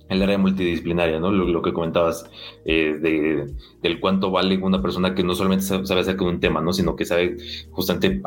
el 0.09 0.23
área 0.23 0.39
multidisciplinaria, 0.39 1.19
¿no? 1.19 1.33
Lo, 1.33 1.63
que 1.63 1.73
comentabas 1.73 2.31
eh, 2.65 2.97
de, 3.01 3.53
del 3.83 4.01
cuánto 4.01 4.31
vale 4.31 4.57
una 4.59 4.81
persona 4.81 5.15
que 5.15 5.25
no 5.25 5.35
solamente 5.35 5.65
sabe 5.65 6.01
acerca 6.01 6.25
de 6.25 6.31
un 6.31 6.41
tema, 6.41 6.61
¿no? 6.61 6.73
Sino 6.73 6.97
que 6.97 7.05
sabe 7.05 7.37
justamente 7.71 8.21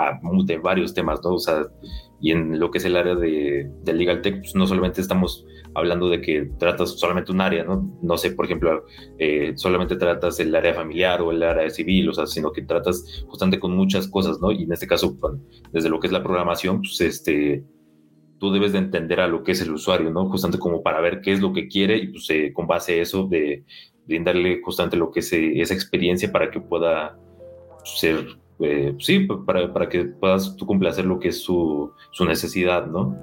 de 0.45 0.57
varios 0.57 0.93
temas, 0.93 1.21
¿no? 1.23 1.36
O 1.36 1.39
sea, 1.39 1.67
y 2.21 2.32
en 2.32 2.59
lo 2.59 2.69
que 2.69 2.80
es 2.80 2.86
el 2.86 2.97
área 2.97 3.15
de, 3.15 3.69
Legal 3.86 4.21
Tech, 4.21 4.39
pues 4.39 4.55
no 4.55 4.67
solamente 4.67 4.99
estamos 4.99 5.45
hablando 5.73 6.09
de 6.09 6.19
que 6.21 6.49
tratas 6.57 6.99
solamente 6.99 7.32
un 7.32 7.41
área, 7.41 7.63
¿no? 7.63 7.89
No 8.01 8.17
sé, 8.17 8.32
por 8.32 8.45
ejemplo, 8.45 8.84
eh, 9.17 9.53
solamente 9.55 9.95
tratas 9.95 10.39
el 10.39 10.53
área 10.53 10.73
familiar 10.73 11.21
o 11.21 11.32
el 11.32 11.41
área 11.43 11.69
civil, 11.69 12.09
o 12.09 12.13
sea, 12.13 12.25
sino 12.25 12.51
que 12.51 12.63
tratas 12.63 13.23
justamente 13.27 13.59
con 13.59 13.75
muchas 13.75 14.07
cosas, 14.07 14.41
¿no? 14.41 14.51
Y 14.51 14.63
en 14.63 14.73
este 14.73 14.88
caso, 14.88 15.15
desde 15.71 15.89
lo 15.89 15.99
que 15.99 16.07
es 16.07 16.13
la 16.13 16.23
programación, 16.23 16.82
pues 16.82 16.99
este 17.01 17.63
tú 18.40 18.52
debes 18.52 18.72
de 18.72 18.80
entender 18.80 19.20
a 19.20 19.28
lo 19.28 19.44
que 19.44 19.52
es 19.52 19.62
el 19.62 19.72
usuario, 19.72 20.10
¿no? 20.10 20.30
Justamente 20.30 20.60
como 20.60 20.82
para 20.82 21.02
ver 21.02 21.22
qué 21.22 21.34
es 21.34 21.42
lo 21.42 21.54
que 21.54 21.68
quiere 21.68 21.98
y 21.98 22.08
pues 22.08 22.30
eh, 22.30 22.52
con 22.54 22.68
base 22.68 22.94
a 22.94 23.02
eso 23.02 23.28
de, 23.28 23.64
darle 24.08 24.62
justamente 24.64 24.98
lo 24.98 25.12
que 25.12 25.20
es 25.20 25.32
eh, 25.34 25.62
esa 25.62 25.76
experiencia 25.76 26.32
para 26.32 26.50
que 26.50 26.60
pueda 26.60 27.16
ser, 27.84 28.26
eh, 28.60 28.96
sí, 28.98 29.20
para, 29.46 29.72
para, 29.72 29.88
que 29.88 30.06
puedas 30.06 30.56
tú 30.56 30.66
complacer 30.66 31.06
lo 31.06 31.20
que 31.20 31.28
es 31.28 31.42
su, 31.42 31.92
su 32.12 32.26
necesidad, 32.26 32.88
¿no? 32.88 33.16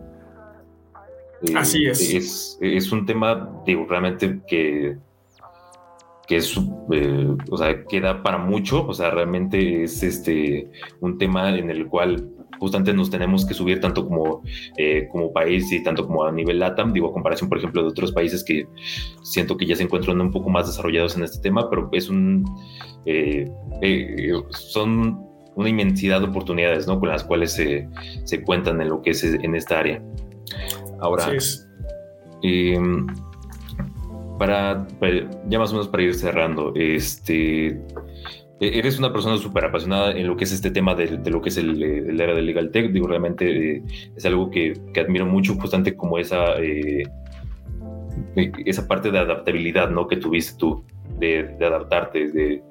Así 1.54 1.86
es. 1.86 2.14
es. 2.14 2.58
es. 2.60 2.92
un 2.92 3.04
tema, 3.04 3.62
digo, 3.66 3.86
realmente 3.88 4.40
que 4.46 4.96
que 6.26 6.38
es, 6.38 6.56
o 6.56 7.56
sea, 7.56 7.84
queda 7.84 8.22
para 8.22 8.38
mucho, 8.38 8.84
o 8.84 8.92
sea, 8.92 9.10
realmente 9.10 9.84
es 9.84 10.02
este 10.02 10.68
un 11.00 11.18
tema 11.18 11.56
en 11.56 11.70
el 11.70 11.86
cual 11.86 12.35
justamente 12.58 12.92
nos 12.92 13.10
tenemos 13.10 13.44
que 13.44 13.54
subir 13.54 13.80
tanto 13.80 14.06
como, 14.06 14.42
eh, 14.76 15.08
como 15.10 15.32
país 15.32 15.70
y 15.72 15.82
tanto 15.82 16.06
como 16.06 16.24
a 16.24 16.32
nivel 16.32 16.58
LATAM, 16.58 16.92
digo, 16.92 17.08
a 17.08 17.12
comparación, 17.12 17.48
por 17.48 17.58
ejemplo, 17.58 17.82
de 17.82 17.88
otros 17.88 18.12
países 18.12 18.42
que 18.44 18.66
siento 19.22 19.56
que 19.56 19.66
ya 19.66 19.76
se 19.76 19.82
encuentran 19.82 20.20
un 20.20 20.30
poco 20.30 20.50
más 20.50 20.66
desarrollados 20.66 21.16
en 21.16 21.24
este 21.24 21.40
tema, 21.40 21.68
pero 21.68 21.88
es 21.92 22.08
un, 22.08 22.44
eh, 23.04 23.50
eh, 23.82 24.32
son 24.50 25.24
una 25.54 25.68
inmensidad 25.68 26.20
de 26.20 26.26
oportunidades, 26.26 26.86
¿no? 26.86 27.00
Con 27.00 27.08
las 27.08 27.24
cuales 27.24 27.52
se, 27.52 27.88
se 28.24 28.42
cuentan 28.42 28.80
en 28.80 28.90
lo 28.90 29.02
que 29.02 29.10
es 29.10 29.24
en 29.24 29.54
esta 29.54 29.78
área. 29.78 30.02
Ahora, 31.00 31.32
em, 32.42 33.06
para, 34.38 34.86
ya 35.48 35.58
más 35.58 35.70
o 35.70 35.74
menos 35.74 35.88
para 35.88 36.02
ir 36.02 36.14
cerrando, 36.14 36.72
este 36.74 37.80
eres 38.60 38.98
una 38.98 39.12
persona 39.12 39.36
súper 39.36 39.66
apasionada 39.66 40.12
en 40.12 40.26
lo 40.26 40.36
que 40.36 40.44
es 40.44 40.52
este 40.52 40.70
tema 40.70 40.94
de, 40.94 41.18
lo 41.30 41.42
que 41.42 41.50
es 41.50 41.58
el, 41.58 41.82
el, 41.82 42.20
área 42.20 42.34
del 42.34 42.46
legal 42.46 42.70
tech. 42.70 42.90
Digo, 42.90 43.06
realmente 43.06 43.76
eh, 43.76 43.82
es 44.16 44.24
algo 44.24 44.50
que, 44.50 44.74
que, 44.94 45.00
admiro 45.00 45.26
mucho, 45.26 45.54
justamente 45.54 45.94
como 45.94 46.18
esa, 46.18 46.58
eh, 46.58 47.02
esa 48.64 48.88
parte 48.88 49.10
de 49.10 49.18
adaptabilidad 49.18 49.90
¿no? 49.90 50.06
que 50.08 50.16
tuviste 50.16 50.56
tú, 50.58 50.84
de, 51.18 51.56
adaptarte. 51.60 52.28
De 52.30 52.62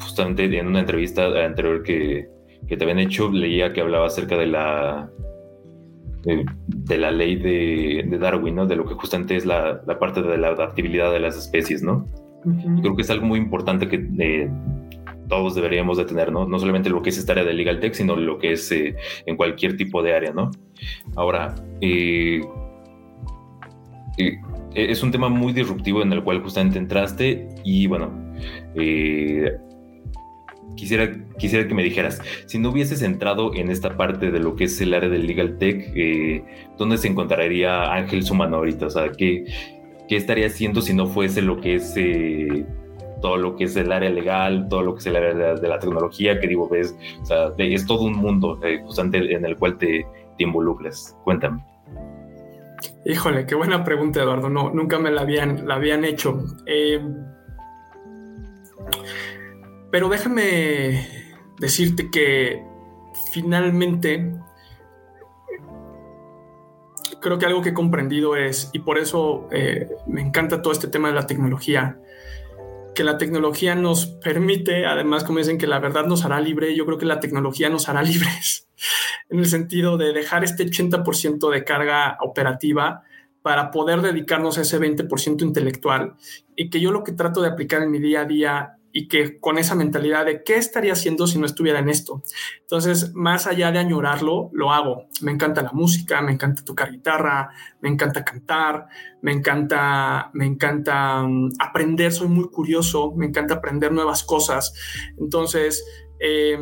justamente 0.00 0.44
en 0.58 0.66
una 0.66 0.80
entrevista 0.80 1.26
anterior 1.44 1.82
que, 1.82 2.28
que, 2.68 2.76
te 2.76 2.84
habían 2.84 2.98
hecho, 2.98 3.30
leía 3.30 3.72
que 3.72 3.80
hablaba 3.80 4.08
acerca 4.08 4.36
de 4.36 4.46
la, 4.46 5.10
de, 6.24 6.98
la 6.98 7.10
ley 7.10 7.36
de, 7.36 8.18
Darwin, 8.18 8.56
¿no? 8.56 8.66
de 8.66 8.76
lo 8.76 8.84
que 8.84 8.94
justamente 8.94 9.36
es 9.36 9.46
la, 9.46 9.80
la 9.86 9.98
parte 9.98 10.20
de 10.20 10.36
la 10.36 10.48
adaptabilidad 10.48 11.10
de 11.10 11.20
las 11.20 11.38
especies. 11.38 11.82
¿no? 11.82 12.06
Creo 12.80 12.96
que 12.96 13.02
es 13.02 13.10
algo 13.10 13.26
muy 13.26 13.38
importante 13.38 13.88
que 13.88 14.04
eh, 14.18 14.50
todos 15.28 15.54
deberíamos 15.54 15.96
de 15.96 16.04
tener, 16.04 16.32
¿no? 16.32 16.46
No 16.46 16.58
solamente 16.58 16.90
lo 16.90 17.02
que 17.02 17.10
es 17.10 17.18
esta 17.18 17.32
área 17.32 17.44
de 17.44 17.54
Legal 17.54 17.78
Tech, 17.80 17.94
sino 17.94 18.16
lo 18.16 18.38
que 18.38 18.52
es 18.52 18.70
eh, 18.72 18.96
en 19.26 19.36
cualquier 19.36 19.76
tipo 19.76 20.02
de 20.02 20.14
área, 20.14 20.32
¿no? 20.32 20.50
Ahora, 21.14 21.54
eh, 21.80 22.40
es 24.74 25.02
un 25.02 25.10
tema 25.10 25.28
muy 25.28 25.52
disruptivo 25.52 26.02
en 26.02 26.12
el 26.12 26.22
cual 26.22 26.42
justamente 26.42 26.78
entraste 26.78 27.48
y 27.64 27.86
bueno, 27.86 28.10
quisiera, 30.76 31.12
quisiera 31.38 31.66
que 31.66 31.74
me 31.74 31.82
dijeras, 31.82 32.20
si 32.46 32.58
no 32.58 32.70
hubieses 32.70 33.02
entrado 33.02 33.54
en 33.54 33.70
esta 33.70 33.96
parte 33.96 34.30
de 34.30 34.40
lo 34.40 34.56
que 34.56 34.64
es 34.64 34.80
el 34.80 34.94
área 34.94 35.08
del 35.08 35.26
Legal 35.26 35.56
Tech, 35.58 35.94
¿dónde 36.78 36.98
se 36.98 37.08
encontraría 37.08 37.92
Ángel 37.92 38.22
Sumano 38.22 38.56
ahorita? 38.56 38.86
O 38.86 38.90
sea, 38.90 39.12
¿qué, 39.12 39.44
qué 40.12 40.18
estaría 40.18 40.46
haciendo 40.46 40.82
si 40.82 40.92
no 40.92 41.06
fuese 41.06 41.40
lo 41.40 41.58
que 41.58 41.76
es 41.76 41.94
eh, 41.96 42.66
todo 43.22 43.38
lo 43.38 43.56
que 43.56 43.64
es 43.64 43.74
el 43.76 43.90
área 43.90 44.10
legal, 44.10 44.66
todo 44.68 44.82
lo 44.82 44.92
que 44.92 44.98
es 44.98 45.06
el 45.06 45.16
área 45.16 45.54
de 45.54 45.66
la, 45.66 45.78
tecnología, 45.78 46.38
que 46.38 46.48
digo, 46.48 46.68
ves, 46.68 46.94
es 47.56 47.86
todo 47.86 48.02
un 48.02 48.18
mundo 48.18 48.60
eh, 48.62 48.84
en 48.94 49.46
el 49.46 49.56
cual 49.56 49.78
te, 49.78 50.06
involucras. 50.36 51.16
Cuéntame. 51.24 51.64
Híjole, 53.06 53.46
qué 53.46 53.54
buena 53.54 53.84
pregunta, 53.84 54.20
Eduardo. 54.20 54.50
No, 54.50 54.68
nunca 54.68 54.98
me 54.98 55.10
la 55.10 55.22
habían, 55.22 55.66
la 55.66 55.76
habían 55.76 56.04
hecho. 56.04 56.44
Eh, 56.66 57.00
pero 59.90 60.10
déjame 60.10 61.08
decirte 61.58 62.10
que 62.10 62.62
finalmente 63.32 64.34
creo 67.22 67.38
que 67.38 67.46
algo 67.46 67.62
que 67.62 67.70
he 67.70 67.74
comprendido 67.74 68.36
es, 68.36 68.68
y 68.74 68.80
por 68.80 68.98
eso 68.98 69.48
eh, 69.50 69.88
me 70.06 70.20
encanta 70.20 70.60
todo 70.60 70.72
este 70.72 70.88
tema 70.88 71.08
de 71.08 71.14
la 71.14 71.26
tecnología, 71.26 71.98
que 72.94 73.04
la 73.04 73.16
tecnología 73.16 73.74
nos 73.74 74.06
permite, 74.06 74.84
además, 74.84 75.24
como 75.24 75.38
dicen, 75.38 75.56
que 75.56 75.66
la 75.66 75.78
verdad 75.78 76.04
nos 76.04 76.26
hará 76.26 76.40
libre, 76.40 76.76
yo 76.76 76.84
creo 76.84 76.98
que 76.98 77.06
la 77.06 77.20
tecnología 77.20 77.70
nos 77.70 77.88
hará 77.88 78.02
libres, 78.02 78.68
en 79.30 79.38
el 79.38 79.46
sentido 79.46 79.96
de 79.96 80.12
dejar 80.12 80.44
este 80.44 80.66
80% 80.66 81.50
de 81.50 81.64
carga 81.64 82.18
operativa 82.20 83.02
para 83.40 83.70
poder 83.70 84.02
dedicarnos 84.02 84.58
a 84.58 84.62
ese 84.62 84.78
20% 84.78 85.42
intelectual 85.42 86.14
y 86.54 86.70
que 86.70 86.80
yo 86.80 86.92
lo 86.92 87.02
que 87.02 87.12
trato 87.12 87.42
de 87.42 87.48
aplicar 87.48 87.82
en 87.82 87.90
mi 87.90 87.98
día 87.98 88.20
a 88.20 88.24
día 88.24 88.76
y 88.92 89.08
que 89.08 89.40
con 89.40 89.58
esa 89.58 89.74
mentalidad 89.74 90.26
de 90.26 90.42
qué 90.44 90.56
estaría 90.56 90.92
haciendo 90.92 91.26
si 91.26 91.38
no 91.38 91.46
estuviera 91.46 91.78
en 91.78 91.88
esto. 91.88 92.22
Entonces, 92.60 93.14
más 93.14 93.46
allá 93.46 93.72
de 93.72 93.78
añorarlo, 93.78 94.50
lo 94.52 94.72
hago. 94.72 95.06
Me 95.22 95.32
encanta 95.32 95.62
la 95.62 95.72
música, 95.72 96.20
me 96.20 96.32
encanta 96.32 96.64
tocar 96.64 96.92
guitarra, 96.92 97.50
me 97.80 97.88
encanta 97.88 98.24
cantar, 98.24 98.86
me 99.22 99.32
encanta, 99.32 100.30
me 100.34 100.46
encanta 100.46 101.22
mm, 101.22 101.52
aprender, 101.58 102.12
soy 102.12 102.28
muy 102.28 102.48
curioso, 102.50 103.12
me 103.16 103.26
encanta 103.26 103.54
aprender 103.54 103.92
nuevas 103.92 104.22
cosas. 104.24 104.74
Entonces, 105.18 105.84
eh, 106.20 106.58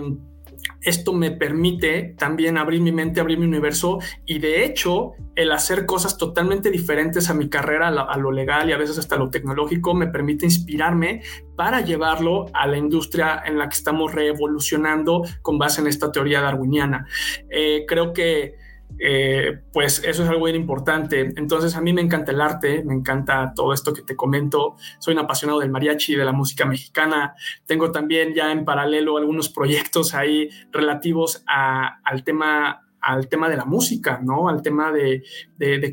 esto 0.83 1.13
me 1.13 1.31
permite 1.31 2.15
también 2.17 2.59
abrir 2.59 2.81
mi 2.81 2.93
mente, 2.93 3.21
abrir 3.21 3.39
mi 3.39 3.47
universo 3.47 3.99
y 4.25 4.39
de 4.39 4.65
hecho 4.65 5.13
el 5.37 5.53
hacer 5.53 5.87
cosas 5.87 6.17
totalmente 6.17 6.71
diferentes 6.71 7.31
a 7.31 7.35
mi 7.35 7.49
carrera, 7.49 7.89
a 7.89 8.17
lo, 8.17 8.31
legal 8.31 8.69
y 8.69 8.73
a 8.73 8.79
veces 8.79 8.99
hasta 8.99 9.17
lo 9.17 9.31
tecnológico 9.31 9.95
me 9.95 10.07
permite 10.07 10.45
inspirarme 10.45 11.23
para 11.57 11.81
llevarlo 11.81 12.47
a 12.53 12.67
la 12.67 12.77
industria 12.77 13.43
en 13.45 13.59
la 13.59 13.69
que 13.69 13.77
estamos 13.77 14.15
revolucionando 14.15 15.23
con 15.43 15.59
base 15.59 15.81
en 15.81 15.87
esta 15.87 16.13
teoría 16.13 16.41
darwiniana. 16.41 17.07
Eh, 17.49 17.85
creo 17.87 18.13
que 18.13 18.60
eh, 18.99 19.61
pues 19.73 20.03
eso 20.05 20.23
es 20.25 20.29
algo 20.29 20.45
bien 20.45 20.57
importante. 20.57 21.33
Entonces 21.37 21.77
a 21.77 21.81
mí 21.81 21.93
me 21.93 22.01
encanta 22.01 22.33
el 22.33 22.41
arte, 22.41 22.83
me 22.85 22.95
encanta 22.95 23.53
todo 23.55 23.73
esto 23.73 23.93
que 23.93 24.03
te 24.03 24.17
comento. 24.17 24.77
Soy 24.99 25.15
un 25.15 25.21
apasionado 25.21 25.61
del 25.61 25.71
mariachi, 25.71 26.17
de 26.17 26.25
la 26.25 26.33
música 26.33 26.67
mexicana. 26.67 27.35
Tengo 27.67 27.93
también 27.93 28.35
ya 28.35 28.53
en 28.53 28.65
paralelo 28.65 29.17
algunos 29.17 29.49
proyectos 29.49 30.15
ahí 30.15 30.51
relativos 30.73 31.45
al 31.47 32.25
tema 32.25 32.90
al 33.01 33.29
tema 33.29 33.49
de 33.49 33.57
la 33.57 33.65
música, 33.65 34.21
¿no? 34.23 34.49
Al 34.49 34.63
tema 34.63 34.93
de, 34.93 35.23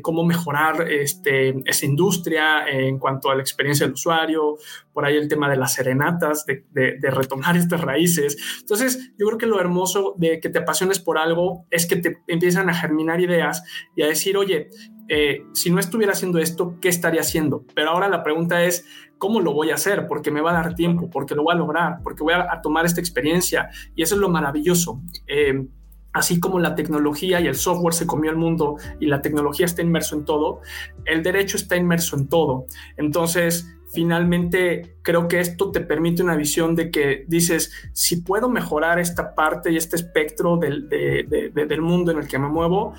cómo 0.02 0.24
mejorar 0.24 0.90
este, 0.90 1.54
esa 1.64 1.86
industria 1.86 2.68
en 2.68 2.98
cuanto 2.98 3.30
a 3.30 3.34
la 3.34 3.40
experiencia 3.40 3.86
del 3.86 3.94
usuario, 3.94 4.56
por 4.92 5.04
ahí 5.04 5.16
el 5.16 5.28
tema 5.28 5.48
de 5.48 5.56
las 5.56 5.74
serenatas, 5.74 6.44
de, 6.46 6.98
retomar 7.10 7.56
estas 7.56 7.80
raíces. 7.80 8.36
Entonces, 8.60 9.12
yo 9.18 9.26
creo 9.26 9.38
que 9.38 9.46
lo 9.46 9.60
hermoso 9.60 10.14
de 10.18 10.40
que 10.40 10.48
te 10.48 10.58
apasiones 10.58 10.98
por 10.98 11.18
algo 11.18 11.66
es 11.70 11.86
que 11.86 11.96
te 11.96 12.18
empiezan 12.26 12.68
a 12.70 12.74
germinar 12.74 13.20
ideas 13.20 13.62
y 13.96 14.02
a 14.02 14.06
decir, 14.06 14.36
oye, 14.36 14.70
eh, 15.08 15.44
si 15.54 15.70
no 15.70 15.80
estuviera 15.80 16.12
haciendo 16.12 16.38
esto, 16.38 16.76
¿qué 16.80 16.88
estaría 16.88 17.22
haciendo? 17.22 17.64
Pero 17.74 17.90
ahora 17.90 18.08
la 18.08 18.22
pregunta 18.22 18.62
es, 18.64 18.86
¿cómo 19.16 19.40
lo 19.40 19.54
voy 19.54 19.70
a 19.70 19.74
hacer? 19.74 20.06
Porque 20.06 20.30
me 20.30 20.42
va 20.42 20.50
a 20.50 20.62
dar 20.62 20.74
tiempo, 20.74 21.08
porque 21.10 21.34
lo 21.34 21.42
voy 21.42 21.54
a 21.54 21.58
lograr, 21.58 22.02
porque 22.02 22.22
voy 22.22 22.34
a, 22.34 22.60
tomar 22.62 22.84
esta 22.84 23.00
experiencia. 23.00 23.70
Y 23.94 24.02
eso 24.02 24.14
es 24.14 24.20
lo 24.20 24.28
maravilloso. 24.28 25.00
Eh, 25.26 25.66
así 26.12 26.40
como 26.40 26.58
la 26.58 26.74
tecnología 26.74 27.40
y 27.40 27.46
el 27.46 27.54
software 27.54 27.94
se 27.94 28.06
comió 28.06 28.30
el 28.30 28.36
mundo 28.36 28.76
y 29.00 29.06
la 29.06 29.22
tecnología 29.22 29.66
está 29.66 29.82
inmerso 29.82 30.16
en 30.16 30.24
todo, 30.24 30.60
el 31.04 31.22
derecho 31.22 31.56
está 31.56 31.76
inmerso 31.76 32.16
en 32.16 32.28
todo. 32.28 32.66
Entonces, 32.96 33.78
finalmente 33.92 34.96
creo 35.02 35.28
que 35.28 35.40
esto 35.40 35.70
te 35.70 35.80
permite 35.80 36.22
una 36.22 36.36
visión 36.36 36.74
de 36.74 36.90
que 36.90 37.24
dices, 37.26 37.72
si 37.92 38.22
puedo 38.22 38.48
mejorar 38.48 38.98
esta 38.98 39.34
parte 39.34 39.70
y 39.70 39.76
este 39.76 39.96
espectro 39.96 40.56
del, 40.56 40.88
del 40.88 41.80
mundo 41.80 42.12
en 42.12 42.18
el 42.18 42.28
que 42.28 42.38
me 42.38 42.48
muevo, 42.48 42.94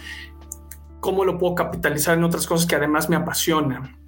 ¿cómo 0.99 1.25
lo 1.25 1.37
puedo 1.37 1.55
capitalizar 1.55 2.17
en 2.17 2.23
otras 2.23 2.47
cosas 2.47 2.67
que 2.67 2.75
además 2.75 3.09
me 3.09 3.15
apasionan? 3.15 3.98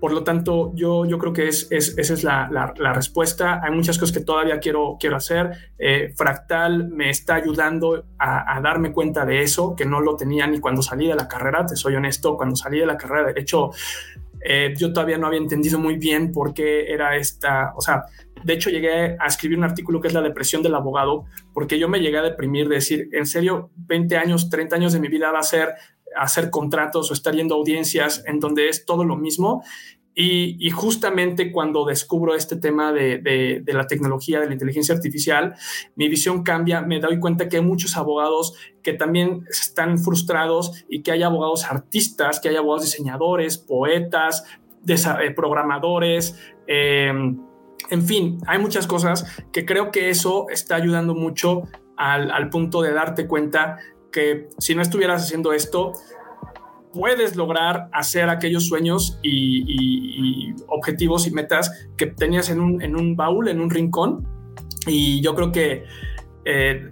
Por 0.00 0.12
lo 0.12 0.22
tanto, 0.22 0.72
yo, 0.74 1.04
yo 1.06 1.18
creo 1.18 1.32
que 1.32 1.48
es, 1.48 1.66
esa 1.70 2.14
es 2.14 2.22
la, 2.22 2.48
la, 2.50 2.92
respuesta. 2.92 3.60
Hay 3.62 3.72
muchas 3.72 3.98
cosas 3.98 4.16
que 4.16 4.24
todavía 4.24 4.60
quiero, 4.60 4.96
quiero 4.98 5.16
hacer. 5.16 5.50
Eh, 5.76 6.12
Fractal 6.16 6.88
me 6.88 7.10
está 7.10 7.34
ayudando 7.34 8.04
a, 8.18 8.60
darme 8.60 8.92
cuenta 8.92 9.24
de 9.24 9.42
eso, 9.42 9.74
que 9.74 9.84
no 9.84 10.00
lo 10.00 10.16
tenía 10.16 10.46
ni 10.46 10.60
cuando 10.60 10.82
salí 10.82 11.08
de 11.08 11.16
la 11.16 11.26
carrera, 11.26 11.66
te 11.66 11.74
soy 11.74 11.96
honesto, 11.96 12.36
cuando 12.36 12.54
salí 12.54 12.78
de 12.78 12.86
la 12.86 12.96
carrera 12.96 13.32
de 13.32 13.40
hecho, 13.40 13.70
eh, 14.40 14.74
yo 14.76 14.92
todavía 14.92 15.18
no 15.18 15.26
había 15.26 15.40
entendido 15.40 15.78
muy 15.78 15.96
bien 15.96 16.32
por 16.32 16.54
qué 16.54 16.92
era 16.92 17.16
esta, 17.16 17.72
o 17.76 17.80
sea, 17.80 18.04
de 18.44 18.52
hecho 18.52 18.70
llegué 18.70 19.16
a 19.18 19.26
escribir 19.26 19.58
un 19.58 19.64
artículo 19.64 20.00
que 20.00 20.08
es 20.08 20.14
la 20.14 20.22
depresión 20.22 20.62
del 20.62 20.74
abogado, 20.74 21.24
porque 21.52 21.78
yo 21.78 21.88
me 21.88 22.00
llegué 22.00 22.18
a 22.18 22.22
deprimir, 22.22 22.68
de 22.68 22.76
decir, 22.76 23.08
en 23.12 23.26
serio, 23.26 23.70
20 23.76 24.16
años, 24.16 24.48
30 24.48 24.76
años 24.76 24.92
de 24.92 25.00
mi 25.00 25.08
vida 25.08 25.32
va 25.32 25.40
a 25.40 25.42
ser 25.42 25.74
hacer 26.16 26.50
contratos 26.50 27.10
o 27.10 27.14
estar 27.14 27.34
yendo 27.34 27.54
audiencias 27.54 28.22
en 28.26 28.40
donde 28.40 28.68
es 28.68 28.84
todo 28.84 29.04
lo 29.04 29.16
mismo. 29.16 29.62
Y, 30.20 30.70
justamente 30.70 31.52
cuando 31.52 31.84
descubro 31.84 32.34
este 32.34 32.56
tema 32.56 32.92
de, 32.92 33.62
la 33.64 33.86
tecnología, 33.86 34.40
de 34.40 34.46
la 34.46 34.52
inteligencia 34.52 34.92
artificial, 34.92 35.54
mi 35.94 36.08
visión 36.08 36.42
cambia, 36.42 36.80
me 36.80 36.98
doy 36.98 37.20
cuenta 37.20 37.48
que 37.48 37.58
hay 37.58 37.62
muchos 37.62 37.96
abogados 37.96 38.54
que 38.82 38.94
también 38.94 39.44
están 39.48 39.96
frustrados 39.96 40.84
y 40.88 41.02
que 41.02 41.12
hay 41.12 41.22
abogados 41.22 41.66
artistas, 41.66 42.40
que 42.40 42.48
hay 42.48 42.56
abogados 42.56 42.86
diseñadores, 42.86 43.58
poetas, 43.58 44.44
eh, 44.88 45.30
programadores. 45.36 46.36
Em, 46.66 47.38
en 47.88 48.02
fin, 48.02 48.38
hay 48.48 48.58
muchas 48.58 48.88
cosas 48.88 49.24
que 49.52 49.64
creo 49.64 49.92
que 49.92 50.10
eso 50.10 50.46
está 50.50 50.74
ayudando 50.74 51.14
mucho 51.14 51.62
al 51.96 52.48
punto 52.50 52.82
de 52.82 52.92
darte 52.92 53.28
cuenta 53.28 53.78
si 54.58 54.74
no 54.74 54.82
estuvieras 54.82 55.24
haciendo 55.24 55.52
esto, 55.52 55.92
puedes 56.92 57.36
lograr 57.36 57.88
hacer 57.92 58.28
aquellos 58.28 58.66
sueños 58.66 59.18
y, 59.22 60.54
objetivos 60.68 61.26
y 61.26 61.30
metas 61.30 61.88
que 61.96 62.06
tenías 62.06 62.50
en 62.50 62.60
un, 62.60 62.82
en 62.82 62.96
un, 62.96 63.16
baúl, 63.16 63.48
en 63.48 63.60
un 63.60 63.70
rincón. 63.70 64.26
Y 64.86 65.20
yo 65.20 65.34
creo 65.34 65.52
que 65.52 65.84
eh, 66.44 66.90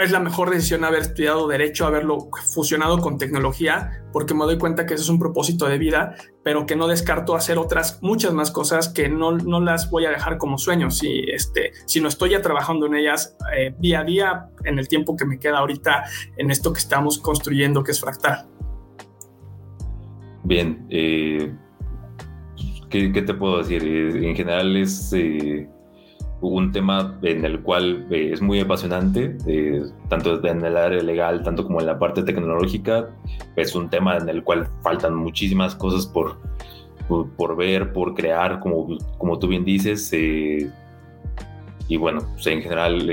es 0.00 0.10
la 0.10 0.20
mejor 0.20 0.50
decisión 0.50 0.84
haber 0.84 1.02
estudiado 1.02 1.46
derecho, 1.46 1.86
haberlo 1.86 2.28
fusionado 2.54 2.98
con 2.98 3.18
tecnología, 3.18 4.04
porque 4.12 4.34
me 4.34 4.44
doy 4.44 4.58
cuenta 4.58 4.86
que 4.86 4.94
eso 4.94 5.02
es 5.04 5.08
un 5.08 5.18
propósito 5.18 5.66
de 5.66 5.78
vida, 5.78 6.14
pero 6.42 6.66
que 6.66 6.76
no 6.76 6.86
descarto 6.86 7.34
hacer 7.34 7.58
otras 7.58 8.02
muchas 8.02 8.32
más 8.32 8.50
cosas 8.50 8.88
que 8.88 9.08
no, 9.08 9.32
no 9.32 9.60
las 9.60 9.90
voy 9.90 10.06
a 10.06 10.10
dejar 10.10 10.38
como 10.38 10.58
sueños. 10.58 10.98
Si, 10.98 11.24
este, 11.28 11.72
si 11.86 12.00
no 12.00 12.08
estoy 12.08 12.30
ya 12.30 12.42
trabajando 12.42 12.86
en 12.86 12.96
ellas 12.96 13.36
eh, 13.56 13.74
día 13.78 14.00
a 14.00 14.04
día, 14.04 14.48
en 14.64 14.78
el 14.78 14.88
tiempo 14.88 15.16
que 15.16 15.24
me 15.24 15.38
queda 15.38 15.58
ahorita 15.58 16.04
en 16.36 16.50
esto 16.50 16.72
que 16.72 16.80
estamos 16.80 17.18
construyendo, 17.18 17.82
que 17.82 17.92
es 17.92 18.00
fractal. 18.00 18.46
Bien, 20.42 20.86
eh, 20.88 21.52
¿qué, 22.88 23.10
te 23.10 23.34
puedo 23.34 23.58
decir? 23.58 23.84
Eh, 23.84 24.28
en 24.28 24.34
general 24.34 24.76
es 24.76 25.12
un 26.40 26.72
tema 26.72 27.18
en 27.22 27.44
el 27.44 27.60
cual 27.60 28.06
eh, 28.10 28.30
es 28.32 28.40
muy 28.40 28.60
apasionante, 28.60 29.36
eh, 29.46 29.82
tanto 30.08 30.44
en 30.46 30.64
el 30.64 30.76
área 30.76 31.02
legal, 31.02 31.42
tanto 31.42 31.64
como 31.64 31.80
en 31.80 31.86
la 31.86 31.98
parte 31.98 32.22
tecnológica. 32.22 33.10
Es 33.56 33.74
un 33.74 33.90
tema 33.90 34.16
en 34.16 34.28
el 34.28 34.42
cual 34.42 34.68
faltan 34.82 35.14
muchísimas 35.14 35.74
cosas 35.74 36.06
por, 36.06 36.38
por, 37.36 37.56
ver, 37.56 37.92
por 37.92 38.14
crear, 38.14 38.60
como, 38.60 38.96
como 39.18 39.38
tú 39.38 39.48
bien 39.48 39.64
dices. 39.64 40.10
Eh, 40.12 40.70
y 41.88 41.96
bueno, 41.96 42.20
pues, 42.32 42.46
en 42.46 42.62
general 42.62 43.10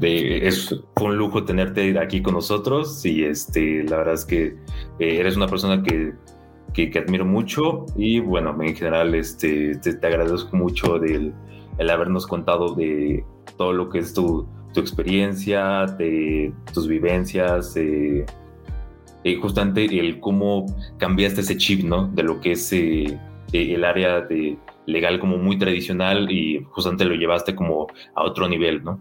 es 0.00 0.74
un 1.00 1.16
lujo 1.16 1.44
tenerte 1.44 1.98
aquí 1.98 2.22
con 2.22 2.34
nosotros 2.34 3.04
y 3.04 3.24
este, 3.24 3.82
la 3.84 3.98
verdad 3.98 4.14
es 4.14 4.24
que 4.24 4.56
eres 5.00 5.36
una 5.36 5.48
persona 5.48 5.82
que, 5.82 6.12
que, 6.72 6.96
admiro 6.98 7.24
mucho 7.24 7.86
y 7.96 8.20
bueno, 8.20 8.56
en 8.62 8.76
general 8.76 9.14
este, 9.16 9.74
te 9.76 10.06
agradezco 10.06 10.56
mucho 10.56 11.00
del 11.00 11.34
el 11.78 11.90
habernos 11.90 12.26
contado 12.26 12.74
de 12.74 13.24
todo 13.56 13.72
lo 13.72 13.88
que 13.88 14.00
es 14.00 14.12
tu, 14.14 14.46
experiencia, 14.76 15.86
de 15.86 16.52
tus 16.72 16.86
vivencias, 16.86 17.76
y 19.24 19.34
justamente 19.36 19.84
el 19.98 20.20
cómo 20.20 20.66
cambiaste 20.98 21.40
ese 21.40 21.56
chip, 21.56 21.82
¿no? 21.82 22.06
De 22.08 22.22
lo 22.22 22.40
que 22.40 22.52
es 22.52 22.72
eh, 22.72 23.18
el 23.52 23.84
área 23.84 24.20
de 24.20 24.56
legal 24.86 25.18
como 25.18 25.36
muy 25.36 25.58
tradicional 25.58 26.30
y 26.30 26.64
justamente 26.70 27.04
lo 27.04 27.14
llevaste 27.14 27.54
como 27.54 27.88
a 28.14 28.22
otro 28.22 28.48
nivel, 28.48 28.84
¿no? 28.84 29.00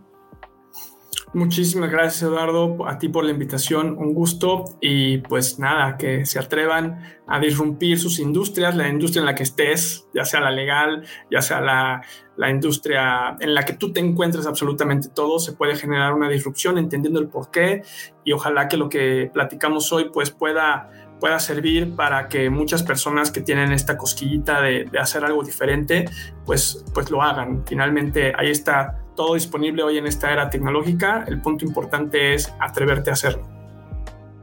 Muchísimas 1.34 1.92
gracias 1.92 2.24
Eduardo, 2.24 2.88
a 2.88 2.98
ti 2.98 3.10
por 3.10 3.26
la 3.26 3.32
invitación, 3.32 3.98
un 3.98 4.14
gusto. 4.14 4.64
Y 4.80 5.18
pues 5.20 5.60
nada, 5.60 5.98
que 5.98 6.26
se 6.26 6.40
atrevan 6.40 7.02
a 7.28 7.40
disrumpir 7.40 8.00
sus 8.00 8.20
industrias, 8.20 8.76
la 8.76 8.88
industria 8.88 9.20
en 9.20 9.26
la 9.26 9.36
que 9.36 9.44
estés, 9.44 10.08
ya 10.14 10.24
sea 10.24 10.40
la 10.40 10.52
legal, 10.52 11.06
ya 11.30 11.42
sea 11.42 11.60
la, 11.60 12.02
la 12.38 12.50
industria 12.50 13.36
en 13.42 13.54
la 13.54 13.66
que 13.66 13.74
tú 13.74 13.92
te 13.92 14.00
encuentres 14.00 14.46
absolutamente 14.46 15.10
todo, 15.10 15.40
se 15.40 15.52
puede 15.52 15.76
generar 15.76 16.14
una 16.14 16.30
disrupción 16.30 16.78
entendiendo 16.78 17.20
el 17.20 17.28
por 17.28 17.52
qué. 17.52 17.84
Y 18.24 18.32
ojalá 18.32 18.70
que 18.70 18.78
lo 18.78 18.88
que 18.88 19.30
platicamos 19.34 19.92
hoy 19.92 20.10
pues 20.12 20.32
pueda 20.32 20.90
pueda 21.20 21.40
servir 21.40 21.96
para 21.96 22.28
que 22.28 22.52
muchas 22.52 22.84
personas 22.84 23.32
que 23.32 23.42
tienen 23.42 23.72
esta 23.72 23.98
cosquillita 23.98 24.62
de, 24.62 24.86
de, 24.86 25.00
hacer 25.00 25.26
algo 25.26 25.42
diferente, 25.42 26.06
pues, 26.46 26.86
pues 26.94 27.10
lo 27.10 27.24
hagan. 27.24 27.64
Finalmente, 27.66 28.34
ahí 28.38 28.52
está 28.52 29.07
todo 29.18 29.34
disponible 29.34 29.84
hoy 29.84 29.98
en 29.98 30.08
esta 30.08 30.32
era 30.32 30.50
tecnológica. 30.50 31.26
El 31.28 31.42
punto 31.42 31.66
importante 31.66 32.36
es 32.36 32.54
atreverte 32.60 33.10
a 33.10 33.14
hacerlo. 33.14 33.46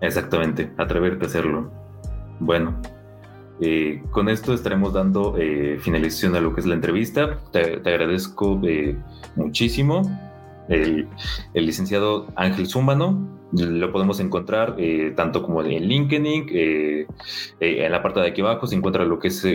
Exactamente, 0.02 0.70
atreverte 0.76 1.24
a 1.24 1.28
hacerlo. 1.28 1.70
Bueno, 2.40 2.82
eh, 3.60 4.02
con 4.10 4.28
esto 4.28 4.52
estaremos 4.52 4.92
dando 4.92 5.36
eh, 5.38 5.78
finalización 5.80 6.34
a 6.36 6.40
lo 6.40 6.54
que 6.54 6.60
es 6.60 6.66
la 6.66 6.74
entrevista. 6.74 7.38
Te, 7.52 7.76
agradezco 7.76 8.60
eh, 8.64 8.98
muchísimo. 9.36 10.02
El, 10.68 11.08
licenciado 11.54 12.26
Ángel 12.36 12.66
Zúmbano 12.66 13.28
lo 13.52 13.92
podemos 13.92 14.18
encontrar 14.18 14.76
tanto 15.14 15.42
como 15.42 15.62
en 15.62 15.84
LinkedIn, 15.86 16.46
en 17.60 17.92
la 17.92 18.02
parte 18.02 18.20
de 18.20 18.28
aquí 18.28 18.40
abajo 18.40 18.66
se 18.66 18.74
encuentra 18.74 19.04
lo 19.04 19.18
que 19.20 19.28
es 19.28 19.46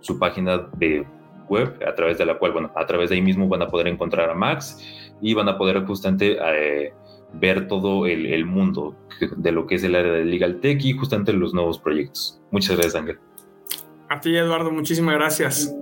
su 0.00 0.18
página 0.18 0.68
de 0.76 1.04
web 1.48 1.78
a 1.86 1.94
través 1.94 2.18
de 2.18 2.26
la 2.26 2.38
cual, 2.38 2.52
bueno, 2.52 2.70
a 2.74 2.86
través 2.86 3.10
de 3.10 3.16
ahí 3.16 3.22
mismo 3.22 3.48
van 3.48 3.62
a 3.62 3.68
poder 3.68 3.88
encontrar 3.88 4.30
a 4.30 4.34
Max 4.34 4.78
y 5.20 5.34
van 5.34 5.48
a 5.48 5.58
poder 5.58 5.84
justamente 5.84 6.38
eh, 6.40 6.92
ver 7.32 7.68
todo 7.68 8.06
el, 8.06 8.44
mundo 8.46 8.96
de 9.36 9.52
lo 9.52 9.66
que 9.66 9.76
es 9.76 9.84
el 9.84 9.94
área 9.94 10.12
de 10.12 10.24
Legal 10.24 10.60
Tech 10.60 10.82
y 10.84 10.92
justamente 10.92 11.32
los 11.32 11.54
nuevos 11.54 11.78
proyectos. 11.78 12.40
Muchas 12.50 12.76
gracias, 12.76 12.94
Ángel. 12.94 13.18
A 14.08 14.20
ti, 14.20 14.36
Eduardo, 14.36 14.70
muchísimas 14.70 15.14
gracias. 15.14 15.74